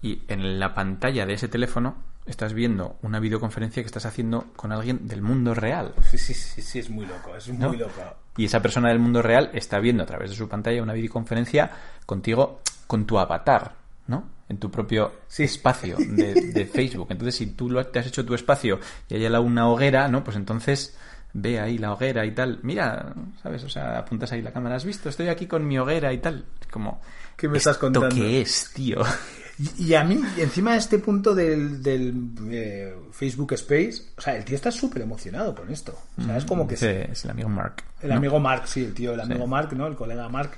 y 0.02 0.22
en 0.30 0.60
la 0.60 0.74
pantalla 0.74 1.26
de 1.26 1.34
ese 1.34 1.48
teléfono 1.50 1.96
estás 2.28 2.54
viendo 2.54 2.98
una 3.02 3.20
videoconferencia 3.20 3.82
que 3.82 3.88
estás 3.88 4.06
haciendo 4.06 4.48
con 4.56 4.72
alguien 4.72 5.08
del 5.08 5.22
mundo 5.22 5.54
real. 5.54 5.94
Sí, 6.10 6.18
sí, 6.18 6.34
sí, 6.34 6.62
sí, 6.62 6.80
es 6.80 6.90
muy 6.90 7.06
loco, 7.06 7.36
es 7.36 7.48
¿no? 7.50 7.70
muy 7.70 7.78
loco. 7.78 8.02
Y 8.38 8.46
esa 8.46 8.62
persona 8.62 8.90
del 8.90 9.00
mundo 9.00 9.22
real 9.22 9.50
está 9.54 9.80
viendo 9.80 10.04
a 10.04 10.06
través 10.06 10.30
de 10.30 10.36
su 10.36 10.48
pantalla 10.48 10.84
una 10.84 10.94
videoconferencia 10.94 11.72
contigo, 12.06 12.62
con 12.86 13.06
tu 13.06 13.18
avatar, 13.18 13.74
¿no? 14.08 14.30
En 14.50 14.58
tu 14.60 14.70
propio 14.72 15.12
Sí. 15.28 15.44
espacio 15.44 15.98
de, 15.98 16.34
de 16.54 16.66
Facebook. 16.74 17.08
Entonces, 17.10 17.36
si 17.36 17.48
tú 17.48 17.70
lo, 17.70 17.86
te 17.88 18.00
has 18.00 18.08
hecho 18.08 18.26
tu 18.26 18.34
espacio 18.36 18.80
y 19.10 19.16
hay 19.16 19.26
una 19.26 19.68
hoguera, 19.70 20.08
¿no? 20.08 20.24
Pues 20.24 20.38
entonces 20.38 20.96
ve 21.34 21.60
ahí 21.60 21.78
la 21.78 21.92
hoguera 21.94 22.26
y 22.26 22.32
tal. 22.34 22.60
Mira, 22.63 23.13
¿sabes? 23.44 23.63
O 23.63 23.70
sea, 23.70 23.98
apuntas 24.00 24.32
ahí 24.32 24.42
la 24.42 24.54
cámara. 24.54 24.76
¿Has 24.76 24.86
visto? 24.86 25.10
Estoy 25.10 25.28
aquí 25.28 25.48
con 25.48 25.68
mi 25.68 25.78
hoguera 25.80 26.13
y 26.13 26.20
tal. 26.20 26.46
Como, 26.72 27.02
¿Qué 27.36 27.48
me 27.50 27.58
estás 27.58 27.76
¿esto 27.76 27.88
contando? 27.88 28.16
qué 28.16 28.42
es, 28.42 28.72
tío? 28.74 29.02
Y, 29.60 29.86
y 29.86 29.93
a 29.96 30.04
mí, 30.04 30.22
encima 30.38 30.74
de 30.74 30.78
este 30.78 31.00
punto 31.00 31.34
del, 31.34 31.82
del 31.82 32.13
eh, 32.52 32.96
Facebook 33.12 33.54
Space, 33.54 34.04
o 34.17 34.22
sea, 34.22 34.36
el 34.38 34.46
tío 34.46 34.56
está 34.56 34.72
súper 34.72 35.02
emocionado 35.02 35.56
con 35.56 35.72
esto. 35.72 35.98
O 36.17 36.22
sea, 36.22 36.38
es 36.38 36.46
como 36.46 36.67
que 36.67 36.76
Ese 36.76 37.12
es 37.12 37.26
el 37.26 37.32
amigo 37.32 37.50
Mark. 37.50 37.84
El 38.02 38.10
¿no? 38.10 38.15
amigo 38.15 38.39
Mark, 38.39 38.67
sí, 38.67 38.84
el 38.84 38.93
tío, 38.93 39.13
el 39.13 39.20
amigo 39.22 39.46
Sí. 39.46 39.50
Mark, 39.50 39.74
¿no? 39.74 39.88
El 39.88 39.96
colega 39.96 40.30
Mark, 40.30 40.52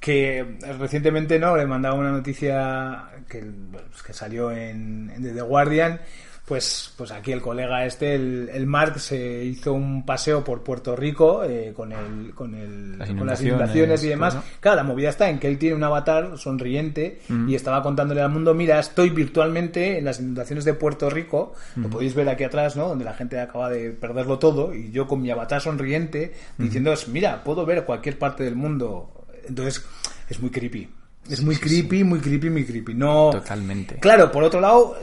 que 0.00 0.58
recientemente, 0.78 1.38
¿no? 1.38 1.56
Le 1.56 1.66
mandaba 1.66 1.94
una 1.94 2.10
noticia 2.10 3.04
que, 3.28 3.40
pues 3.70 4.02
que 4.02 4.12
salió 4.12 4.50
en, 4.50 5.12
en 5.14 5.22
The 5.22 5.42
Guardian. 5.42 6.00
Pues, 6.44 6.92
pues 6.98 7.10
aquí 7.10 7.32
el 7.32 7.40
colega 7.40 7.86
este, 7.86 8.14
el, 8.14 8.50
el 8.52 8.66
Mark, 8.66 9.00
se 9.00 9.44
hizo 9.44 9.72
un 9.72 10.04
paseo 10.04 10.44
por 10.44 10.62
Puerto 10.62 10.94
Rico 10.94 11.42
eh, 11.42 11.72
con, 11.74 11.90
el, 11.90 12.34
con, 12.34 12.54
el, 12.54 12.98
Las 12.98 13.08
con 13.08 13.26
las 13.26 13.40
inundaciones, 13.40 14.04
y 14.04 14.08
demás. 14.08 14.36
Claro, 14.60 14.76
la 14.76 14.82
movida 14.82 15.08
está 15.08 15.30
en 15.30 15.38
que 15.38 15.48
él 15.48 15.56
tiene 15.56 15.74
un 15.74 15.84
avatar 15.84 16.36
sonriente 16.36 17.20
y 17.48 17.54
estaba 17.54 17.82
contándole 17.82 18.20
al 18.20 18.28
mundo, 18.28 18.52
mira, 18.52 18.78
estoy 18.78 19.08
virtualmente 19.08 19.96
en 19.96 20.04
las 20.04 20.20
inundaciones 20.20 20.66
de 20.66 20.74
Puerto 20.74 21.08
Rico, 21.08 21.54
lo 21.76 21.88
podéis 21.88 22.14
ver 22.14 22.28
aquí 22.28 22.44
atrás, 22.44 22.76
¿no? 22.76 22.88
Donde 22.88 23.06
la 23.06 23.14
gente 23.14 23.40
acaba 23.40 23.70
de 23.70 23.90
perderlo 23.90 24.38
todo 24.38 24.74
y 24.74 24.90
yo 24.90 25.06
con 25.06 25.22
mi 25.22 25.30
avatar 25.30 25.62
sonriente 25.62 26.34
diciendo, 26.58 26.92
mira, 27.08 27.42
puedo 27.42 27.64
ver 27.64 27.86
cualquier 27.86 28.18
parte 28.18 28.44
del 28.44 28.54
mundo. 28.54 29.26
Entonces, 29.48 29.82
es 30.28 30.40
muy 30.40 30.50
creepy. 30.50 30.88
Es 31.28 31.42
muy 31.42 31.56
creepy, 31.56 32.04
muy 32.04 32.20
creepy, 32.20 32.50
muy 32.50 32.64
creepy. 32.64 32.94
No, 32.94 33.30
Totalmente. 33.30 33.96
Claro, 33.96 34.30
por 34.30 34.44
otro 34.44 34.60
lado, 34.60 34.96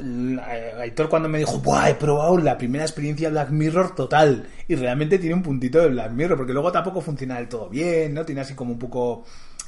Aitor 0.79 1.09
cuando 1.09 1.27
me 1.27 1.39
dijo, 1.39 1.59
Buah, 1.59 1.89
he 1.89 1.95
probado 1.95 2.37
la 2.37 2.57
primera 2.57 2.83
experiencia 2.83 3.29
Black 3.29 3.49
Mirror 3.49 3.95
total. 3.95 4.47
Y 4.67 4.75
realmente 4.75 5.17
tiene 5.17 5.35
un 5.35 5.41
puntito 5.41 5.79
de 5.79 5.89
Black 5.89 6.11
Mirror, 6.11 6.37
porque 6.37 6.53
luego 6.53 6.71
tampoco 6.71 7.01
funciona 7.01 7.37
del 7.37 7.47
todo 7.47 7.69
bien, 7.69 8.13
¿no? 8.13 8.23
Tiene 8.23 8.41
así 8.41 8.53
como 8.53 8.73
un 8.73 8.79
poco... 8.79 9.25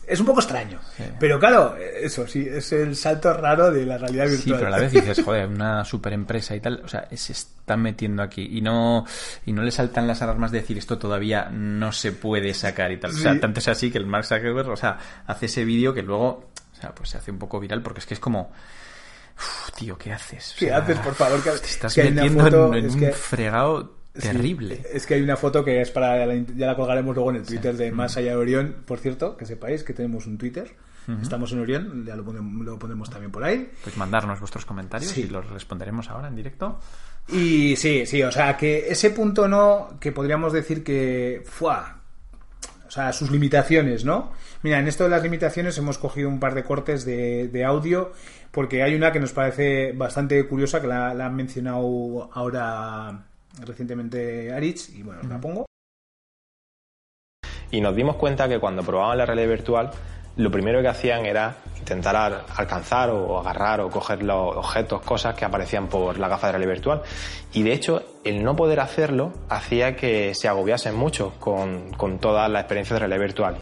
Es 0.08 0.20
un 0.20 0.26
poco 0.26 0.40
extraño. 0.42 0.80
Pero 1.20 1.40
claro, 1.40 1.76
eso 1.78 2.28
sí, 2.28 2.46
es 2.50 2.72
el 2.74 2.96
salto 2.96 3.34
raro 3.34 3.72
de 3.72 3.86
la 3.86 3.98
realidad 3.98 4.26
virtual. 4.26 4.44
Sí, 4.44 4.52
pero 4.54 4.68
a 4.68 4.70
la 4.72 4.80
vez 4.80 4.92
dices, 4.92 5.22
joder, 5.26 5.48
una 5.48 5.86
super 5.86 6.12
empresa 6.14 6.56
y 6.56 6.60
tal, 6.60 6.82
o 6.84 6.88
sea, 6.88 7.08
se 7.16 7.32
están 7.32 7.82
metiendo 7.82 8.22
aquí 8.22 8.48
y 8.58 8.62
no 8.62 9.06
y 9.46 9.54
no 9.54 9.62
le 9.64 9.72
saltan 9.72 10.06
las 10.08 10.22
alarmas 10.22 10.52
de 10.52 10.60
decir 10.62 10.78
esto 10.78 10.98
todavía 10.98 11.50
no 11.50 11.92
se 11.94 12.12
puede 12.12 12.54
sacar 12.54 12.92
y 12.92 12.98
tal. 12.98 13.12
O 13.12 13.14
sea, 13.16 13.40
tanto 13.40 13.60
es 13.60 13.68
así 13.70 13.90
que 13.92 13.98
el 13.98 14.06
Mark 14.06 14.26
Zuckerberg, 14.26 14.70
o 14.70 14.76
sea, 14.78 14.98
hace 15.26 15.46
ese 15.46 15.64
vídeo 15.64 15.94
que 15.94 16.02
luego, 16.04 16.52
o 16.74 16.76
sea, 16.80 16.94
pues 16.94 17.10
se 17.10 17.18
hace 17.18 17.32
un 17.32 17.40
poco 17.40 17.60
viral 17.60 17.82
porque 17.82 18.00
es 18.02 18.06
que 18.06 18.14
es 18.16 18.20
como 18.20 18.52
"Uf, 19.38 19.72
tío, 19.76 19.98
¿qué 19.98 20.12
haces? 20.14 20.54
O 20.56 20.60
¿Qué 20.60 20.72
haces, 20.74 21.00
por 21.00 21.16
favor? 21.16 21.42
Que- 21.42 21.52
Te 21.52 21.66
estás 21.66 21.94
que 21.96 22.04
metiendo 22.04 22.44
foto, 22.44 22.68
en, 22.68 22.80
en 22.80 22.86
es 22.88 22.94
un 22.94 23.00
que- 23.00 23.12
fregado 23.14 24.03
Sí, 24.16 24.28
terrible. 24.28 24.82
es 24.94 25.06
que 25.08 25.16
hay 25.16 25.22
una 25.22 25.36
foto 25.36 25.66
que 25.66 25.82
es 25.82 25.90
para 25.90 26.26
la- 26.26 26.36
ya 26.36 26.68
la 26.68 26.76
colgaremos 26.76 27.16
luego 27.16 27.32
en 27.32 27.38
el 27.38 27.44
Twitter 27.46 27.76
de 27.76 27.92
Más 27.92 28.16
allá 28.18 28.32
de 28.32 28.38
Orión, 28.38 28.76
por 28.86 29.00
cierto, 29.00 29.36
que 29.38 29.46
sepáis 29.46 29.84
que 29.84 29.94
tenemos 29.94 30.28
un 30.28 30.38
Twitter. 30.38 30.72
Estamos 31.22 31.52
en 31.52 31.60
Orión, 31.60 32.06
ya 32.06 32.16
lo 32.16 32.24
ponemos, 32.24 32.66
lo 32.66 32.80
ponemos 32.80 33.10
también 33.10 33.30
por 33.32 33.44
ahí. 33.44 33.70
Pues 33.84 33.98
mandarnos 33.98 34.40
vuestros 34.40 34.66
comentarios 34.66 35.12
Sí. 35.12 35.22
y 35.24 35.28
los 35.28 35.50
responderemos 35.50 36.10
ahora 36.10 36.30
en 36.30 36.36
directo. 36.36 36.80
Y 37.28 37.76
sí, 37.76 38.06
sí, 38.06 38.24
o 38.24 38.32
sea, 38.32 38.56
que 38.56 38.88
ese 38.90 39.10
punto 39.10 39.48
no, 39.50 39.98
que 40.00 40.12
podríamos 40.14 40.54
decir 40.54 40.82
que 40.84 41.42
fuá, 41.46 42.00
o 42.88 42.92
sea, 42.92 43.12
sus 43.12 43.32
limitaciones, 43.32 44.06
¿no? 44.06 44.32
Mira, 44.62 44.80
en 44.80 44.88
esto 44.88 45.04
de 45.06 45.10
las 45.10 45.24
limitaciones 45.24 45.78
hemos 45.78 45.98
cogido 45.98 46.30
un 46.30 46.40
par 46.40 46.54
de 46.54 46.64
cortes 46.64 47.04
de, 47.04 47.50
de 47.50 47.66
audio, 47.66 48.14
porque 48.52 48.82
hay 48.84 48.96
una 48.96 49.12
que 49.12 49.20
nos 49.20 49.34
parece 49.34 49.92
bastante 49.92 50.46
curiosa, 50.48 50.80
que 50.80 50.88
la, 50.88 51.14
la 51.14 51.26
han 51.26 51.36
mencionado 51.36 52.30
ahora 52.34 53.26
recientemente 53.62 54.52
Aritz, 54.54 54.90
y 54.90 55.04
bueno, 55.04 55.22
os 55.22 55.28
la 55.28 55.40
pongo. 55.40 55.66
Y 57.72 57.82
nos 57.82 57.96
dimos 57.96 58.18
cuenta 58.18 58.48
que 58.48 58.60
cuando 58.60 58.84
probaban 58.84 59.18
la 59.18 59.26
realidad 59.26 59.50
virtual, 59.50 59.92
lo 60.36 60.52
primero 60.52 60.82
que 60.82 60.88
hacían 60.88 61.26
era 61.26 61.58
intentar 61.78 62.16
al- 62.16 62.44
alcanzar 62.56 63.10
o 63.10 63.40
agarrar 63.40 63.82
o 63.82 63.90
coger 63.90 64.24
los 64.24 64.56
objetos, 64.56 65.02
cosas 65.02 65.36
que 65.36 65.46
aparecían 65.46 65.88
por 65.90 66.18
la 66.18 66.28
gafa 66.28 66.48
de 66.48 66.54
realidad 66.54 66.74
virtual. 66.74 67.02
Y 67.52 67.64
de 67.64 67.74
hecho, 67.74 68.04
el 68.24 68.44
no 68.44 68.56
poder 68.56 68.80
hacerlo 68.80 69.34
hacía 69.50 69.96
que 69.96 70.34
se 70.36 70.48
agobiasen 70.48 70.96
mucho 70.96 71.34
con, 71.40 71.92
con 71.94 72.20
toda 72.20 72.48
la 72.48 72.60
experiencia 72.62 72.96
de 72.96 73.00
realidad 73.02 73.20
virtual. 73.22 73.60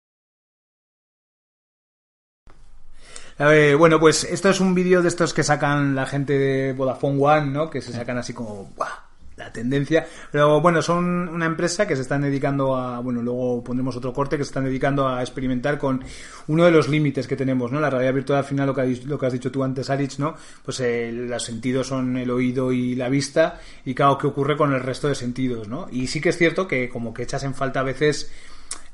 Eh, 3.39 3.76
bueno, 3.78 3.99
pues 3.99 4.24
esto 4.24 4.49
es 4.49 4.59
un 4.59 4.76
vídeo 4.76 5.01
de 5.01 5.07
estos 5.07 5.34
que 5.34 5.43
sacan 5.43 5.95
la 5.95 6.05
gente 6.05 6.38
de 6.38 6.74
Vodafone 6.74 7.18
One, 7.22 7.47
¿no? 7.47 7.70
Que 7.70 7.82
se 7.82 7.91
sacan 7.91 8.18
así 8.18 8.34
como 8.34 8.65
¡buah! 8.76 9.11
La 9.43 9.51
tendencia. 9.53 10.05
Pero 10.31 10.61
bueno, 10.61 10.81
son 10.81 11.27
una 11.29 11.45
empresa 11.45 11.87
que 11.87 11.95
se 11.95 12.01
están 12.03 12.21
dedicando 12.21 12.75
a, 12.75 12.99
bueno, 12.99 13.21
luego 13.21 13.63
pondremos 13.63 13.95
otro 13.95 14.13
corte, 14.13 14.37
que 14.37 14.43
se 14.43 14.49
están 14.49 14.65
dedicando 14.65 15.07
a 15.07 15.21
experimentar 15.21 15.77
con 15.77 16.03
uno 16.47 16.65
de 16.65 16.71
los 16.71 16.87
límites 16.89 17.27
que 17.27 17.35
tenemos, 17.35 17.71
¿no? 17.71 17.79
La 17.79 17.89
realidad 17.89 18.13
virtual 18.13 18.39
al 18.39 18.45
final, 18.45 18.67
lo 18.67 18.73
que, 18.75 18.81
has- 18.81 19.05
lo 19.05 19.17
que 19.19 19.25
has 19.25 19.33
dicho 19.33 19.51
tú 19.51 19.63
antes, 19.63 19.89
Aritz, 19.89 20.19
¿no? 20.19 20.35
Pues 20.63 20.79
eh, 20.79 21.11
los 21.11 21.43
sentidos 21.43 21.87
son 21.87 22.17
el 22.17 22.29
oído 22.31 22.71
y 22.71 22.95
la 22.95 23.09
vista, 23.09 23.59
y 23.85 23.93
claro, 23.93 24.17
¿qué 24.17 24.27
ocurre 24.27 24.55
con 24.57 24.73
el 24.73 24.81
resto 24.81 25.07
de 25.07 25.15
sentidos, 25.15 25.67
¿no? 25.67 25.87
Y 25.91 26.07
sí 26.07 26.21
que 26.21 26.29
es 26.29 26.37
cierto 26.37 26.67
que 26.67 26.89
como 26.89 27.13
que 27.13 27.23
echas 27.23 27.43
en 27.43 27.53
falta 27.53 27.81
a 27.81 27.83
veces 27.83 28.31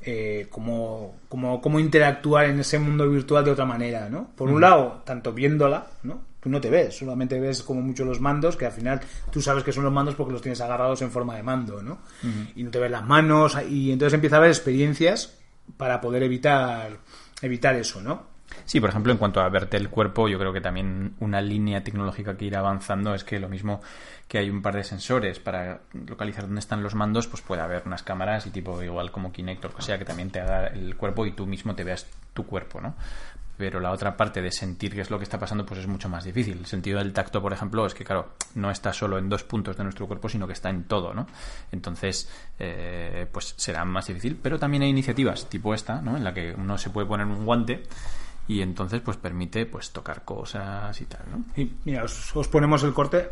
eh, 0.00 0.46
cómo, 0.50 1.16
cómo, 1.28 1.60
cómo 1.60 1.80
interactuar 1.80 2.46
en 2.46 2.60
ese 2.60 2.78
mundo 2.78 3.08
virtual 3.08 3.44
de 3.44 3.50
otra 3.50 3.64
manera, 3.66 4.08
¿no? 4.08 4.28
Por 4.36 4.48
Mm. 4.48 4.54
un 4.54 4.60
lado, 4.60 5.02
tanto 5.04 5.32
viéndola, 5.32 5.86
¿no? 6.04 6.27
Tú 6.40 6.48
no 6.48 6.60
te 6.60 6.70
ves, 6.70 6.96
solamente 6.96 7.40
ves 7.40 7.62
como 7.62 7.80
mucho 7.80 8.04
los 8.04 8.20
mandos, 8.20 8.56
que 8.56 8.66
al 8.66 8.72
final 8.72 9.00
tú 9.30 9.40
sabes 9.40 9.64
que 9.64 9.72
son 9.72 9.84
los 9.84 9.92
mandos 9.92 10.14
porque 10.14 10.32
los 10.32 10.42
tienes 10.42 10.60
agarrados 10.60 11.02
en 11.02 11.10
forma 11.10 11.34
de 11.34 11.42
mando, 11.42 11.82
¿no? 11.82 11.98
Y 12.54 12.62
no 12.62 12.70
te 12.70 12.78
ves 12.78 12.90
las 12.90 13.04
manos, 13.04 13.56
y 13.68 13.90
entonces 13.90 14.14
empieza 14.14 14.36
a 14.36 14.38
haber 14.38 14.50
experiencias 14.50 15.36
para 15.76 16.00
poder 16.00 16.22
evitar, 16.22 16.98
evitar 17.42 17.74
eso, 17.74 18.00
¿no? 18.00 18.38
Sí, 18.64 18.80
por 18.80 18.90
ejemplo, 18.90 19.12
en 19.12 19.18
cuanto 19.18 19.40
a 19.40 19.48
verte 19.48 19.76
el 19.76 19.88
cuerpo, 19.88 20.28
yo 20.28 20.38
creo 20.38 20.52
que 20.52 20.60
también 20.60 21.14
una 21.20 21.40
línea 21.40 21.82
tecnológica 21.84 22.36
que 22.36 22.46
irá 22.46 22.60
avanzando 22.60 23.14
es 23.14 23.24
que 23.24 23.38
lo 23.38 23.48
mismo 23.48 23.80
que 24.26 24.38
hay 24.38 24.50
un 24.50 24.62
par 24.62 24.74
de 24.74 24.84
sensores 24.84 25.38
para 25.38 25.80
localizar 26.06 26.44
dónde 26.44 26.60
están 26.60 26.82
los 26.82 26.94
mandos, 26.94 27.26
pues 27.26 27.42
puede 27.42 27.62
haber 27.62 27.82
unas 27.86 28.02
cámaras 28.02 28.46
y 28.46 28.50
tipo 28.50 28.82
igual 28.82 29.10
como 29.10 29.32
Kinect 29.32 29.64
o 29.64 29.68
lo 29.68 29.74
que 29.74 29.82
sea, 29.82 29.98
que 29.98 30.04
también 30.04 30.30
te 30.30 30.40
haga 30.40 30.66
el 30.68 30.96
cuerpo 30.96 31.26
y 31.26 31.32
tú 31.32 31.46
mismo 31.46 31.74
te 31.74 31.84
veas 31.84 32.06
tu 32.34 32.46
cuerpo, 32.46 32.80
¿no? 32.80 32.94
Pero 33.58 33.80
la 33.80 33.90
otra 33.90 34.16
parte 34.16 34.40
de 34.40 34.52
sentir 34.52 34.94
qué 34.94 35.00
es 35.00 35.10
lo 35.10 35.18
que 35.18 35.24
está 35.24 35.38
pasando, 35.38 35.66
pues 35.66 35.80
es 35.80 35.86
mucho 35.86 36.08
más 36.08 36.24
difícil. 36.24 36.58
El 36.58 36.66
sentido 36.66 36.98
del 36.98 37.12
tacto, 37.12 37.42
por 37.42 37.52
ejemplo, 37.52 37.84
es 37.84 37.92
que, 37.92 38.04
claro, 38.04 38.30
no 38.54 38.70
está 38.70 38.92
solo 38.92 39.18
en 39.18 39.28
dos 39.28 39.42
puntos 39.42 39.76
de 39.76 39.82
nuestro 39.82 40.06
cuerpo, 40.06 40.28
sino 40.28 40.46
que 40.46 40.52
está 40.52 40.70
en 40.70 40.84
todo, 40.84 41.12
¿no? 41.12 41.26
Entonces, 41.72 42.30
eh, 42.58 43.26
pues 43.30 43.54
será 43.56 43.84
más 43.84 44.06
difícil. 44.06 44.38
Pero 44.40 44.58
también 44.58 44.84
hay 44.84 44.90
iniciativas 44.90 45.48
tipo 45.50 45.74
esta, 45.74 46.00
¿no? 46.00 46.16
En 46.16 46.24
la 46.24 46.32
que 46.32 46.54
uno 46.56 46.78
se 46.78 46.90
puede 46.90 47.08
poner 47.08 47.26
un 47.26 47.44
guante 47.44 47.82
y 48.46 48.62
entonces 48.62 49.02
pues 49.02 49.16
permite 49.18 49.66
pues 49.66 49.90
tocar 49.90 50.24
cosas 50.24 50.98
y 51.00 51.04
tal, 51.04 51.22
¿no? 51.30 51.44
Y 51.60 51.70
mira, 51.84 52.04
os, 52.04 52.34
os 52.34 52.48
ponemos 52.48 52.82
el 52.84 52.94
corte. 52.94 53.28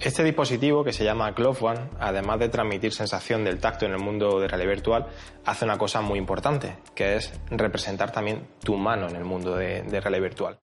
Este 0.00 0.24
dispositivo, 0.24 0.82
que 0.82 0.94
se 0.94 1.04
llama 1.04 1.30
Glove 1.32 1.58
One, 1.60 1.80
además 1.98 2.38
de 2.38 2.48
transmitir 2.48 2.94
sensación 2.94 3.44
del 3.44 3.58
tacto 3.58 3.84
en 3.84 3.92
el 3.92 3.98
mundo 3.98 4.40
de 4.40 4.48
realidad 4.48 4.70
virtual, 4.70 5.06
hace 5.44 5.66
una 5.66 5.76
cosa 5.76 6.00
muy 6.00 6.18
importante, 6.18 6.78
que 6.94 7.16
es 7.16 7.30
representar 7.50 8.10
también 8.10 8.46
tu 8.64 8.76
mano 8.78 9.10
en 9.10 9.16
el 9.16 9.24
mundo 9.24 9.54
de, 9.56 9.82
realidad 9.82 10.22
virtual. 10.22 10.58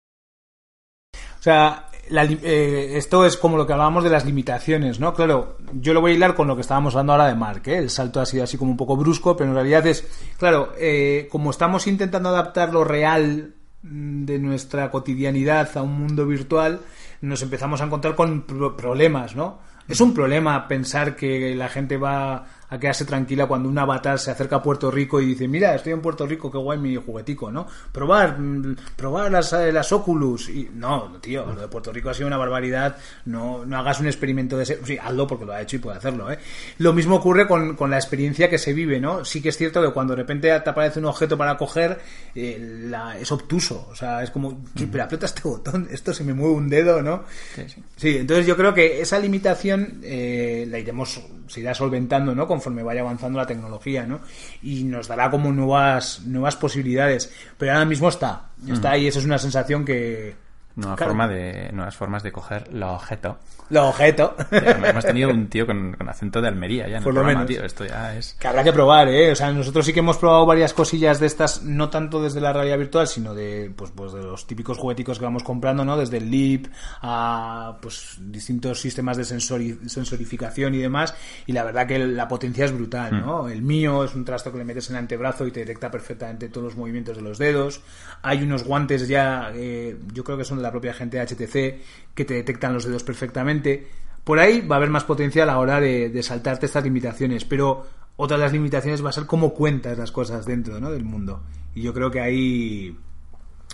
O 1.13 1.41
sea, 1.43 1.87
eh, 2.09 2.93
esto 2.95 3.25
es 3.27 3.37
como 3.37 3.57
lo 3.57 3.67
que 3.67 3.73
hablábamos 3.73 4.03
de 4.03 4.09
las 4.09 4.25
limitaciones, 4.25 4.99
¿no? 4.99 5.13
Claro, 5.13 5.57
yo 5.71 5.93
lo 5.93 6.01
voy 6.01 6.13
a 6.13 6.15
hilar 6.15 6.33
con 6.33 6.47
lo 6.47 6.55
que 6.55 6.61
estábamos 6.61 6.95
hablando 6.95 7.13
ahora 7.13 7.27
de 7.27 7.35
Mark, 7.35 7.61
¿eh? 7.67 7.77
El 7.77 7.91
salto 7.91 8.19
ha 8.19 8.25
sido 8.25 8.43
así 8.43 8.57
como 8.57 8.71
un 8.71 8.77
poco 8.77 8.97
brusco, 8.97 9.37
pero 9.37 9.51
en 9.51 9.55
realidad 9.55 9.85
es, 9.85 10.07
claro, 10.39 10.73
eh, 10.79 11.27
como 11.31 11.51
estamos 11.51 11.85
intentando 11.85 12.29
adaptar 12.29 12.73
lo 12.73 12.83
real 12.83 13.53
mm, 13.83 14.25
de 14.25 14.39
nuestra 14.39 14.89
cotidianidad 14.89 15.77
a 15.77 15.83
un 15.83 15.99
mundo 15.99 16.25
virtual, 16.25 16.81
nos 17.21 17.41
empezamos 17.41 17.81
a 17.81 17.85
encontrar 17.85 18.15
con 18.15 18.41
pro- 18.41 18.75
problemas, 18.75 19.35
¿no? 19.35 19.59
Es 19.87 20.01
un 20.01 20.13
problema 20.13 20.67
pensar 20.67 21.15
que 21.15 21.55
la 21.55 21.69
gente 21.69 21.97
va 21.97 22.45
a 22.69 22.79
quedarse 22.79 23.05
tranquila 23.05 23.45
cuando 23.45 23.69
un 23.69 23.77
avatar 23.77 24.19
se 24.19 24.31
acerca 24.31 24.57
a 24.57 24.61
Puerto 24.63 24.91
Rico 24.91 25.21
y 25.21 25.25
dice, 25.27 25.47
mira, 25.47 25.73
estoy 25.75 25.93
en 25.93 26.01
Puerto 26.01 26.25
Rico, 26.25 26.51
qué 26.51 26.57
guay 26.57 26.77
mi 26.77 26.95
juguetico, 26.97 27.49
¿no? 27.51 27.65
Probar, 27.91 28.39
mm, 28.39 28.75
probar 28.95 29.31
las, 29.31 29.53
eh, 29.53 29.71
las 29.71 29.91
Oculus. 29.91 30.49
Y, 30.49 30.69
no, 30.73 31.17
tío, 31.21 31.45
lo 31.45 31.61
de 31.61 31.67
Puerto 31.67 31.93
Rico 31.93 32.09
ha 32.09 32.13
sido 32.13 32.27
una 32.27 32.37
barbaridad. 32.37 32.97
No, 33.25 33.65
no 33.65 33.77
hagas 33.77 33.99
un 33.99 34.07
experimento 34.07 34.57
de 34.57 34.63
ese... 34.63 34.79
Sí, 34.85 34.97
hazlo 35.01 35.25
porque 35.27 35.45
lo 35.45 35.53
ha 35.53 35.61
hecho 35.61 35.77
y 35.77 35.79
puede 35.79 35.97
hacerlo, 35.97 36.31
¿eh? 36.31 36.37
Lo 36.79 36.91
mismo 36.93 37.15
ocurre 37.15 37.47
con, 37.47 37.75
con 37.75 37.89
la 37.89 37.97
experiencia 37.97 38.49
que 38.49 38.57
se 38.57 38.73
vive, 38.73 38.99
¿no? 38.99 39.23
Sí 39.23 39.41
que 39.41 39.49
es 39.49 39.57
cierto 39.57 39.81
que 39.81 39.91
cuando 39.93 40.13
de 40.13 40.21
repente 40.23 40.47
te 40.59 40.69
aparece 40.69 40.99
un 40.99 41.05
objeto 41.05 41.37
para 41.37 41.57
coger, 41.57 41.99
eh, 42.35 42.57
la- 42.89 43.17
es 43.17 43.31
obtuso. 43.31 43.87
O 43.89 43.95
sea, 43.95 44.23
es 44.23 44.29
como, 44.31 44.61
"Sí, 44.75 44.87
pero 44.91 45.05
aprieta 45.05 45.25
este 45.25 45.41
botón, 45.47 45.87
esto 45.91 46.13
se 46.13 46.23
me 46.23 46.33
mueve 46.33 46.55
un 46.55 46.67
dedo, 46.69 47.01
¿no? 47.01 47.23
Sí, 47.55 47.63
sí. 47.67 47.83
Sí, 47.95 48.17
entonces 48.17 48.45
yo 48.45 48.57
creo 48.57 48.73
que 48.73 49.01
esa 49.01 49.19
limitación 49.19 50.01
eh, 50.03 50.65
la 50.69 50.79
iremos, 50.79 51.21
se 51.47 51.61
irá 51.61 51.73
solventando, 51.73 52.35
¿no? 52.35 52.47
Conforme 52.57 52.83
vaya 52.83 53.01
avanzando 53.01 53.37
la 53.37 53.45
tecnología, 53.45 54.05
¿no? 54.05 54.21
Y 54.63 54.83
nos 54.83 55.07
dará 55.07 55.29
como 55.29 55.51
nuevas, 55.51 56.21
nuevas 56.25 56.55
posibilidades. 56.55 57.31
Pero 57.57 57.73
ahora 57.73 57.85
mismo 57.85 58.09
está, 58.09 58.49
está 58.67 58.91
ahí, 58.91 59.07
eso 59.07 59.19
es 59.19 59.25
una 59.25 59.37
sensación 59.37 59.85
que... 59.85 60.46
Nueva 60.77 60.95
Claro. 60.95 61.11
forma 61.11 61.27
de, 61.27 61.69
nuevas 61.73 61.95
formas 61.95 62.23
de 62.23 62.31
coger 62.31 62.71
los 62.73 62.89
objetos. 62.95 63.35
Los 63.69 63.83
objetos. 63.89 64.31
Hemos 64.51 65.03
tenido 65.03 65.29
un 65.29 65.47
tío 65.47 65.65
con, 65.65 65.93
con 65.93 66.07
acento 66.07 66.39
de 66.41 66.47
Almería 66.47 66.87
ya 66.87 66.97
en 66.97 67.03
Por 67.03 67.11
el 67.11 67.15
lo 67.15 67.21
programa, 67.21 67.43
menos. 67.43 67.47
tío. 67.57 67.65
Esto 67.65 67.83
ya 67.85 68.15
es... 68.15 68.35
Que 68.39 68.47
habrá 68.47 68.63
que 68.63 68.71
probar, 68.71 69.09
¿eh? 69.09 69.31
O 69.31 69.35
sea, 69.35 69.51
nosotros 69.51 69.85
sí 69.85 69.91
que 69.91 69.99
hemos 69.99 70.17
probado 70.17 70.45
varias 70.45 70.73
cosillas 70.73 71.19
de 71.19 71.25
estas, 71.25 71.63
no 71.63 71.89
tanto 71.89 72.21
desde 72.21 72.39
la 72.39 72.53
realidad 72.53 72.77
virtual, 72.77 73.07
sino 73.07 73.33
de, 73.33 73.73
pues, 73.75 73.91
pues 73.91 74.13
de 74.13 74.21
los 74.21 74.47
típicos 74.47 74.77
jugueticos 74.77 75.19
que 75.19 75.25
vamos 75.25 75.43
comprando, 75.43 75.83
¿no? 75.83 75.97
Desde 75.97 76.17
el 76.17 76.29
LIP 76.31 76.67
a, 77.01 77.77
pues, 77.81 78.17
distintos 78.21 78.79
sistemas 78.79 79.17
de 79.17 79.23
sensori- 79.23 79.85
sensorificación 79.87 80.75
y 80.75 80.77
demás. 80.77 81.13
Y 81.45 81.51
la 81.53 81.63
verdad 81.63 81.87
que 81.87 81.99
la 81.99 82.27
potencia 82.27 82.65
es 82.65 82.71
brutal, 82.71 83.19
¿no? 83.19 83.49
El 83.49 83.61
mío 83.63 84.03
es 84.03 84.13
un 84.15 84.23
trasto 84.23 84.51
que 84.51 84.59
le 84.59 84.63
metes 84.63 84.89
en 84.89 84.95
el 84.95 84.99
antebrazo 85.01 85.45
y 85.47 85.51
te 85.51 85.61
detecta 85.61 85.89
perfectamente 85.91 86.49
todos 86.49 86.65
los 86.65 86.75
movimientos 86.77 87.17
de 87.17 87.23
los 87.23 87.37
dedos. 87.37 87.81
Hay 88.21 88.43
unos 88.43 88.63
guantes 88.63 89.07
ya, 89.07 89.51
eh, 89.53 89.97
yo 90.13 90.23
creo 90.23 90.37
que 90.37 90.43
son 90.45 90.61
la 90.67 90.71
propia 90.71 90.93
gente 90.93 91.17
de 91.17 91.25
HTC, 91.25 92.13
que 92.13 92.25
te 92.25 92.33
detectan 92.35 92.73
los 92.73 92.85
dedos 92.85 93.03
perfectamente. 93.03 93.87
Por 94.23 94.39
ahí 94.39 94.61
va 94.61 94.75
a 94.75 94.77
haber 94.77 94.89
más 94.89 95.03
potencia 95.03 95.43
a 95.43 95.45
la 95.45 95.57
hora 95.59 95.79
de, 95.79 96.09
de 96.09 96.23
saltarte 96.23 96.65
estas 96.65 96.83
limitaciones, 96.83 97.45
pero 97.45 97.85
otra 98.17 98.37
de 98.37 98.43
las 98.43 98.51
limitaciones 98.51 99.05
va 99.05 99.09
a 99.09 99.13
ser 99.13 99.25
cómo 99.25 99.53
cuentas 99.53 99.97
las 99.97 100.11
cosas 100.11 100.45
dentro 100.45 100.79
¿no? 100.79 100.91
del 100.91 101.05
mundo. 101.05 101.43
Y 101.75 101.83
yo 101.83 101.93
creo 101.93 102.09
que 102.09 102.19
ahí, 102.19 102.97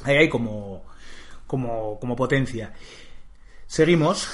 ahí 0.03 0.17
hay 0.17 0.29
como, 0.29 0.83
como, 1.47 1.97
como 1.99 2.15
potencia. 2.15 2.73
Seguimos. 3.65 4.27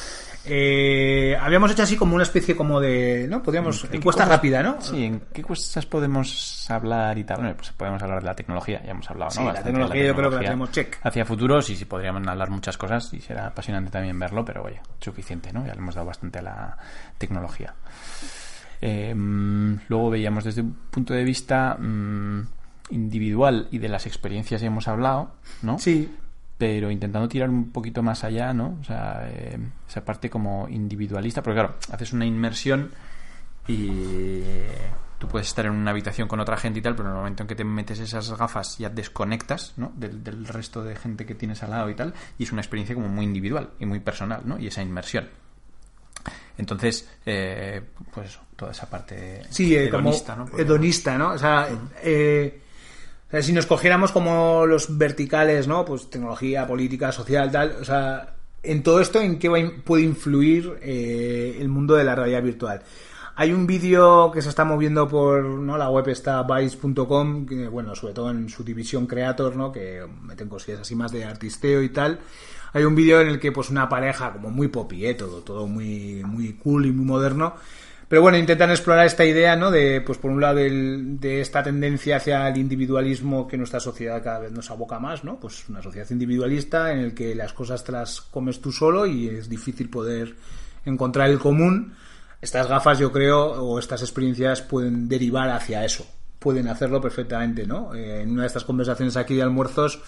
Eh, 0.52 1.38
habíamos 1.40 1.72
hecho 1.72 1.84
así 1.84 1.96
como 1.96 2.16
una 2.16 2.24
especie 2.24 2.56
como 2.56 2.80
de, 2.80 3.28
¿no? 3.30 3.44
Podríamos, 3.44 3.84
¿De 3.84 3.90
qué 3.90 3.98
encuesta 3.98 4.24
cosas- 4.24 4.38
rápida, 4.38 4.64
¿no? 4.64 4.82
Sí, 4.82 5.06
¿en 5.06 5.22
qué 5.32 5.44
cosas 5.44 5.86
podemos 5.86 6.66
hablar 6.70 7.18
y 7.18 7.24
tal? 7.24 7.38
Bueno, 7.38 7.56
pues 7.56 7.70
podemos 7.72 8.02
hablar 8.02 8.22
de 8.22 8.26
la 8.26 8.36
tecnología, 8.36 8.82
ya 8.84 8.92
hemos 8.92 9.10
hablado, 9.10 9.30
¿no? 9.36 9.42
Sí, 9.42 9.46
la 9.54 9.64
tecnología 9.64 10.06
yo 10.08 10.16
creo 10.16 10.30
que 10.32 10.36
la 10.38 10.42
tenemos 10.42 10.72
check. 10.72 10.98
Hacia 11.04 11.24
futuro 11.26 11.62
sí, 11.62 11.76
sí, 11.76 11.86
podríamos 11.86 12.26
hablar 12.28 12.50
muchas 12.50 12.78
cosas 12.78 13.14
y 13.14 13.22
será 13.22 13.48
apasionante 13.48 13.92
también 13.92 14.18
verlo, 14.18 14.44
pero 14.44 14.64
oye, 14.64 14.82
suficiente, 15.00 15.54
¿no? 15.54 15.66
Ya 15.66 15.74
le 15.74 15.80
hemos 15.80 15.94
dado 15.96 16.08
bastante 16.08 16.40
a 16.40 16.42
la 16.42 16.78
tecnología. 17.18 17.76
Eh, 18.82 19.14
mm, 19.14 19.82
luego 19.90 20.10
veíamos 20.10 20.44
desde 20.46 20.62
un 20.62 20.74
punto 20.90 21.14
de 21.14 21.24
vista 21.24 21.76
mm, 21.78 22.42
individual 22.92 23.68
y 23.72 23.78
de 23.78 23.90
las 23.90 24.06
experiencias 24.08 24.62
ya 24.62 24.68
hemos 24.68 24.88
hablado, 24.88 25.32
¿no? 25.62 25.78
Sí, 25.80 26.16
pero 26.60 26.92
intentando 26.92 27.28
tirar 27.30 27.50
un 27.50 27.72
poquito 27.72 28.04
más 28.04 28.26
allá, 28.26 28.54
¿no? 28.54 28.78
O 28.82 28.84
sea, 28.84 29.28
eh, 29.32 29.58
esa 29.88 30.04
parte 30.04 30.30
como 30.30 30.68
individualista, 30.70 31.42
porque 31.42 31.62
claro, 31.62 31.76
haces 31.90 32.12
una 32.12 32.26
inmersión 32.26 32.92
y 33.66 34.42
tú 35.18 35.28
puedes 35.30 35.48
estar 35.48 35.66
en 35.66 35.72
una 35.72 35.92
habitación 35.92 36.28
con 36.28 36.42
otra 36.42 36.58
gente 36.58 36.80
y 36.80 36.82
tal, 36.82 36.96
pero 36.96 37.08
en 37.08 37.16
el 37.16 37.18
momento 37.18 37.44
en 37.44 37.48
que 37.48 37.56
te 37.56 37.64
metes 37.64 38.00
esas 38.00 38.38
gafas 38.38 38.78
ya 38.78 38.90
desconectas, 38.90 39.74
¿no? 39.78 39.94
Del, 39.96 40.22
del 40.22 40.46
resto 40.46 40.84
de 40.84 40.98
gente 40.98 41.26
que 41.26 41.34
tienes 41.34 41.64
al 41.64 41.70
lado 41.70 41.90
y 41.90 41.96
tal, 41.96 42.14
y 42.38 42.44
es 42.44 42.52
una 42.52 42.62
experiencia 42.62 42.94
como 42.94 43.08
muy 43.08 43.24
individual 43.24 43.70
y 43.80 43.86
muy 43.86 44.02
personal, 44.02 44.42
¿no? 44.44 44.60
Y 44.60 44.68
esa 44.68 44.82
inmersión. 44.82 45.30
Entonces, 46.58 47.10
eh, 47.26 47.82
pues 48.14 48.32
eso, 48.32 48.42
toda 48.58 48.74
esa 48.74 48.90
parte 48.90 49.44
Sí, 49.50 49.74
eh, 49.74 49.86
hedonista, 49.86 50.36
como 50.36 50.50
¿no? 50.50 50.58
Hedonista, 50.58 51.18
¿no? 51.18 51.32
O 51.32 51.38
sea, 51.38 51.70
eh, 52.04 52.64
o 53.30 53.32
sea, 53.32 53.44
si 53.44 53.54
nos 53.54 53.68
cogiéramos 53.68 54.12
como 54.12 54.66
los 54.66 54.98
verticales, 54.98 55.68
¿no? 55.68 55.86
Pues 55.86 56.10
tecnología, 56.10 56.66
política, 56.66 57.12
social, 57.12 57.52
tal, 57.52 57.78
o 57.80 57.86
sea, 57.86 58.34
en 58.64 58.82
todo 58.82 59.00
esto, 59.00 59.22
¿en 59.22 59.38
qué 59.38 59.50
puede 59.86 60.04
influir 60.04 60.80
eh, 60.82 61.58
el 61.60 61.70
mundo 61.70 61.94
de 61.94 62.04
la 62.04 62.16
realidad 62.16 62.42
virtual? 62.42 62.82
Hay 63.36 63.54
un 63.54 63.68
vídeo 63.68 64.32
que 64.32 64.42
se 64.42 64.50
está 64.50 64.66
moviendo 64.66 65.08
por, 65.08 65.46
¿no? 65.46 65.78
La 65.78 65.92
web 65.92 66.10
está 66.10 66.42
vice.com, 66.42 67.46
bueno, 67.72 67.96
sobre 67.96 68.14
todo 68.14 68.32
en 68.32 68.50
su 68.50 68.64
división 68.64 69.06
Creator, 69.06 69.56
¿no? 69.56 69.72
Que 69.72 70.06
meten 70.24 70.50
cosillas 70.50 70.82
así 70.82 70.96
más 70.96 71.12
de 71.12 71.24
artisteo 71.24 71.84
y 71.84 71.90
tal. 71.90 72.20
Hay 72.74 72.84
un 72.84 72.96
vídeo 72.96 73.22
en 73.22 73.30
el 73.30 73.40
que, 73.40 73.52
pues, 73.52 73.70
una 73.70 73.88
pareja 73.88 74.34
como 74.34 74.50
muy 74.50 74.68
popi, 74.68 75.06
¿eh? 75.06 75.14
Todo, 75.14 75.42
todo 75.42 75.68
muy, 75.68 76.24
muy 76.26 76.54
cool 76.54 76.88
y 76.88 76.92
muy 76.92 77.06
moderno. 77.06 77.54
Pero 78.10 78.24
bueno, 78.24 78.38
intentan 78.40 78.72
explorar 78.72 79.06
esta 79.06 79.24
idea, 79.24 79.56
¿no? 79.56 79.70
De, 79.70 80.02
pues 80.02 80.18
por 80.18 80.32
un 80.32 80.42
lado, 80.42 80.56
del- 80.56 81.20
de 81.20 81.42
esta 81.42 81.62
tendencia 81.64 82.18
hacia 82.18 82.48
el 82.50 82.58
individualismo 82.58 83.48
que 83.48 83.56
nuestra 83.56 83.80
sociedad 83.80 84.24
cada 84.24 84.40
vez 84.40 84.52
nos 84.52 84.72
aboca 84.72 85.00
más, 85.00 85.24
¿no? 85.24 85.40
Pues 85.40 85.70
una 85.70 85.82
sociedad 85.84 86.10
individualista 86.10 86.92
en 86.92 87.00
el 87.00 87.14
que 87.14 87.36
las 87.36 87.54
cosas 87.54 87.84
te 87.84 87.92
las 87.92 88.20
comes 88.22 88.62
tú 88.62 88.72
solo 88.72 89.06
y 89.06 89.28
es 89.30 89.48
difícil 89.48 89.90
poder 89.90 90.36
encontrar 90.86 91.30
el 91.30 91.38
común. 91.38 91.94
Estas 92.42 92.68
gafas, 92.68 92.98
yo 92.98 93.12
creo, 93.12 93.40
o 93.64 93.78
estas 93.78 94.02
experiencias 94.02 94.62
pueden 94.64 95.08
derivar 95.08 95.50
hacia 95.52 95.86
eso. 95.86 96.08
Pueden 96.40 96.68
hacerlo 96.68 97.00
perfectamente, 97.02 97.68
¿no? 97.68 97.94
Eh, 97.94 98.22
en 98.24 98.32
una 98.32 98.42
de 98.42 98.48
estas 98.48 98.64
conversaciones 98.64 99.18
aquí 99.18 99.36
de 99.36 99.44
almuerzos, 99.44 100.02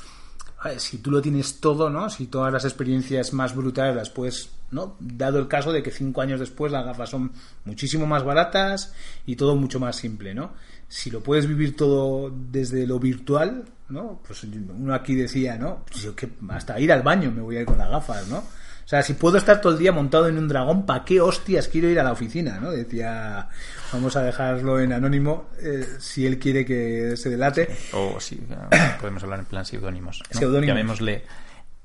si 0.78 1.00
tú 1.00 1.12
lo 1.12 1.22
tienes 1.22 1.60
todo, 1.60 1.90
¿no? 1.90 2.10
Si 2.10 2.28
todas 2.28 2.54
las 2.54 2.66
experiencias 2.66 3.34
más 3.34 3.56
brutales 3.56 3.96
las 3.96 4.10
puedes, 4.10 4.50
¿no? 4.70 4.96
Dado 5.00 5.40
el 5.40 5.48
caso 5.48 5.72
de 5.72 5.82
que 5.82 5.92
cinco 5.92 6.22
años 6.22 6.40
después 6.40 6.72
las 6.72 6.86
gafas 6.86 7.10
son 7.10 7.32
muchísimo 7.66 8.06
más 8.06 8.24
baratas 8.24 8.94
y 9.26 9.36
todo 9.36 9.56
mucho 9.56 9.80
más 9.80 9.96
simple, 9.96 10.34
¿no? 10.34 10.52
Si 10.88 11.10
lo 11.10 11.22
puedes 11.22 11.48
vivir 11.48 11.76
todo 11.76 12.32
desde 12.52 12.86
lo 12.86 13.00
virtual, 13.00 13.66
¿no? 13.90 14.22
Pues 14.26 14.44
uno 14.44 14.94
aquí 14.94 15.16
decía, 15.16 15.58
¿no? 15.58 15.84
Pues 15.90 16.04
yo 16.04 16.16
que 16.16 16.30
hasta 16.50 16.80
ir 16.80 16.92
al 16.92 17.02
baño 17.02 17.32
me 17.32 17.42
voy 17.42 17.58
a 17.58 17.62
ir 17.62 17.66
con 17.66 17.78
las 17.78 17.90
gafas, 17.90 18.28
¿no? 18.28 18.44
O 18.86 18.88
sea, 18.92 19.04
si 19.04 19.14
puedo 19.14 19.38
estar 19.38 19.62
todo 19.62 19.74
el 19.74 19.80
día 19.80 19.92
montado 19.92 20.28
en 20.28 20.38
un 20.38 20.48
dragón, 20.48 20.86
¿para 20.86 21.06
qué 21.06 21.22
hostias 21.22 21.68
quiero 21.68 21.90
ir 21.90 22.00
a 22.00 22.04
la 22.04 22.12
oficina? 22.12 22.60
¿no? 22.60 22.72
Decía, 22.72 23.48
vamos 23.94 24.16
a 24.16 24.24
dejarlo 24.24 24.80
en 24.80 24.94
anónimo 24.94 25.50
eh, 25.62 25.86
si 26.00 26.26
él 26.26 26.40
quiere 26.40 26.66
que 26.66 27.16
se 27.16 27.30
delate. 27.30 27.70
O 27.94 28.20
sí, 28.20 28.42
podemos 29.00 29.24
hablar 29.24 29.40
en 29.40 29.46
plan 29.46 29.66
seudónimos. 29.66 30.22
¿no? 30.34 30.40
Seudónimos. 30.40 30.76
Llamémosle 30.76 31.24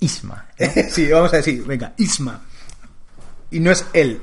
Isma. 0.01 0.47
¿no? 0.59 0.67
sí, 0.91 1.11
vamos 1.11 1.33
a 1.33 1.37
decir, 1.37 1.65
venga, 1.65 1.93
Isma. 1.97 2.41
Y 3.51 3.61
no 3.61 3.71
es 3.71 3.87
él. 3.93 4.21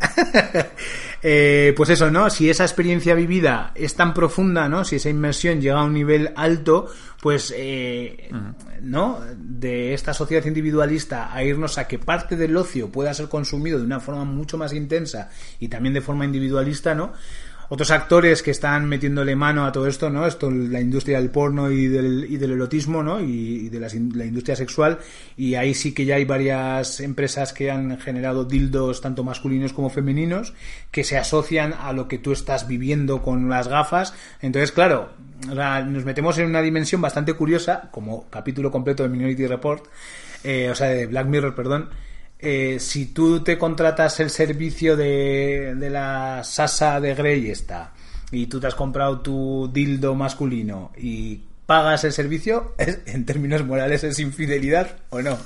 Eh, 1.26 1.74
pues 1.78 1.90
eso, 1.90 2.12
¿no? 2.12 2.30
Si 2.30 2.50
esa 2.50 2.66
experiencia 2.66 3.16
vivida 3.16 3.72
es 3.76 3.96
tan 3.96 4.14
profunda, 4.14 4.68
¿no? 4.68 4.84
Si 4.84 4.98
esa 4.98 5.10
inmersión 5.10 5.62
llega 5.62 5.80
a 5.80 5.86
un 5.86 5.94
nivel 5.94 6.34
alto, 6.36 6.88
pues, 7.22 7.54
eh, 7.56 8.30
¿no? 8.82 9.22
De 9.38 9.94
esta 9.94 10.14
sociedad 10.14 10.46
individualista 10.46 11.34
a 11.34 11.42
irnos 11.42 11.78
a 11.78 11.88
que 11.88 11.98
parte 11.98 12.36
del 12.36 12.58
ocio 12.58 12.92
pueda 12.92 13.14
ser 13.14 13.30
consumido 13.30 13.80
de 13.80 13.86
una 13.86 14.02
forma 14.02 14.26
mucho 14.26 14.58
más 14.58 14.74
intensa 14.74 15.30
y 15.62 15.70
también 15.70 15.94
de 15.94 16.02
forma 16.02 16.26
individualista, 16.26 16.94
¿no? 16.94 17.14
Otros 17.74 17.90
actores 17.90 18.44
que 18.44 18.52
están 18.52 18.86
metiéndole 18.86 19.36
mano 19.36 19.66
a 19.66 19.72
todo 19.72 19.88
esto, 19.88 20.12
¿no? 20.12 20.28
Esto, 20.28 20.52
la 20.52 20.80
industria 20.80 21.18
del 21.18 21.32
porno 21.32 21.72
y 21.72 21.88
del, 21.88 22.28
y 22.30 22.38
del 22.38 22.52
erotismo, 22.52 23.02
¿no? 23.02 23.20
Y, 23.20 23.68
de 23.70 23.80
las 23.80 23.96
la 23.96 24.26
industria 24.26 24.56
sexual. 24.56 25.00
Y 25.38 25.56
ahí 25.56 25.74
sí 25.74 25.92
que 25.92 26.06
ya 26.06 26.18
hay 26.18 26.26
varias 26.26 27.00
empresas 27.00 27.52
que 27.52 27.72
han 27.72 27.98
generado 27.98 28.46
dildos 28.46 29.02
tanto 29.02 29.24
masculinos 29.24 29.74
como 29.74 29.90
femeninos 29.90 30.54
que 30.92 31.04
se 31.04 31.18
asocian 31.18 31.74
a 31.74 31.94
lo 31.94 32.08
que 32.08 32.20
tú 32.20 32.32
estás 32.32 32.68
viviendo 32.68 33.24
con 33.24 33.50
las 33.50 33.68
gafas. 33.68 34.14
Entonces, 34.40 34.72
claro, 34.72 35.10
nos 35.48 36.06
metemos 36.06 36.38
en 36.38 36.46
una 36.46 36.62
dimensión 36.62 37.02
bastante 37.02 37.34
curiosa, 37.34 37.90
como 37.90 38.30
capítulo 38.30 38.70
completo 38.70 39.02
de 39.02 39.10
Minority 39.10 39.48
Report, 39.48 39.88
eh, 40.44 40.70
o 40.70 40.76
sea, 40.76 40.90
de 40.90 41.08
Black 41.08 41.26
Mirror, 41.26 41.56
perdón. 41.56 41.90
Eh, 42.46 42.78
si 42.80 43.06
tú 43.08 43.42
te 43.42 43.58
contratas 43.58 44.20
el 44.20 44.30
servicio 44.30 44.98
de, 44.98 45.76
de 45.76 45.90
la 45.90 46.42
Sasa 46.44 47.00
de 47.00 47.16
Grey 47.16 47.50
esta 47.50 47.94
y 48.32 48.48
tú 48.48 48.60
te 48.60 48.68
has 48.68 48.76
comprado 48.76 49.22
tu 49.22 49.70
dildo 49.74 50.14
masculino 50.14 50.92
y 50.98 51.40
pagas 51.66 52.04
el 52.04 52.12
servicio, 52.12 52.74
¿es- 52.78 53.00
en 53.06 53.26
términos 53.26 53.66
morales 53.66 54.04
es 54.04 54.20
infidelidad 54.20 54.98
o 55.10 55.22
no? 55.22 55.38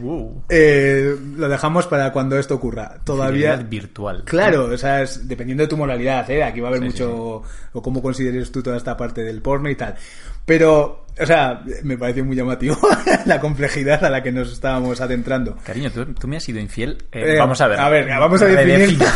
Wow. 0.00 0.44
Eh, 0.48 1.16
lo 1.36 1.48
dejamos 1.48 1.86
para 1.86 2.12
cuando 2.12 2.38
esto 2.38 2.54
ocurra. 2.56 2.98
Todavía 3.04 3.52
Fidelidad 3.52 3.68
virtual. 3.70 4.22
Claro, 4.24 4.64
o 4.66 4.76
sea, 4.78 5.02
es- 5.02 5.26
dependiendo 5.26 5.62
de 5.64 5.68
tu 5.68 5.76
moralidad, 5.76 6.30
¿eh? 6.30 6.42
Aquí 6.44 6.60
va 6.60 6.68
a 6.68 6.70
haber 6.70 6.80
Sí, 6.82 6.86
mucho, 6.88 7.42
o 7.72 7.82
cómo 7.82 8.02
consideres 8.02 8.52
tú 8.52 8.62
toda 8.62 8.76
esta 8.76 8.96
parte 8.96 9.22
del 9.22 9.40
porno 9.42 9.68
y 9.70 9.74
tal. 9.76 9.94
Pero, 10.48 11.04
o 11.20 11.26
sea, 11.26 11.62
me 11.84 11.96
pareció 11.96 12.24
muy 12.24 12.34
llamativo 12.34 12.76
la 13.26 13.38
complejidad 13.38 14.02
a 14.04 14.10
la 14.10 14.22
que 14.22 14.32
nos 14.32 14.50
estábamos 14.52 15.00
adentrando. 15.00 15.56
Cariño, 15.64 15.90
¿tú, 15.92 16.06
tú 16.14 16.26
me 16.26 16.38
has 16.38 16.42
sido 16.42 16.58
infiel. 16.58 17.04
Eh, 17.12 17.34
Eh, 17.34 17.38
vamos 17.38 17.60
a 17.60 17.68
ver. 17.68 17.78
A 17.78 17.88
ver, 17.90 18.08
vamos 18.08 18.40
a 18.42 18.46
definir. 18.46 18.98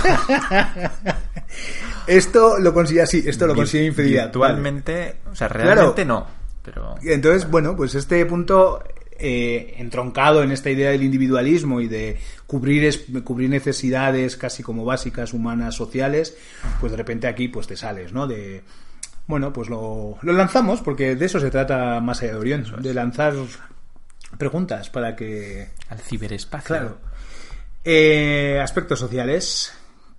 Esto 2.07 2.59
lo 2.59 2.75
considera 2.75 3.05
así, 3.05 3.23
esto 3.27 3.47
lo 3.47 3.55
considera 3.55 3.87
infidelidad. 3.87 4.25
Virtualmente, 4.25 5.17
o 5.31 5.35
sea, 5.35 5.49
Claro. 5.49 5.75
realmente 5.75 6.05
no. 6.05 6.27
Pero. 6.65 6.97
Entonces, 7.03 7.49
bueno, 7.51 7.77
pues 7.77 7.95
este 7.95 8.25
punto 8.27 8.83
eh, 9.19 9.75
entroncado 9.79 10.43
en 10.43 10.51
esta 10.53 10.71
idea 10.71 10.91
del 10.91 11.03
individualismo 11.05 11.81
y 11.81 11.87
de 11.89 12.19
cubrir, 12.47 12.85
es- 12.85 13.05
cubrir 13.25 13.51
necesidades 13.51 14.37
casi 14.37 14.63
como 14.65 14.85
básicas, 14.85 15.33
humanas, 15.33 15.75
sociales, 15.77 16.37
pues 16.81 16.91
de 16.93 16.99
repente 16.99 17.27
aquí 17.29 17.49
pues 17.49 17.67
te 17.69 17.77
sales, 17.77 18.13
¿no? 18.13 18.27
De, 18.27 18.63
bueno, 19.33 19.51
pues 19.51 19.71
lo, 19.71 20.19
lo 20.21 20.33
lanzamos 20.35 20.83
porque 20.83 21.17
de 21.17 21.25
eso 21.25 21.41
se 21.41 21.51
trata 21.51 21.99
más 22.03 22.21
allá 22.21 22.33
de 22.33 22.39
Orión, 22.39 22.67
de 22.83 22.93
lanzar 22.93 23.33
preguntas 24.37 24.91
para 24.91 25.17
que 25.17 25.71
al 25.89 25.99
ciberespacio. 26.01 26.67
Claro. 26.67 26.99
Eh, 27.83 28.61
aspectos 28.63 28.99
sociales. 28.99 29.73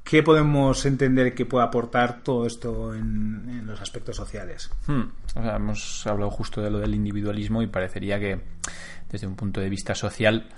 ¿Qué 0.03 0.23
podemos 0.23 0.83
entender 0.87 1.35
que 1.35 1.45
puede 1.45 1.63
aportar 1.63 2.23
todo 2.23 2.47
esto 2.47 2.95
en, 2.95 3.45
en 3.49 3.67
los 3.67 3.79
aspectos 3.81 4.15
sociales? 4.15 4.71
Hmm. 4.87 5.03
O 5.35 5.43
sea, 5.43 5.57
hemos 5.57 6.07
hablado 6.07 6.31
justo 6.31 6.59
de 6.59 6.71
lo 6.71 6.79
del 6.79 6.95
individualismo 6.95 7.61
y 7.61 7.67
parecería 7.67 8.19
que 8.19 8.41
desde 9.11 9.27
un 9.27 9.35
punto 9.35 9.61
de 9.61 9.69
vista 9.69 9.93
social 9.93 10.49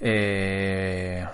eh, 0.00 1.26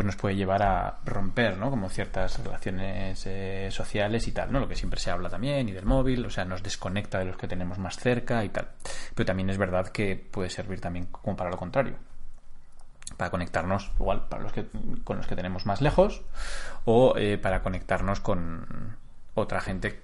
pues 0.00 0.06
nos 0.06 0.16
puede 0.16 0.34
llevar 0.34 0.62
a 0.62 0.98
romper, 1.04 1.58
¿no? 1.58 1.68
Como 1.68 1.90
ciertas 1.90 2.42
relaciones 2.42 3.22
eh, 3.26 3.68
sociales 3.70 4.26
y 4.28 4.32
tal, 4.32 4.50
¿no? 4.50 4.58
Lo 4.58 4.66
que 4.66 4.74
siempre 4.74 4.98
se 4.98 5.10
habla 5.10 5.28
también 5.28 5.68
y 5.68 5.72
del 5.72 5.84
móvil, 5.84 6.24
o 6.24 6.30
sea, 6.30 6.46
nos 6.46 6.62
desconecta 6.62 7.18
de 7.18 7.26
los 7.26 7.36
que 7.36 7.46
tenemos 7.46 7.78
más 7.78 7.98
cerca 7.98 8.42
y 8.42 8.48
tal. 8.48 8.68
Pero 9.14 9.26
también 9.26 9.50
es 9.50 9.58
verdad 9.58 9.88
que 9.88 10.16
puede 10.16 10.48
servir 10.48 10.80
también 10.80 11.04
como 11.06 11.36
para 11.36 11.50
lo 11.50 11.58
contrario 11.58 11.96
para 13.18 13.30
conectarnos 13.30 13.90
igual 13.98 14.26
para 14.28 14.42
los 14.42 14.52
que 14.52 14.64
con 15.04 15.18
los 15.18 15.26
que 15.26 15.36
tenemos 15.36 15.66
más 15.66 15.82
lejos 15.82 16.22
o 16.86 17.14
eh, 17.18 17.36
para 17.36 17.60
conectarnos 17.62 18.20
con 18.20 18.96
otra 19.34 19.60
gente 19.60 20.00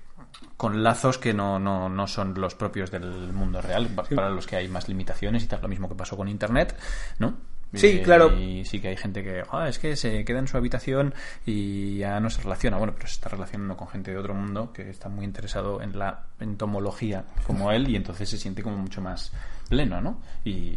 con 0.58 0.82
lazos 0.82 1.16
que 1.16 1.32
no, 1.32 1.58
no, 1.58 1.88
no 1.88 2.06
son 2.08 2.34
los 2.38 2.54
propios 2.54 2.90
del 2.90 3.32
mundo 3.32 3.62
real 3.62 3.86
pa- 3.88 4.02
para 4.02 4.28
los 4.28 4.46
que 4.46 4.56
hay 4.56 4.68
más 4.68 4.88
limitaciones 4.88 5.44
y 5.44 5.46
tal 5.46 5.62
lo 5.62 5.68
mismo 5.68 5.88
que 5.88 5.94
pasó 5.94 6.16
con 6.18 6.28
internet 6.28 6.76
no 7.18 7.34
Sí, 7.74 8.00
claro. 8.02 8.32
y 8.38 8.64
sí 8.64 8.80
que 8.80 8.88
hay 8.88 8.96
gente 8.96 9.22
que 9.22 9.42
"Ah, 9.50 9.68
es 9.68 9.78
que 9.78 9.96
se 9.96 10.24
queda 10.24 10.38
en 10.38 10.46
su 10.48 10.56
habitación 10.56 11.12
y 11.44 11.98
ya 11.98 12.20
no 12.20 12.30
se 12.30 12.40
relaciona 12.42 12.78
bueno 12.78 12.94
pero 12.94 13.06
se 13.08 13.14
está 13.14 13.28
relacionando 13.28 13.76
con 13.76 13.88
gente 13.88 14.12
de 14.12 14.16
otro 14.18 14.34
mundo 14.34 14.72
que 14.72 14.88
está 14.88 15.08
muy 15.08 15.24
interesado 15.24 15.82
en 15.82 15.98
la 15.98 16.22
entomología 16.40 17.24
como 17.46 17.72
él 17.72 17.88
y 17.90 17.96
entonces 17.96 18.28
se 18.30 18.38
siente 18.38 18.62
como 18.62 18.76
mucho 18.78 19.00
más 19.02 19.32
pleno 19.68 20.00
no 20.00 20.20
y 20.44 20.76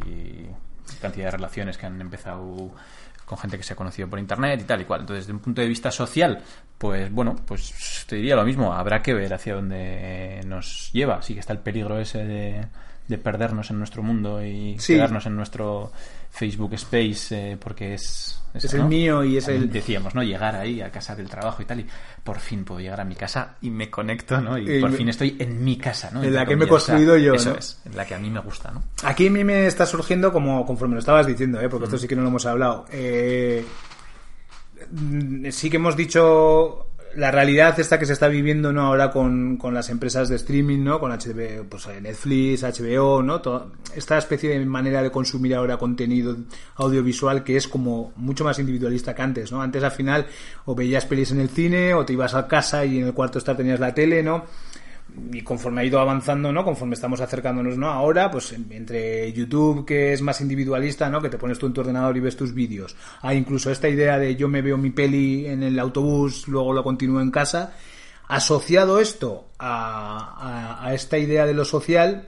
cantidad 1.01 1.25
de 1.25 1.31
relaciones 1.31 1.77
que 1.77 1.85
han 1.85 2.01
empezado 2.01 2.71
con 3.25 3.37
gente 3.37 3.57
que 3.57 3.63
se 3.63 3.73
ha 3.73 3.75
conocido 3.75 4.09
por 4.09 4.17
internet 4.17 4.59
y 4.61 4.63
tal 4.63 4.81
y 4.81 4.85
cual. 4.85 5.01
Entonces, 5.01 5.25
desde 5.27 5.33
un 5.33 5.39
punto 5.39 5.61
de 5.61 5.67
vista 5.67 5.91
social, 5.91 6.41
pues 6.79 7.11
bueno, 7.11 7.35
pues 7.45 8.05
te 8.09 8.15
diría 8.15 8.35
lo 8.35 8.43
mismo. 8.43 8.73
Habrá 8.73 9.03
que 9.03 9.13
ver 9.13 9.31
hacia 9.31 9.53
dónde 9.53 10.41
nos 10.47 10.89
lleva. 10.93 11.21
Sí 11.21 11.35
que 11.35 11.41
está 11.41 11.53
el 11.53 11.59
peligro 11.59 11.99
ese 11.99 12.25
de, 12.25 12.65
de 13.07 13.17
perdernos 13.19 13.69
en 13.69 13.77
nuestro 13.77 14.01
mundo 14.01 14.43
y 14.43 14.79
Sí. 14.79 14.95
quedarnos 14.95 15.27
en 15.27 15.35
nuestro 15.35 15.91
Facebook 16.31 16.73
Space 16.75 17.51
eh, 17.53 17.57
porque 17.59 17.95
es... 17.95 18.39
eso, 18.53 18.67
Es 18.67 18.73
el 18.75 18.81
¿no? 18.81 18.87
mío 18.87 19.23
y 19.23 19.37
es 19.37 19.47
el- 19.47 19.69
Decíamos, 19.71 20.13
¿no? 20.15 20.21
Llegar 20.23 20.55
ahí 20.55 20.79
a 20.81 20.91
casa 20.91 21.15
del 21.15 21.27
trabajo 21.29 21.61
y 21.61 21.65
tal 21.65 21.79
y 21.81 21.85
por 22.23 22.39
fin 22.39 22.63
puedo 22.63 22.79
llegar 22.79 23.01
a 23.01 23.03
mi 23.05 23.15
casa 23.15 23.55
y 23.61 23.69
me 23.69 23.89
conecto, 23.89 24.39
¿no? 24.39 24.57
Y, 24.57 24.77
Y 24.77 24.79
por 24.81 24.91
me- 24.91 24.97
fin 24.97 25.09
estoy 25.09 25.35
en 25.39 25.63
mi 25.63 25.77
casa, 25.77 26.11
¿no? 26.11 26.23
en 26.23 26.33
la 26.33 26.45
que 26.45 26.55
me 26.55 26.65
he 26.65 26.67
comillas. 26.67 26.83
O 26.83 26.85
sea, 26.85 26.95
construido 26.95 27.17
yo, 27.17 27.33
Eso 27.33 27.49
¿no? 27.51 27.57
es, 27.57 27.81
en 27.85 27.95
la 27.97 28.05
que 28.05 28.15
a 28.15 28.19
mí 28.19 28.29
me 28.29 28.39
gusta, 28.41 28.71
¿no? 28.71 28.83
Aquí 29.03 29.27
a 29.27 29.31
mí 29.31 29.43
me 29.43 29.65
está 29.67 29.85
surgiendo 29.85 30.31
como 30.31 30.65
conforme 30.65 30.93
lo 30.93 30.99
estabas 30.99 31.25
diciendo, 31.27 31.59
¿eh? 31.59 31.67
porque 31.69 31.85
esto 31.85 31.97
sí 31.97 32.07
que 32.07 32.15
no 32.15 32.21
lo 32.21 32.27
hemos 32.29 32.45
hablado. 32.45 32.85
Eh, 32.91 33.65
mm, 34.91 35.49
sí 35.51 35.69
que 35.69 35.77
hemos 35.77 35.95
dicho 35.95 36.85
la 37.15 37.31
realidad 37.31 37.79
esta 37.79 37.97
que 37.99 38.05
se 38.05 38.13
está 38.13 38.27
viviendo 38.27 38.71
no 38.71 38.81
ahora 38.81 39.09
con, 39.11 39.57
con 39.57 39.73
las 39.73 39.89
empresas 39.89 40.29
de 40.29 40.35
streaming, 40.35 40.83
¿no? 40.83 40.99
Con 40.99 41.11
HBO, 41.11 41.65
pues 41.69 41.87
eh, 41.87 41.99
Netflix, 42.01 42.63
HBO, 42.63 43.21
¿no? 43.23 43.41
Todo- 43.41 43.71
esta 43.95 44.17
especie 44.17 44.51
de 44.51 44.65
manera 44.65 45.01
de 45.01 45.09
consumir 45.11 45.55
ahora 45.55 45.77
contenido 45.77 46.35
audiovisual 46.75 47.43
que 47.43 47.57
es 47.57 47.67
como 47.67 48.13
mucho 48.15 48.43
más 48.43 48.59
individualista 48.59 49.15
que 49.15 49.21
antes, 49.21 49.51
¿no? 49.51 49.61
Antes 49.61 49.83
al 49.83 49.91
final 49.91 50.27
o 50.65 50.75
veías 50.75 51.05
pelis 51.05 51.31
en 51.31 51.39
el 51.39 51.49
cine 51.49 51.93
o 51.93 52.05
te 52.05 52.13
ibas 52.13 52.35
a 52.35 52.47
casa 52.47 52.85
y 52.85 52.99
en 52.99 53.07
el 53.07 53.13
cuarto 53.13 53.39
estar 53.39 53.57
tenías 53.57 53.79
la 53.79 53.93
tele, 53.93 54.21
¿no? 54.23 54.45
Y 55.31 55.41
conforme 55.41 55.81
ha 55.81 55.85
ido 55.85 55.99
avanzando, 55.99 56.51
¿no? 56.51 56.63
Conforme 56.63 56.95
estamos 56.95 57.21
acercándonos, 57.21 57.77
¿no? 57.77 57.89
Ahora, 57.89 58.29
pues 58.31 58.51
entre 58.53 59.31
YouTube, 59.33 59.85
que 59.85 60.13
es 60.13 60.21
más 60.21 60.41
individualista, 60.41 61.09
¿no? 61.09 61.21
Que 61.21 61.29
te 61.29 61.37
pones 61.37 61.57
tú 61.59 61.65
en 61.67 61.73
tu 61.73 61.81
ordenador 61.81 62.15
y 62.17 62.19
ves 62.19 62.35
tus 62.37 62.53
vídeos. 62.53 62.95
Hay 63.21 63.37
incluso 63.37 63.71
esta 63.71 63.89
idea 63.89 64.17
de 64.19 64.35
yo 64.35 64.47
me 64.47 64.61
veo 64.61 64.77
mi 64.77 64.89
peli 64.89 65.45
en 65.47 65.63
el 65.63 65.79
autobús, 65.79 66.47
luego 66.47 66.73
lo 66.73 66.83
continúo 66.83 67.21
en 67.21 67.31
casa. 67.31 67.73
Asociado 68.27 68.99
esto 68.99 69.47
a, 69.57 70.77
a- 70.81 70.87
a 70.87 70.93
esta 70.93 71.17
idea 71.17 71.45
de 71.47 71.53
lo 71.55 71.65
social, 71.65 72.27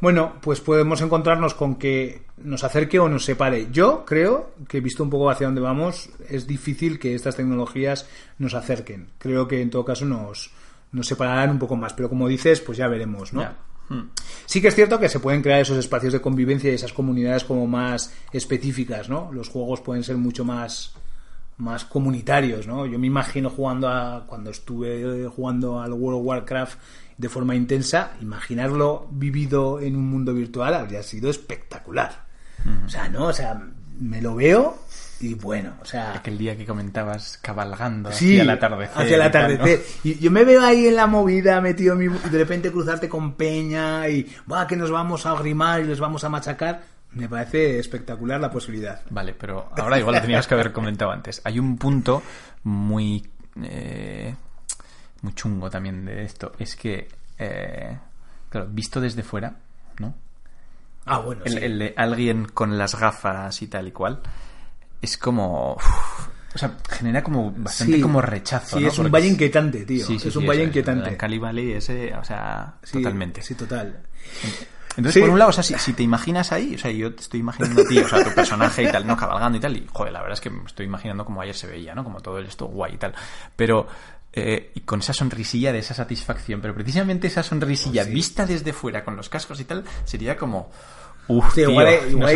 bueno, 0.00 0.34
pues 0.42 0.60
podemos 0.60 1.00
encontrarnos 1.00 1.54
con 1.54 1.76
que 1.76 2.22
nos 2.42 2.62
acerque 2.64 2.98
o 2.98 3.08
nos 3.08 3.24
separe. 3.24 3.68
Yo 3.70 4.04
creo 4.06 4.50
que, 4.68 4.80
visto 4.80 5.02
un 5.02 5.10
poco 5.10 5.30
hacia 5.30 5.46
dónde 5.46 5.60
vamos, 5.60 6.10
es 6.28 6.46
difícil 6.46 6.98
que 6.98 7.14
estas 7.14 7.36
tecnologías 7.36 8.06
nos 8.38 8.54
acerquen. 8.54 9.08
Creo 9.18 9.46
que 9.48 9.60
en 9.62 9.70
todo 9.70 9.84
caso 9.84 10.04
nos, 10.04 10.50
nos 10.92 11.06
separarán 11.06 11.50
un 11.50 11.58
poco 11.58 11.76
más. 11.76 11.92
Pero 11.94 12.08
como 12.08 12.28
dices, 12.28 12.60
pues 12.60 12.78
ya 12.78 12.88
veremos, 12.88 13.32
¿no? 13.32 13.42
Ya. 13.42 13.56
Hmm. 13.88 14.10
Sí 14.46 14.60
que 14.60 14.68
es 14.68 14.74
cierto 14.74 15.00
que 15.00 15.08
se 15.08 15.20
pueden 15.20 15.42
crear 15.42 15.60
esos 15.60 15.78
espacios 15.78 16.12
de 16.12 16.20
convivencia 16.20 16.70
y 16.70 16.74
esas 16.74 16.92
comunidades 16.92 17.44
como 17.44 17.66
más 17.66 18.12
específicas, 18.32 19.08
¿no? 19.08 19.30
Los 19.32 19.48
juegos 19.48 19.80
pueden 19.80 20.04
ser 20.04 20.16
mucho 20.16 20.44
más 20.44 20.94
más 21.60 21.84
comunitarios, 21.84 22.66
¿no? 22.66 22.86
Yo 22.86 22.98
me 22.98 23.06
imagino 23.06 23.50
jugando 23.50 23.88
a 23.88 24.24
cuando 24.26 24.50
estuve 24.50 25.28
jugando 25.28 25.80
al 25.80 25.92
World 25.92 26.20
of 26.20 26.26
Warcraft 26.26 26.78
de 27.18 27.28
forma 27.28 27.54
intensa, 27.54 28.12
imaginarlo 28.20 29.06
vivido 29.10 29.78
en 29.78 29.94
un 29.94 30.08
mundo 30.08 30.32
virtual 30.32 30.74
habría 30.74 31.02
sido 31.02 31.28
espectacular. 31.28 32.24
O 32.84 32.88
sea, 32.88 33.08
¿no? 33.08 33.26
O 33.26 33.32
sea, 33.32 33.60
me 33.98 34.20
lo 34.22 34.34
veo 34.34 34.78
y 35.20 35.34
bueno, 35.34 35.74
o 35.82 35.84
sea, 35.84 36.14
Aquel 36.14 36.38
día 36.38 36.56
que 36.56 36.64
comentabas 36.64 37.38
cabalgando 37.42 38.10
Sí, 38.12 38.32
hacia 38.32 38.42
el 38.42 38.50
atardecer. 38.50 39.02
Hacia 39.02 39.16
el 39.16 39.22
atardecer. 39.22 39.82
Y 40.04 40.18
yo 40.18 40.30
me 40.30 40.44
veo 40.44 40.62
ahí 40.64 40.86
en 40.86 40.96
la 40.96 41.06
movida 41.06 41.60
metido 41.60 41.94
mi- 41.94 42.06
y 42.06 42.28
de 42.30 42.38
repente 42.38 42.72
cruzarte 42.72 43.08
con 43.08 43.34
Peña 43.34 44.08
y 44.08 44.26
va 44.50 44.66
que 44.66 44.76
nos 44.76 44.90
vamos 44.90 45.26
a 45.26 45.34
grimar 45.34 45.80
y 45.80 45.84
les 45.84 46.00
vamos 46.00 46.24
a 46.24 46.28
machacar. 46.28 46.82
Me 47.12 47.28
parece 47.28 47.78
espectacular 47.78 48.40
la 48.40 48.50
posibilidad. 48.50 49.00
Vale, 49.10 49.34
pero 49.34 49.68
ahora 49.76 49.98
igual 49.98 50.14
lo 50.16 50.20
tenías 50.22 50.46
que 50.46 50.54
haber 50.54 50.72
comentado 50.72 51.10
antes. 51.10 51.40
Hay 51.44 51.58
un 51.58 51.76
punto 51.76 52.22
muy. 52.64 53.28
eh, 53.62 54.34
muy 55.22 55.34
chungo 55.34 55.68
también 55.68 56.04
de 56.04 56.22
esto. 56.22 56.52
Es 56.58 56.76
que. 56.76 57.08
eh, 57.38 57.98
claro, 58.48 58.68
visto 58.70 59.00
desde 59.00 59.22
fuera, 59.24 59.54
¿no? 59.98 60.14
Ah, 61.04 61.18
bueno, 61.18 61.42
el, 61.44 61.52
sí. 61.52 61.58
el 61.62 61.78
de 61.80 61.94
alguien 61.96 62.44
con 62.46 62.78
las 62.78 62.94
gafas 62.94 63.60
y 63.62 63.66
tal 63.66 63.88
y 63.88 63.92
cual. 63.92 64.20
Es 65.02 65.16
como. 65.16 65.74
uf, 65.74 66.28
o 66.54 66.58
sea, 66.58 66.76
genera 66.88 67.22
como 67.22 67.52
bastante 67.52 67.94
Sí. 67.96 68.00
como 68.00 68.20
rechazo. 68.20 68.76
Sí, 68.78 68.82
¿no? 68.84 68.88
es 68.90 68.98
un 68.98 69.04
Porque 69.04 69.12
valle 69.12 69.28
inquietante, 69.28 69.84
tío. 69.84 70.06
Sí, 70.06 70.18
sí, 70.18 70.28
es 70.28 70.36
un 70.36 70.46
valle 70.46 70.64
inquietante. 70.64 71.16
El 71.24 71.38
Valley 71.40 71.72
ese, 71.72 72.14
o 72.14 72.24
sea, 72.24 72.74
Sí, 72.82 72.94
totalmente. 72.98 73.40
Sí, 73.42 73.54
total. 73.54 74.02
Entonces, 74.96 75.20
por 75.22 75.30
un 75.30 75.38
lado, 75.38 75.50
o 75.50 75.52
sea, 75.52 75.62
si, 75.62 75.74
si 75.78 75.92
te 75.92 76.02
imaginas 76.02 76.50
ahí, 76.50 76.74
o 76.74 76.78
sea, 76.78 76.90
yo 76.90 77.14
te 77.14 77.22
estoy 77.22 77.40
imaginando 77.40 77.82
a 77.82 77.86
ti, 77.86 77.98
o 77.98 78.08
sea, 78.08 78.24
tu 78.24 78.34
personaje 78.34 78.82
y 78.82 78.90
tal, 78.90 79.06
¿no? 79.06 79.16
Cabalgando 79.16 79.56
y 79.56 79.60
tal, 79.60 79.76
y 79.76 79.86
joder, 79.90 80.12
la 80.12 80.18
verdad 80.20 80.34
es 80.34 80.40
que 80.40 80.50
me 80.50 80.64
estoy 80.66 80.86
imaginando 80.86 81.24
como 81.24 81.40
ayer 81.40 81.54
se 81.54 81.68
veía, 81.68 81.94
¿no? 81.94 82.02
Como 82.02 82.20
todo 82.20 82.40
esto 82.40 82.66
guay 82.66 82.94
y 82.94 82.98
tal. 82.98 83.14
Pero, 83.54 83.86
eh, 84.32 84.72
y 84.74 84.80
con 84.80 84.98
esa 84.98 85.12
sonrisilla 85.12 85.72
de 85.72 85.78
esa 85.78 85.94
satisfacción, 85.94 86.60
pero 86.60 86.74
precisamente 86.74 87.28
esa 87.28 87.44
sonrisilla 87.44 88.02
vista 88.04 88.44
desde 88.44 88.72
fuera 88.72 89.04
con 89.04 89.16
los 89.16 89.28
cascos 89.28 89.60
y 89.60 89.64
tal, 89.64 89.84
sería 90.04 90.36
como. 90.36 90.70
Uf, 91.28 91.54
tío, 91.54 91.70
igual, 91.70 91.86
hay- 91.86 92.10
igual 92.10 92.30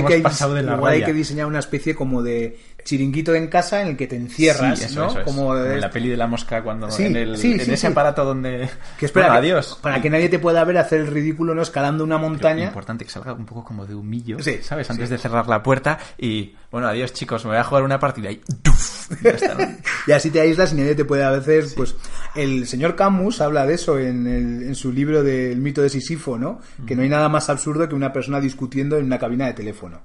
igual 0.76 0.92
que 1.06 1.12
diseñar 1.12 1.46
una 1.46 1.58
especie 1.58 1.94
como 1.94 2.22
de 2.22 2.58
chiringuito 2.84 3.34
en 3.34 3.48
casa 3.48 3.82
en 3.82 3.88
el 3.88 3.96
que 3.96 4.06
te 4.06 4.16
encierras, 4.16 4.78
Sí, 4.78 4.84
eso, 4.84 5.00
¿no? 5.00 5.08
eso 5.10 5.18
es. 5.20 5.24
Como, 5.24 5.56
en 5.56 5.80
la 5.80 5.90
peli 5.90 6.08
de 6.10 6.16
la 6.16 6.26
mosca 6.26 6.62
cuando 6.62 6.90
Sí, 6.90 7.04
en, 7.06 7.16
el, 7.16 7.36
sí, 7.36 7.52
en 7.58 7.70
ese 7.70 7.86
aparato 7.88 8.24
donde 8.24 8.68
que 8.98 9.06
espera, 9.06 9.26
Bueno, 9.28 9.40
que- 9.40 9.46
adiós 9.52 9.78
para 9.82 10.00
que 10.02 10.10
nadie 10.10 10.28
te 10.28 10.38
pueda 10.38 10.62
ver 10.64 10.78
hacer 10.78 11.00
el 11.00 11.06
ridículo, 11.08 11.54
¿no? 11.54 11.62
Escalando 11.62 12.04
una 12.04 12.18
montaña. 12.18 12.66
importante 12.66 13.04
que 13.04 13.10
salga 13.10 13.32
un 13.32 13.46
poco 13.46 13.64
como 13.64 13.86
de 13.86 13.94
humillo, 13.94 14.38
Sí, 14.42 14.58
¿sabes? 14.62 14.88
Antes 14.90 15.08
de 15.10 15.18
cerrar 15.18 15.48
la 15.48 15.62
puerta 15.62 15.98
y, 16.18 16.54
bueno, 16.70 16.86
adiós 16.88 17.12
chicos, 17.12 17.44
me 17.44 17.50
voy 17.52 17.58
a 17.58 17.64
jugar 17.64 17.82
una 17.84 17.98
partida 17.98 18.30
y 18.30 18.36
¡tuf! 18.62 19.10
Ya 19.22 19.30
está, 19.30 19.54
¿no? 19.54 19.64
Y 20.06 20.12
así 20.12 20.30
te 20.30 20.40
aíslas 20.40 20.72
y 20.72 20.76
nadie 20.76 20.94
te 20.94 21.04
puede 21.04 21.24
hacer, 21.24 21.64
pues, 21.76 21.94
el 22.34 22.66
señor 22.66 22.94
Camus 22.96 23.40
habla 23.40 23.66
de 23.66 23.74
eso 23.74 23.98
en, 23.98 24.26
el- 24.26 24.62
en 24.64 24.74
su 24.74 24.92
libro 24.92 25.22
del 25.22 25.58
mito 25.58 25.80
de 25.82 25.88
Sisifo, 25.88 26.38
¿no? 26.38 26.60
Que 26.86 26.94
no 26.96 27.02
hay 27.02 27.08
nada 27.08 27.28
más 27.28 27.48
absurdo 27.48 27.88
que 27.88 27.94
una 27.94 28.12
persona 28.12 28.40
discutiendo 28.40 28.96
en 28.98 29.04
una 29.06 29.18
cabina 29.18 29.46
de 29.46 29.54
teléfono. 29.54 30.00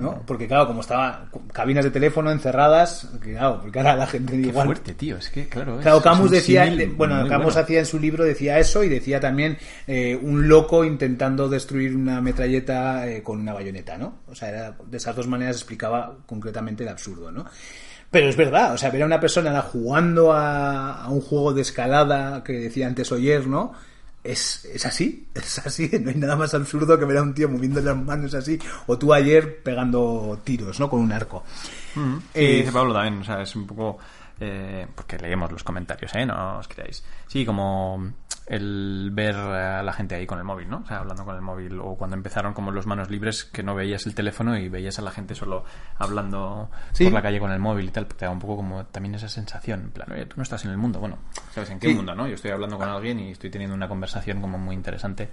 ¿No? 0.00 0.22
Porque 0.26 0.46
claro, 0.46 0.66
como 0.66 0.80
estaba 0.80 1.26
cabinas 1.52 1.84
de 1.84 1.90
teléfono 1.90 2.30
encerradas, 2.30 3.08
claro, 3.20 3.60
porque 3.62 3.78
ahora 3.78 3.96
la 3.96 4.06
gente 4.06 4.32
Qué 4.32 4.48
igual 4.48 4.66
fuerte, 4.66 4.94
tío, 4.94 5.16
es 5.16 5.28
que, 5.30 5.48
claro, 5.48 5.76
es- 5.76 5.82
Claro, 5.82 6.00
Camus 6.02 6.30
decía, 6.30 6.64
de- 6.66 6.86
bueno, 6.86 7.16
Camus 7.28 7.44
bueno. 7.54 7.60
hacía 7.60 7.78
en 7.80 7.86
su 7.86 7.98
libro 7.98 8.24
decía 8.24 8.58
eso 8.58 8.82
y 8.84 8.88
decía 8.88 9.20
también 9.20 9.58
eh, 9.86 10.18
un 10.20 10.48
loco 10.48 10.84
intentando 10.84 11.48
destruir 11.48 11.94
una 11.96 12.20
metralleta 12.20 13.06
eh, 13.08 13.22
con 13.22 13.40
una 13.40 13.52
bayoneta, 13.52 13.96
¿no? 13.98 14.20
O 14.28 14.34
sea, 14.34 14.48
era- 14.48 14.76
de 14.86 14.96
esas 14.96 15.14
dos 15.16 15.26
maneras 15.26 15.56
explicaba 15.56 16.16
concretamente 16.26 16.82
el 16.82 16.88
absurdo, 16.88 17.30
¿no? 17.32 17.44
Pero 18.10 18.28
es 18.28 18.36
verdad, 18.36 18.74
o 18.74 18.78
sea, 18.78 18.90
ver 18.90 19.02
a 19.02 19.06
una 19.06 19.20
persona 19.20 19.58
jugando 19.62 20.32
a, 20.34 21.02
a 21.04 21.08
un 21.08 21.22
juego 21.22 21.54
de 21.54 21.62
escalada 21.62 22.44
que 22.44 22.52
decía 22.52 22.86
antes 22.86 23.10
Oyer, 23.10 23.46
¿no? 23.46 23.72
Es, 24.24 24.64
es 24.66 24.86
así, 24.86 25.28
es 25.34 25.58
así, 25.58 25.90
no 26.00 26.10
hay 26.10 26.16
nada 26.16 26.36
más 26.36 26.54
absurdo 26.54 26.98
que 26.98 27.04
ver 27.04 27.16
a 27.18 27.22
un 27.22 27.34
tío 27.34 27.48
moviendo 27.48 27.80
las 27.80 27.96
manos 27.96 28.34
así, 28.34 28.58
o 28.86 28.96
tú 28.98 29.12
ayer 29.12 29.62
pegando 29.62 30.40
tiros, 30.44 30.78
¿no? 30.78 30.88
Con 30.88 31.00
un 31.00 31.12
arco. 31.12 31.44
Mm, 31.94 32.16
sí, 32.18 32.24
Eh, 32.34 32.56
dice 32.58 32.72
Pablo 32.72 32.92
también, 32.94 33.20
o 33.20 33.24
sea, 33.24 33.42
es 33.42 33.54
un 33.56 33.66
poco... 33.66 33.98
eh, 34.40 34.86
porque 34.94 35.18
leemos 35.18 35.50
los 35.52 35.62
comentarios, 35.64 36.14
¿eh? 36.14 36.24
No 36.26 36.58
os 36.58 36.68
creáis. 36.68 37.04
Sí, 37.26 37.44
como 37.44 38.12
el 38.46 39.10
ver 39.12 39.36
a 39.36 39.82
la 39.82 39.92
gente 39.92 40.14
ahí 40.14 40.26
con 40.26 40.38
el 40.38 40.44
móvil, 40.44 40.68
¿no? 40.68 40.78
O 40.78 40.86
sea, 40.86 40.98
hablando 40.98 41.24
con 41.24 41.34
el 41.36 41.42
móvil. 41.42 41.78
O 41.80 41.96
cuando 41.96 42.16
empezaron 42.16 42.54
como 42.54 42.70
los 42.70 42.86
manos 42.86 43.10
libres, 43.10 43.44
que 43.44 43.62
no 43.62 43.74
veías 43.74 44.06
el 44.06 44.14
teléfono 44.14 44.56
y 44.58 44.68
veías 44.68 44.98
a 44.98 45.02
la 45.02 45.10
gente 45.10 45.34
solo 45.34 45.64
hablando 45.98 46.70
Sí. 46.92 47.04
por 47.04 47.12
la 47.12 47.22
calle 47.22 47.38
con 47.40 47.52
el 47.52 47.58
móvil 47.60 47.86
y 47.86 47.90
tal. 47.90 48.06
Te 48.06 48.24
da 48.24 48.30
un 48.30 48.38
poco 48.40 48.56
como 48.56 48.84
también 48.86 49.14
esa 49.14 49.28
sensación. 49.28 49.80
En 49.82 49.90
plan, 49.90 50.10
oye, 50.12 50.26
tú 50.26 50.34
no 50.36 50.42
estás 50.42 50.64
en 50.64 50.70
el 50.72 50.76
mundo. 50.78 50.98
Bueno, 51.00 51.18
¿sabes 51.52 51.70
en 51.70 51.78
qué 51.78 51.88
Sí. 51.88 51.94
mundo, 51.94 52.14
no? 52.14 52.26
Yo 52.26 52.34
estoy 52.34 52.50
hablando 52.50 52.76
con 52.78 52.88
alguien 52.88 53.20
y 53.20 53.30
estoy 53.30 53.50
teniendo 53.50 53.74
una 53.76 53.88
conversación 53.88 54.40
como 54.40 54.58
muy 54.58 54.74
interesante. 54.74 55.30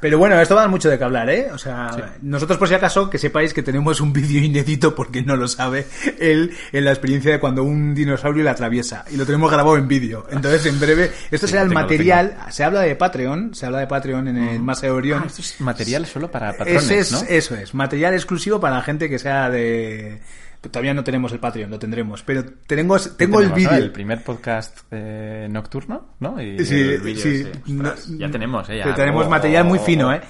Pero 0.00 0.18
bueno, 0.18 0.40
esto 0.40 0.54
da 0.54 0.68
mucho 0.68 0.88
de 0.88 0.98
qué 0.98 1.04
hablar, 1.04 1.28
¿eh? 1.30 1.48
O 1.52 1.58
sea, 1.58 2.14
nosotros 2.22 2.58
por 2.58 2.68
si 2.68 2.74
acaso 2.74 3.10
que 3.10 3.18
sepáis 3.18 3.52
que 3.52 3.62
tenemos 3.62 4.00
un 4.00 4.12
vídeo 4.12 4.42
inédito, 4.42 4.94
porque 4.94 5.22
no 5.22 5.36
lo 5.36 5.48
sabe, 5.48 5.86
él 6.20 6.52
en 6.72 6.84
la 6.84 6.90
experiencia 6.90 7.32
de 7.32 7.40
cuando 7.40 7.64
un 7.64 7.94
dinosaurio 7.94 8.44
la 8.44 8.52
atraviesa. 8.52 9.04
Y 9.10 9.16
lo 9.16 9.26
tenemos 9.26 9.50
grabado 9.50 9.76
en 9.76 9.88
vídeo. 9.88 10.26
Entonces, 10.30 10.66
en 10.66 10.78
breve, 10.78 11.10
esto 11.30 11.46
Sí, 11.46 11.52
será 11.52 11.62
el 11.62 11.68
tengo, 11.68 11.80
material. 11.80 12.36
Se 12.50 12.64
habla 12.64 12.80
de 12.80 12.94
Patreon, 12.94 13.54
se 13.54 13.66
habla 13.66 13.80
de 13.80 13.86
Patreon 13.86 14.28
en 14.28 14.36
el 14.36 14.60
Más 14.60 14.80
de 14.80 14.90
Orión. 14.90 15.22
Ah, 15.24 15.26
esto 15.26 15.42
es 15.42 15.60
material 15.60 16.06
solo 16.06 16.30
para 16.30 16.52
patrones, 16.56 16.90
es, 16.90 17.12
¿no? 17.12 17.22
Eso 17.28 17.54
es, 17.56 17.74
material 17.74 18.14
exclusivo 18.14 18.60
para 18.60 18.76
la 18.76 18.82
gente 18.82 19.08
que 19.08 19.18
sea 19.18 19.50
de... 19.50 20.20
Todavía 20.60 20.92
no 20.92 21.04
tenemos 21.04 21.32
el 21.32 21.38
Patreon, 21.38 21.70
lo 21.70 21.78
tendremos, 21.78 22.22
pero 22.22 22.44
tengo, 22.66 22.98
tengo 22.98 23.40
el 23.40 23.48
Tenemos, 23.48 23.50
¿no? 23.50 23.54
vídeo. 23.54 23.70
El 23.84 23.92
primer 23.92 24.24
podcast 24.24 24.80
eh, 24.90 25.46
nocturno, 25.50 26.14
¿no? 26.20 26.42
Y 26.42 26.64
Sí, 26.64 26.80
el 26.80 27.00
vídeo 27.00 27.22
sí. 27.22 27.44
Ostras, 27.76 28.08
No- 28.08 28.18
ya 28.18 28.30
tenemos, 28.30 28.68
¿eh? 28.70 28.78
Ya. 28.78 28.94
tenemos 28.94 29.26
Oh, 29.26 29.30
material 29.30 29.64
muy 29.64 29.78
oh, 29.78 29.82
fino, 29.82 30.08
oh. 30.08 30.12
¿eh? 30.12 30.20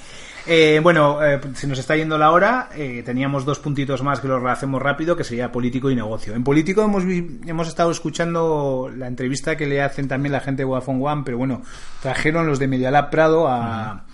Eh, 0.51 0.81
bueno, 0.83 1.23
eh, 1.25 1.41
se 1.55 1.67
nos 1.67 1.79
está 1.79 1.95
yendo 1.97 2.17
la 2.17 2.31
hora. 2.31 2.69
eh, 2.75 3.03
teníamos 3.05 3.45
dos 3.45 3.59
puntitos 3.59 4.03
más 4.03 4.21
que 4.21 4.29
los 4.29 4.43
hacemos 4.45 4.81
rápido, 4.81 5.15
que 5.17 5.25
sería 5.25 5.51
político 5.53 5.91
y 5.91 5.95
negocio. 5.97 6.35
En 6.35 6.45
político 6.45 6.83
hemos, 6.83 7.05
hemos 7.05 7.69
estado 7.69 7.91
escuchando 7.91 8.91
la 8.97 9.07
entrevista 9.09 9.57
que 9.57 9.67
le 9.67 9.83
hacen 9.83 10.09
también 10.09 10.33
la 10.33 10.41
gente 10.41 10.61
de 10.63 10.65
Vodafone 10.65 11.05
One, 11.05 11.23
pero 11.25 11.39
bueno, 11.39 11.63
trajeron 12.03 12.47
los 12.47 12.59
de 12.59 12.69
Medialab 12.69 13.11
Prado 13.11 13.47
a... 13.49 14.05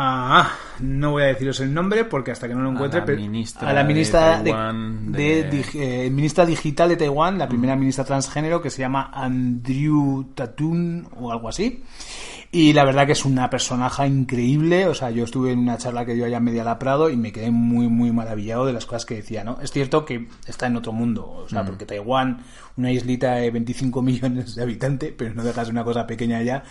a- 0.00 0.50
no 0.80 1.10
voy 1.12 1.24
a 1.24 1.26
deciros 1.26 1.58
el 1.60 1.74
nombre 1.74 2.04
porque 2.04 2.30
hasta 2.30 2.46
que 2.46 2.54
no 2.54 2.60
lo 2.60 2.68
A 2.70 2.72
encuentre, 2.72 3.00
la 3.00 3.06
pero- 3.06 3.18
ministra 3.20 3.68
a 3.68 3.72
la 3.72 3.82
ministra 3.84 4.38
de, 4.38 4.50
Taiwán, 4.52 5.12
de 5.12 5.18
de- 5.44 5.50
dig- 5.50 5.74
eh, 5.74 6.10
ministra 6.10 6.46
digital 6.46 6.88
de 6.90 6.96
Taiwán, 6.96 7.36
la 7.38 7.48
primera 7.48 7.74
ministra 7.74 8.04
transgénero 8.04 8.62
que 8.62 8.70
se 8.70 8.80
llama 8.82 9.10
Andrew 9.12 10.24
Tatun 10.34 11.08
o 11.16 11.32
algo 11.32 11.48
así. 11.48 11.82
Y 12.50 12.72
la 12.72 12.84
verdad 12.84 13.04
que 13.04 13.12
es 13.12 13.26
una 13.26 13.50
personaje 13.50 14.06
increíble. 14.06 14.86
O 14.86 14.94
sea, 14.94 15.10
yo 15.10 15.24
estuve 15.24 15.52
en 15.52 15.58
una 15.58 15.76
charla 15.76 16.06
que 16.06 16.14
dio 16.14 16.24
allá 16.24 16.38
en 16.38 16.44
Media 16.44 16.64
La 16.64 16.78
Prado 16.78 17.10
y 17.10 17.16
me 17.16 17.30
quedé 17.30 17.50
muy, 17.50 17.88
muy 17.88 18.10
maravillado 18.10 18.64
de 18.64 18.72
las 18.72 18.86
cosas 18.86 19.04
que 19.04 19.16
decía, 19.16 19.44
¿no? 19.44 19.58
Es 19.60 19.70
cierto 19.70 20.06
que 20.06 20.28
está 20.46 20.66
en 20.66 20.76
otro 20.76 20.92
mundo. 20.92 21.28
O 21.28 21.48
sea, 21.48 21.62
porque 21.64 21.84
Taiwán, 21.84 22.42
una 22.78 22.90
islita 22.90 23.34
de 23.34 23.50
25 23.50 24.00
millones 24.02 24.54
de 24.54 24.62
habitantes, 24.62 25.12
pero 25.16 25.34
no 25.34 25.44
dejas 25.44 25.68
una 25.68 25.84
cosa 25.84 26.06
pequeña 26.06 26.40
ya, 26.40 26.62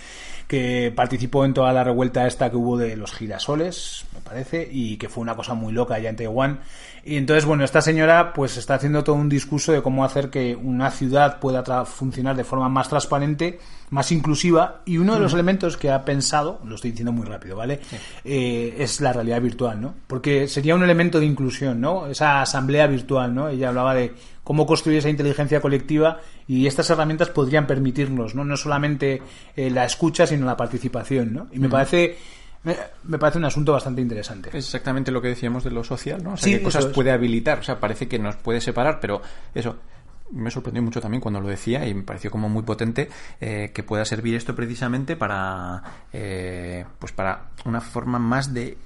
que 0.47 0.91
participó 0.95 1.45
en 1.45 1.53
toda 1.53 1.71
la 1.73 1.83
revuelta 1.83 2.25
esta 2.25 2.49
que 2.49 2.55
hubo 2.55 2.77
de 2.77 2.97
los 2.97 3.13
girasoles, 3.13 4.05
me 4.15 4.21
parece, 4.21 4.67
y 4.71 4.97
que 4.97 5.09
fue 5.09 5.21
una 5.21 5.35
cosa 5.35 5.53
muy 5.53 5.73
loca 5.73 5.93
allá 5.93 6.09
en 6.09 6.15
Taiwán. 6.15 6.61
Y 7.05 7.15
entonces, 7.15 7.45
bueno, 7.45 7.63
esta 7.63 7.81
señora 7.81 8.33
pues 8.33 8.57
está 8.57 8.75
haciendo 8.75 9.03
todo 9.03 9.15
un 9.15 9.29
discurso 9.29 9.71
de 9.71 9.81
cómo 9.81 10.03
hacer 10.03 10.29
que 10.29 10.55
una 10.55 10.91
ciudad 10.91 11.39
pueda 11.39 11.63
tra- 11.63 11.85
funcionar 11.85 12.35
de 12.35 12.43
forma 12.43 12.67
más 12.67 12.89
transparente, 12.89 13.59
más 13.91 14.11
inclusiva, 14.11 14.81
y 14.85 14.97
uno 14.97 15.13
de 15.13 15.21
los 15.21 15.33
elementos 15.33 15.77
que 15.77 15.89
ha 15.89 16.03
pensado, 16.03 16.59
lo 16.65 16.75
estoy 16.75 16.91
diciendo 16.91 17.13
muy 17.13 17.25
rápido, 17.25 17.55
¿vale? 17.55 17.79
Eh, 18.25 18.75
es 18.79 18.99
la 18.99 19.13
realidad 19.13 19.41
virtual, 19.41 19.79
¿no? 19.79 19.93
Porque 20.07 20.49
sería 20.49 20.75
un 20.75 20.83
elemento 20.83 21.19
de 21.21 21.25
inclusión, 21.25 21.79
¿no? 21.79 22.07
Esa 22.07 22.41
asamblea 22.41 22.87
virtual, 22.87 23.33
¿no? 23.33 23.47
Ella 23.47 23.69
hablaba 23.69 23.93
de 23.95 24.13
cómo 24.43 24.65
construir 24.65 24.97
esa 24.97 25.09
inteligencia 25.09 25.61
colectiva 25.61 26.19
y 26.47 26.67
estas 26.67 26.89
herramientas 26.89 27.29
podrían 27.29 27.67
permitirnos, 27.67 28.35
¿no? 28.35 28.43
No 28.43 28.57
solamente 28.57 29.21
eh, 29.55 29.69
la 29.69 29.85
escucha, 29.85 30.27
sino 30.27 30.45
la 30.45 30.57
participación, 30.57 31.33
¿no? 31.33 31.47
Y 31.53 31.59
me 31.59 31.69
parece... 31.69 32.17
Me, 32.63 33.17
parece 33.17 33.37
un 33.37 33.45
asunto 33.45 33.71
bastante 33.73 34.01
interesante. 34.01 34.49
Es 34.49 34.65
exactamente 34.65 35.11
lo 35.11 35.21
que 35.21 35.29
decíamos 35.29 35.63
de 35.63 35.71
lo 35.71 35.83
social, 35.83 36.23
¿no? 36.23 36.33
O 36.33 36.37
sea, 36.37 36.45
Sí, 36.45 36.57
qué 36.57 36.63
cosas 36.63 36.85
es. 36.85 36.91
puede 36.93 37.11
habilitar. 37.11 37.59
O 37.59 37.63
sea, 37.63 37.79
parece 37.79 38.07
que 38.07 38.19
nos 38.19 38.35
puede 38.35 38.59
separar, 38.61 38.99
pero 38.99 39.21
eso 39.55 39.77
me 40.31 40.51
sorprendió 40.51 40.83
mucho 40.83 40.99
también 40.99 41.21
cuando 41.21 41.39
lo 41.39 41.47
decía 41.47 41.87
y 41.87 41.93
me 41.93 42.03
pareció 42.03 42.29
como 42.29 42.49
muy 42.49 42.63
potente 42.63 43.09
eh, 43.39 43.71
que 43.73 43.83
pueda 43.83 44.03
servir 44.03 44.35
esto 44.35 44.55
precisamente 44.55 45.15
para, 45.15 45.81
eh, 46.11 46.85
pues 46.99 47.13
para 47.13 47.51
una 47.65 47.79
forma 47.79 48.19
más 48.19 48.53
de 48.53 48.77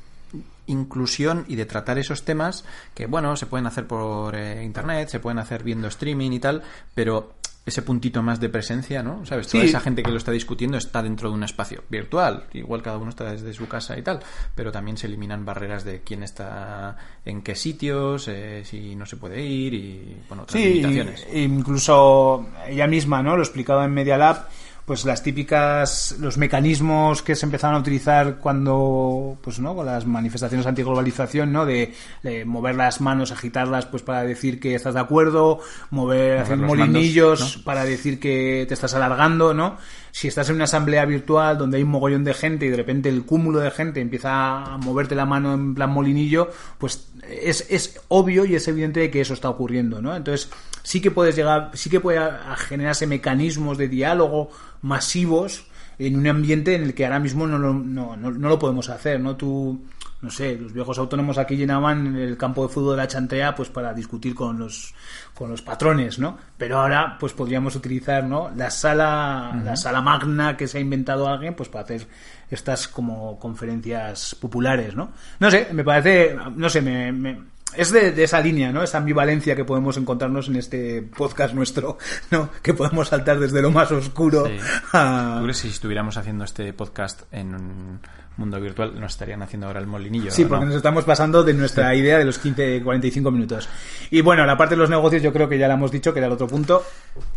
inclusión 0.68 1.46
y 1.48 1.56
de 1.56 1.66
tratar 1.66 1.98
esos 1.98 2.24
temas 2.24 2.64
que, 2.94 3.08
bueno, 3.08 3.36
se 3.36 3.46
pueden 3.46 3.66
hacer 3.66 3.88
por 3.88 4.36
eh, 4.36 4.64
internet, 4.64 5.10
se 5.10 5.20
pueden 5.20 5.40
hacer 5.40 5.64
viendo 5.64 5.88
streaming 5.88 6.32
y 6.32 6.40
tal, 6.40 6.62
pero 6.94 7.34
ese 7.64 7.84
puntito 7.84 8.24
más 8.24 8.39
de 8.39 8.49
presencia, 8.49 9.03
¿no? 9.03 9.24
¿Sabes? 9.26 9.47
Toda 9.47 9.64
Sí. 9.64 9.70
esa 9.70 9.80
gente 9.80 10.01
que 10.01 10.09
lo 10.09 10.18
está 10.18 10.32
discutiendo 10.32 10.78
está 10.78 11.03
dentro 11.03 11.30
de 11.30 11.36
un 11.36 11.43
espacio 11.43 11.84
virtual. 11.89 12.45
Igual 12.53 12.82
cada 12.82 12.97
uno 12.97 13.09
está 13.12 13.32
desde 13.32 13.53
su 13.53 13.68
casa 13.68 13.97
y 13.97 14.01
tal, 14.01 14.20
pero 14.55 14.72
también 14.72 14.97
se 14.97 15.05
eliminan 15.07 15.45
barreras 15.45 15.84
de 15.86 16.01
quién 16.01 16.24
está 16.24 16.97
en 17.24 17.43
qué 17.43 17.53
sitios, 17.55 18.28
eh, 18.28 18.64
si 18.66 18.95
no 18.95 19.05
se 19.05 19.18
puede 19.18 19.41
ir 19.45 19.74
y, 19.76 20.18
bueno, 20.28 20.43
otras 20.43 20.59
Sí, 20.59 20.70
limitaciones. 20.74 21.28
incluso 21.34 22.49
ella 22.68 22.88
misma, 22.88 23.22
¿no? 23.22 23.36
Lo 23.38 23.43
explicaba 23.43 23.86
en 23.86 23.93
Media 23.93 24.18
Lab, 24.18 24.47
pues 24.86 25.06
las 25.06 25.24
típicas, 25.24 26.16
los 26.20 26.38
mecanismos 26.38 27.22
que 27.22 27.36
se 27.36 27.46
empezaron 27.46 27.76
a 27.76 27.80
utilizar 27.80 28.38
cuando, 28.38 29.38
pues, 29.42 29.60
¿no? 29.60 29.76
Con 29.76 29.86
las 29.86 30.06
manifestaciones 30.06 30.66
antiglobalización, 30.66 31.52
¿no? 31.52 31.66
De, 31.66 31.94
de 32.24 32.46
mover 32.46 32.76
las 32.76 33.02
manos, 33.02 33.32
agitarlas, 33.32 33.86
pues, 33.86 34.04
para 34.04 34.24
decir 34.24 34.60
que 34.60 34.76
estás 34.76 34.94
de 34.96 35.00
acuerdo, 35.00 35.60
mover, 35.92 36.40
hacer 36.40 36.58
los 36.58 36.68
molinillos 36.68 37.40
mandos, 37.40 37.58
para 37.64 37.86
decir 37.86 38.20
que 38.20 38.66
te 38.68 38.74
estás 38.74 38.94
alargando, 38.94 39.54
¿no? 39.54 39.78
Si 40.12 40.28
estás 40.28 40.49
en 40.49 40.55
una 40.55 40.66
asamblea 40.66 41.05
virtual 41.05 41.57
donde 41.57 41.78
hay 41.78 41.84
un 41.84 41.89
mogollón 41.89 42.24
de 42.24 42.34
gente 42.34 42.66
y 42.66 42.70
de 42.70 42.78
repente 42.78 43.09
el 43.09 43.24
cúmulo 43.26 43.59
de 43.59 43.72
gente 43.72 44.01
empieza 44.01 44.64
a 44.74 44.78
moverte 44.78 45.16
la 45.16 45.26
mano 45.26 45.53
en 45.53 45.74
plan 45.76 45.89
molinillo, 45.89 46.49
pues 46.78 47.09
es, 47.30 47.66
es 47.70 47.99
obvio 48.09 48.45
y 48.45 48.55
es 48.55 48.68
evidente 48.68 49.09
que 49.09 49.22
eso 49.22 49.34
está 49.34 49.49
ocurriendo, 49.49 50.01
¿no? 50.01 50.16
Entonces, 50.16 50.49
sí 50.84 50.99
que 51.01 51.12
puedes 51.12 51.36
llegar, 51.36 51.72
sí 51.74 51.89
que 51.89 51.99
puede 51.99 52.20
generarse 52.57 53.07
mecanismos 53.07 53.78
de 53.78 53.88
diálogo 53.88 54.49
masivos 54.82 55.66
en 55.99 56.16
un 56.18 56.28
ambiente 56.28 56.76
en 56.76 56.84
el 56.84 56.93
que 56.93 57.05
ahora 57.05 57.20
mismo 57.20 57.45
no, 57.47 57.57
lo- 57.59 57.74
no, 57.74 58.18
no, 58.18 58.32
no 58.32 58.49
lo 58.49 58.57
podemos 58.59 58.89
hacer, 58.89 59.20
¿no? 59.20 59.36
Tú, 59.36 59.82
no 60.22 60.30
sé, 60.30 60.56
los 60.56 60.72
viejos 60.74 60.98
autónomos 61.00 61.38
aquí 61.38 61.56
llenaban 61.56 62.16
el 62.16 62.38
campo 62.38 62.68
de 62.68 62.74
fútbol 62.74 62.92
de 62.96 63.02
la 63.02 63.08
chantea 63.08 63.56
pues 63.56 63.70
para 63.70 63.94
discutir 63.94 64.36
con 64.36 64.60
los 64.60 64.94
con 65.34 65.50
los 65.50 65.62
patrones, 65.62 66.20
¿no? 66.20 66.38
Pero 66.58 66.80
ahora 66.80 67.18
pues 67.20 67.34
podríamos 67.34 67.76
utilizar, 67.76 68.24
¿no? 68.24 68.52
La 68.56 68.70
sala 68.70 69.60
la 69.64 69.76
sala 69.76 70.02
magna 70.02 70.56
que 70.58 70.68
se 70.68 70.78
ha 70.78 70.82
inventado 70.82 71.28
alguien 71.28 71.56
pues 71.56 71.70
para 71.70 71.84
hacer 71.86 72.08
estas 72.50 72.88
como 72.88 73.40
conferencias 73.40 74.36
populares, 74.36 74.96
¿no? 74.96 75.12
No 75.40 75.50
sé, 75.50 75.70
me 75.74 75.84
parece, 75.84 76.36
no 76.56 76.70
sé, 76.70 76.82
me, 76.82 77.12
me- 77.12 77.52
es 77.74 77.90
de, 77.94 78.12
de 78.12 78.26
esa 78.26 78.42
línea, 78.42 78.70
¿no? 78.74 78.84
Esa 78.84 78.98
ambivalencia 78.98 79.56
que 79.56 79.64
podemos 79.64 79.96
encontrarnos 79.96 80.50
en 80.50 80.58
este 80.58 81.02
podcast 81.04 81.54
nuestro, 81.54 81.98
¿no? 82.30 82.50
Que 82.62 82.74
podemos 82.74 83.08
saltar 83.08 83.40
desde 83.40 83.62
lo 83.62 83.72
más 83.72 83.90
oscuro 83.94 84.46
Sí. 84.46 84.58
a... 84.92 85.36
¿Tú 85.38 85.44
crees 85.44 85.58
si 85.60 85.70
estuviéramos 85.70 86.18
haciendo 86.18 86.44
este 86.44 86.74
podcast 86.74 87.22
en 87.32 87.56
un 87.56 88.00
mundo 88.42 88.60
virtual 88.60 89.00
nos 89.00 89.14
estarían 89.14 89.42
haciendo 89.42 89.68
ahora 89.68 89.80
el 89.80 89.88
molinillo? 89.88 90.30
Sí, 90.32 90.44
porque 90.46 90.66
no? 90.66 90.68
nos 90.68 90.76
estamos 90.76 91.06
pasando 91.06 91.44
de 91.44 91.54
nuestra 91.54 91.96
idea 91.96 92.18
de 92.18 92.26
los 92.26 92.38
15, 92.38 92.82
45 92.84 93.32
minutos. 93.32 93.70
Y 94.10 94.20
bueno, 94.22 94.46
la 94.46 94.58
parte 94.58 94.76
de 94.76 94.80
los 94.80 94.89
negocios 94.89 95.22
yo 95.24 95.32
creo 95.32 95.48
que 95.48 95.58
ya 95.58 95.68
la 95.70 95.76
hemos 95.76 95.92
dicho, 95.92 96.12
que 96.12 96.20
era 96.20 96.28
el 96.28 96.34
otro 96.34 96.48
punto. 96.48 96.84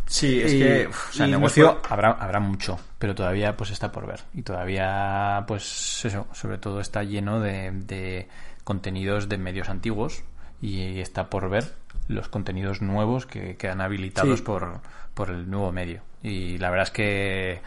Sí, 0.07 0.40
es 0.42 0.52
Y- 0.55 0.59
que 0.59 0.86
uf, 0.88 1.11
o 1.11 1.12
sea, 1.12 1.26
y 1.28 1.30
negocio 1.30 1.80
habrá, 1.88 2.11
habrá 2.12 2.40
mucho, 2.40 2.78
pero 2.98 3.14
todavía 3.14 3.57
pues 3.57 3.70
está 3.70 3.92
por 3.92 4.07
ver. 4.07 4.20
Y 4.34 4.42
todavía, 4.42 5.44
pues 5.46 6.05
eso, 6.05 6.26
sobre 6.32 6.59
todo 6.59 6.80
está 6.80 7.05
lleno 7.05 7.38
de, 7.40 7.70
de 7.72 8.28
contenidos 8.64 9.28
de 9.28 9.38
medios 9.38 9.68
antiguos 9.68 10.22
y 10.61 10.98
está 11.00 11.28
por 11.30 11.48
ver 11.50 11.74
los 12.09 12.28
contenidos 12.28 12.82
nuevos 12.82 13.26
que 13.26 13.57
quedan 13.57 13.80
habilitados 13.80 14.38
Sí. 14.40 14.44
por, 14.44 14.80
por 15.14 15.30
el 15.30 15.48
nuevo 15.50 15.70
medio. 15.72 16.00
Y 16.22 16.59
la 16.59 16.70
verdad 16.70 16.84
es 16.88 16.90
que 16.90 17.61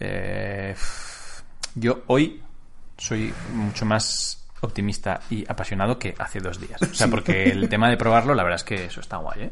eh, 0.00 0.74
yo 1.74 2.02
hoy 2.06 2.42
soy 2.96 3.32
mucho 3.54 3.84
más 3.84 4.46
optimista 4.60 5.20
y 5.30 5.44
apasionado 5.50 5.98
que 5.98 6.14
hace 6.18 6.40
dos 6.40 6.60
días. 6.60 6.80
O 6.82 6.94
sea, 6.94 7.08
porque 7.08 7.50
el 7.50 7.68
tema 7.70 7.88
de 7.90 7.96
probarlo, 7.96 8.34
la 8.34 8.42
verdad 8.42 8.56
es 8.56 8.64
que 8.64 8.86
eso 8.86 9.00
está 9.00 9.18
guay, 9.18 9.42
¿eh? 9.42 9.50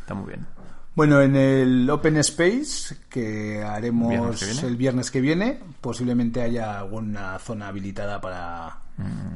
Está 0.00 0.14
muy 0.14 0.28
bien. 0.28 0.46
Bueno, 0.94 1.22
en 1.22 1.36
el 1.36 1.88
Open 1.88 2.16
Space, 2.18 2.96
que 3.08 3.62
haremos 3.62 4.10
Viernes 4.10 4.40
que 4.40 4.46
viene. 4.46 4.68
el 4.68 4.76
viernes 4.76 5.10
que 5.10 5.20
viene, 5.20 5.60
posiblemente 5.80 6.42
haya 6.42 6.78
alguna 6.78 7.38
zona 7.38 7.68
habilitada 7.68 8.20
para... 8.20 8.78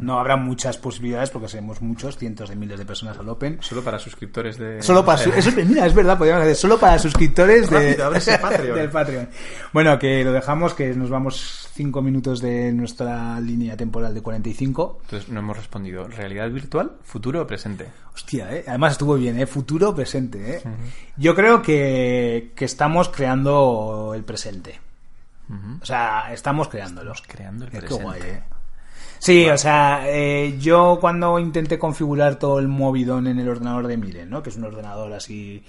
No 0.01 0.19
habrá 0.19 0.37
muchas 0.37 0.77
posibilidades 0.77 1.31
porque 1.31 1.49
seremos 1.49 1.81
muchos, 1.81 2.19
cientos 2.19 2.51
de 2.51 2.57
miles 2.57 2.79
de 2.79 2.85
personas 2.85 3.17
al 3.19 3.29
Open. 3.29 3.59
Solo 3.61 3.83
para 3.83 3.99
suscriptores 3.99 4.59
de... 4.59 4.83
Solo 4.83 5.05
para 5.05 5.17
su- 5.19 5.31
eso, 5.33 5.51
mira, 5.65 5.87
es 5.87 5.95
verdad, 5.95 6.19
podríamos 6.19 6.43
hacer 6.43 6.57
solo 6.57 6.79
para 6.79 6.99
suscriptores 6.99 7.71
de, 7.71 7.95
Rápido, 7.97 8.39
Patreon. 8.43 8.77
del 8.77 8.91
Patreon. 8.91 9.29
Bueno, 9.73 9.99
que 9.99 10.23
lo 10.25 10.33
dejamos, 10.33 10.75
que 10.75 10.93
nos 10.95 11.09
vamos 11.09 11.69
cinco 11.73 12.03
minutos 12.03 12.41
de 12.43 12.73
nuestra 12.73 13.41
línea 13.41 13.77
temporal 13.77 14.13
de 14.13 14.21
45. 14.21 14.99
Entonces 15.05 15.29
no 15.31 15.41
hemos 15.41 15.57
respondido. 15.57 16.07
¿Realidad 16.07 16.51
virtual, 16.51 16.93
futuro 17.03 17.41
o 17.43 17.47
presente? 17.47 17.87
Hostia, 18.15 18.55
¿eh? 18.55 18.65
además 18.69 18.93
estuvo 18.93 19.15
bien, 19.15 19.41
¿eh? 19.41 19.47
futuro, 19.47 19.95
presente. 19.95 20.57
¿eh? 20.57 20.63
Yo 21.17 21.35
creo 21.35 21.63
que, 21.63 22.53
que 22.55 22.65
estamos 22.67 23.09
creando 23.09 24.13
el 24.15 24.23
presente. 24.25 24.81
O 25.81 25.85
sea, 25.85 26.33
estamos 26.33 26.69
creándolo. 26.69 27.13
creando 27.27 27.65
el 27.67 27.71
Qué 27.71 27.79
presente. 27.79 28.03
guay, 28.05 28.21
¿eh? 28.23 28.43
Sí, 29.25 29.49
o 29.49 29.57
sea, 29.57 30.03
eh, 30.07 30.59
yo 30.61 30.99
cuando 31.01 31.39
intenté 31.39 31.79
configurar 31.79 32.39
todo 32.39 32.59
el 32.59 32.69
movidón 32.69 33.27
en 33.27 33.39
el 33.39 33.49
ordenador 33.49 33.87
de 33.87 33.97
Miren, 33.97 34.29
¿no? 34.29 34.43
que 34.43 34.51
es 34.51 34.57
un 34.57 34.65
ordenador 34.65 35.15
así 35.15 35.65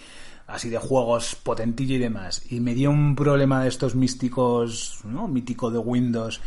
así 0.45 0.70
de 0.70 0.78
juegos 0.78 1.36
potentillo 1.36 1.95
y 1.95 1.99
demás, 1.99 2.43
y 2.49 2.60
me 2.60 2.74
dio 2.74 2.91
un 2.91 3.16
problema 3.16 3.64
de 3.64 3.70
estos 3.70 3.95
místicos, 3.95 4.99
¿no? 5.06 5.30
mítico 5.30 5.72
de 5.72 5.78
Windows, 5.78 6.41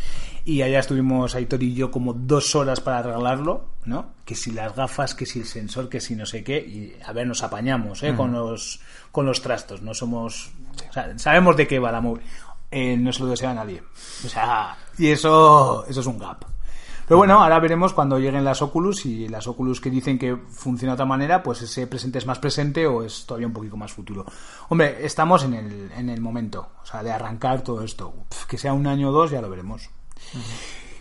y 0.45 0.61
allá 0.61 0.81
estuvimos 0.81 1.35
Aitor 1.35 1.63
y 1.63 1.73
yo 1.73 1.91
como 1.91 2.13
dos 2.13 2.55
horas 2.55 2.81
para 2.81 2.99
arreglarlo, 2.99 3.65
¿no? 3.87 4.11
Que 4.27 4.35
si 4.35 4.51
las 4.51 4.77
gafas, 4.77 5.15
que 5.15 5.25
si 5.25 5.39
el 5.39 5.47
sensor, 5.47 5.89
que 5.89 6.03
si 6.03 6.15
no 6.15 6.27
sé 6.27 6.45
qué, 6.45 6.59
y 6.59 6.95
a 7.07 7.15
ver, 7.15 7.27
nos 7.27 7.43
apañamos, 7.43 8.03
¿eh? 8.03 8.15
Con 8.15 8.33
los 8.33 8.81
con 9.11 9.25
los 9.25 9.41
trastos, 9.41 9.81
no 9.81 9.95
somos, 9.95 10.51
o 10.91 10.93
sea, 10.93 11.19
sabemos 11.19 11.57
de 11.57 11.67
qué 11.67 11.79
va 11.79 11.91
la 11.91 12.03
móvil, 12.03 12.23
eh, 12.71 12.99
no 12.99 13.15
se 13.15 13.23
lo 13.23 13.31
desea 13.31 13.53
a 13.53 13.55
nadie, 13.55 13.83
o 14.27 14.29
sea, 14.29 14.77
y 14.99 15.07
eso 15.09 15.87
eso 15.89 16.01
es 16.01 16.07
un 16.07 16.19
gap. 16.19 16.58
Pero 17.09 17.17
bueno, 17.17 17.43
ahora 17.43 17.59
veremos 17.59 17.95
cuando 17.95 18.19
lleguen 18.19 18.45
las 18.45 18.61
Oculus 18.61 19.07
y 19.07 19.29
las 19.29 19.47
Oculus 19.47 19.81
que 19.81 19.89
dicen 19.89 20.19
que 20.19 20.37
funciona 20.37 20.93
de 20.93 20.97
otra 20.97 21.07
manera, 21.07 21.43
pues 21.43 21.63
ese 21.63 21.87
presente 21.87 22.19
es 22.19 22.27
más 22.27 22.39
presente 22.39 22.87
o 22.87 23.03
es 23.03 23.25
todavía 23.25 23.47
un 23.47 23.55
poquito 23.55 23.79
más 23.79 23.93
futuro. 23.95 24.27
Hombre, 24.69 24.99
estamos 25.07 25.43
en 25.45 25.55
el, 25.55 25.91
en 25.97 26.11
el 26.11 26.21
momento, 26.21 26.69
o 26.83 26.87
sea, 26.87 27.03
de 27.03 27.11
arrancar 27.11 27.63
todo 27.63 27.83
esto. 27.83 28.13
Pf, 28.29 28.47
Que 28.47 28.59
sea 28.59 28.75
un 28.75 28.87
año 28.87 29.09
o 29.09 29.13
dos, 29.13 29.31
ya 29.31 29.41
lo 29.41 29.49
veremos. 29.49 29.89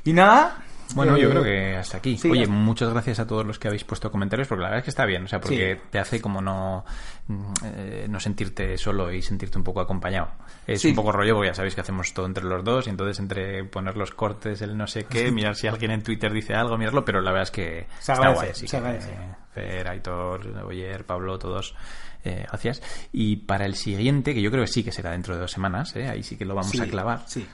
Y 0.05 0.13
nada. 0.13 0.63
Bueno, 0.95 1.15
eh, 1.17 1.21
yo 1.21 1.29
creo 1.29 1.43
que 1.43 1.75
hasta 1.75 1.97
aquí. 1.97 2.17
sí, 2.17 2.29
Oye, 2.29 2.43
hasta- 2.43 2.53
muchas 2.53 2.89
gracias 2.89 3.19
a 3.19 3.27
todos 3.27 3.45
los 3.45 3.59
que 3.59 3.67
habéis 3.67 3.83
puesto 3.83 4.11
comentarios, 4.11 4.47
porque 4.47 4.61
la 4.63 4.69
verdad 4.69 4.79
es 4.79 4.83
que 4.85 4.89
está 4.91 5.05
bien, 5.05 5.23
o 5.25 5.27
sea, 5.27 5.39
porque 5.41 5.75
Sí. 5.75 5.81
te 5.91 5.99
hace 5.99 6.21
como 6.21 6.41
no, 6.41 6.85
mm, 7.27 7.53
eh, 7.65 8.05
no 8.09 8.19
sentirte 8.19 8.77
solo 8.77 9.11
y 9.11 9.21
sentirte 9.21 9.57
un 9.57 9.63
poco 9.63 9.81
acompañado. 9.81 10.29
Es 10.65 10.81
Sí. 10.81 10.89
un 10.89 10.95
poco 10.95 11.11
rollo, 11.11 11.35
porque 11.35 11.49
ya 11.49 11.53
sabéis 11.53 11.75
que 11.75 11.81
hacemos 11.81 12.13
todo 12.13 12.25
entre 12.25 12.43
los 12.45 12.63
dos, 12.63 12.87
y 12.87 12.89
entonces 12.89 13.19
entre 13.19 13.63
poner 13.65 13.97
los 13.97 14.11
cortes, 14.11 14.61
el 14.61 14.77
no 14.77 14.87
sé 14.87 15.03
qué, 15.05 15.31
mirar 15.31 15.55
si 15.55 15.67
alguien 15.67 15.91
en 15.91 16.03
Twitter 16.03 16.31
dice 16.31 16.53
algo, 16.55 16.77
mirarlo, 16.77 17.03
pero 17.05 17.21
la 17.21 17.31
verdad 17.31 17.43
es 17.43 17.51
que 17.51 17.87
Se 17.99 18.11
está 18.11 18.13
agradece, 18.13 18.39
guay. 18.39 18.49
así 18.51 18.67
se 18.67 18.71
que, 18.71 18.77
agradece. 18.77 19.11
eh, 19.11 19.35
Fer, 19.53 19.87
Aitor, 19.89 20.47
Oyer, 20.65 21.05
Pablo, 21.05 21.37
todos, 21.39 21.75
eh, 22.23 22.45
gracias. 22.47 22.81
Y 23.11 23.37
para 23.37 23.65
el 23.65 23.75
siguiente, 23.75 24.33
que 24.33 24.41
yo 24.41 24.51
creo 24.51 24.63
que 24.63 24.71
sí 24.71 24.83
que 24.83 24.91
será 24.91 25.11
dentro 25.11 25.33
de 25.35 25.41
dos 25.41 25.51
semanas, 25.51 25.95
eh, 25.95 26.07
ahí 26.07 26.23
sí 26.23 26.37
que 26.37 26.45
lo 26.45 26.55
vamos 26.55 26.71
Sí, 26.71 26.79
a 26.81 26.87
clavar. 26.87 27.23
sí. 27.27 27.47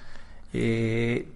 Eh, 0.54 1.28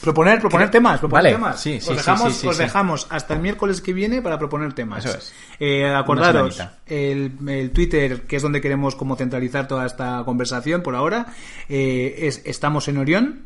Proponer, 0.00 0.40
proponer 0.40 0.70
temas, 0.70 0.98
proponer 0.98 1.22
Vale, 1.24 1.34
temas. 1.36 1.60
sí, 1.60 1.80
sí, 1.80 1.90
os 1.90 1.96
dejamos, 1.96 2.28
sí, 2.28 2.34
sí, 2.34 2.40
sí, 2.40 2.46
os 2.48 2.56
sí. 2.56 2.62
dejamos 2.64 3.06
hasta 3.10 3.34
el 3.34 3.40
miércoles 3.40 3.80
que 3.80 3.92
viene 3.92 4.20
para 4.20 4.38
proponer 4.38 4.72
temas. 4.72 5.04
Eso 5.04 5.16
es. 5.16 5.32
Eh, 5.60 5.86
acordaros, 5.88 6.60
el 6.86 7.70
Twitter, 7.72 8.22
que 8.22 8.36
es 8.36 8.42
donde 8.42 8.60
queremos 8.60 8.96
como 8.96 9.16
centralizar 9.16 9.68
toda 9.68 9.86
esta 9.86 10.22
conversación 10.24 10.82
por 10.82 10.94
ahora, 10.96 11.26
eh, 11.68 12.16
es 12.22 12.42
estamos 12.44 12.88
en 12.88 12.98
Orión 12.98 13.42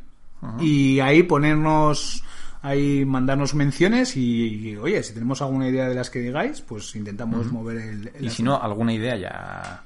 y 0.61 1.01
ahí 1.01 1.23
ponernos 1.23 2.25
ahí 2.67 3.05
mandarnos 3.05 3.55
menciones 3.55 4.17
y, 4.17 4.71
y, 4.71 4.77
oye, 4.77 5.03
si 5.03 5.14
tenemos 5.14 5.41
alguna 5.43 5.69
idea 5.69 5.89
de 5.89 5.95
las 5.95 6.11
que 6.11 6.19
digáis, 6.21 6.61
pues 6.61 6.95
intentamos 6.97 7.51
mover 7.53 7.77
el, 7.79 8.11
el 8.14 8.25
y 8.27 8.31
si 8.31 8.43
no, 8.43 8.61
alguna 8.61 8.93
idea 8.93 9.17
ya... 9.17 9.85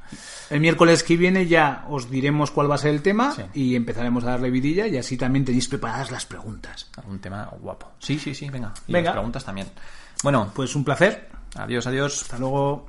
el 0.50 0.60
miércoles 0.60 1.02
que 1.02 1.16
viene 1.16 1.46
ya 1.46 1.84
os 1.88 2.10
diremos 2.10 2.50
cuál 2.50 2.70
va 2.70 2.74
a 2.74 2.78
ser 2.78 2.90
el 2.92 3.02
tema 3.02 3.32
Sí. 3.32 3.42
y 3.54 3.76
empezaremos 3.76 4.24
a 4.24 4.30
darle 4.30 4.50
vidilla 4.50 4.86
y 4.86 4.96
así 4.96 5.16
también 5.16 5.44
tenéis 5.44 5.68
preparadas 5.68 6.10
las 6.10 6.26
preguntas. 6.26 6.90
Algún 6.96 7.18
tema 7.20 7.48
guapo. 7.60 7.92
Sí, 7.98 8.18
sí, 8.18 8.34
sí, 8.34 8.48
venga. 8.50 8.72
Y 8.86 8.92
Venga. 8.92 9.10
las 9.10 9.14
preguntas 9.14 9.44
también. 9.44 9.68
Bueno, 10.22 10.50
Pues 10.54 10.74
un 10.76 10.84
placer. 10.84 11.28
adiós, 11.56 11.86
adiós. 11.86 12.22
Hasta 12.22 12.38
luego. 12.38 12.88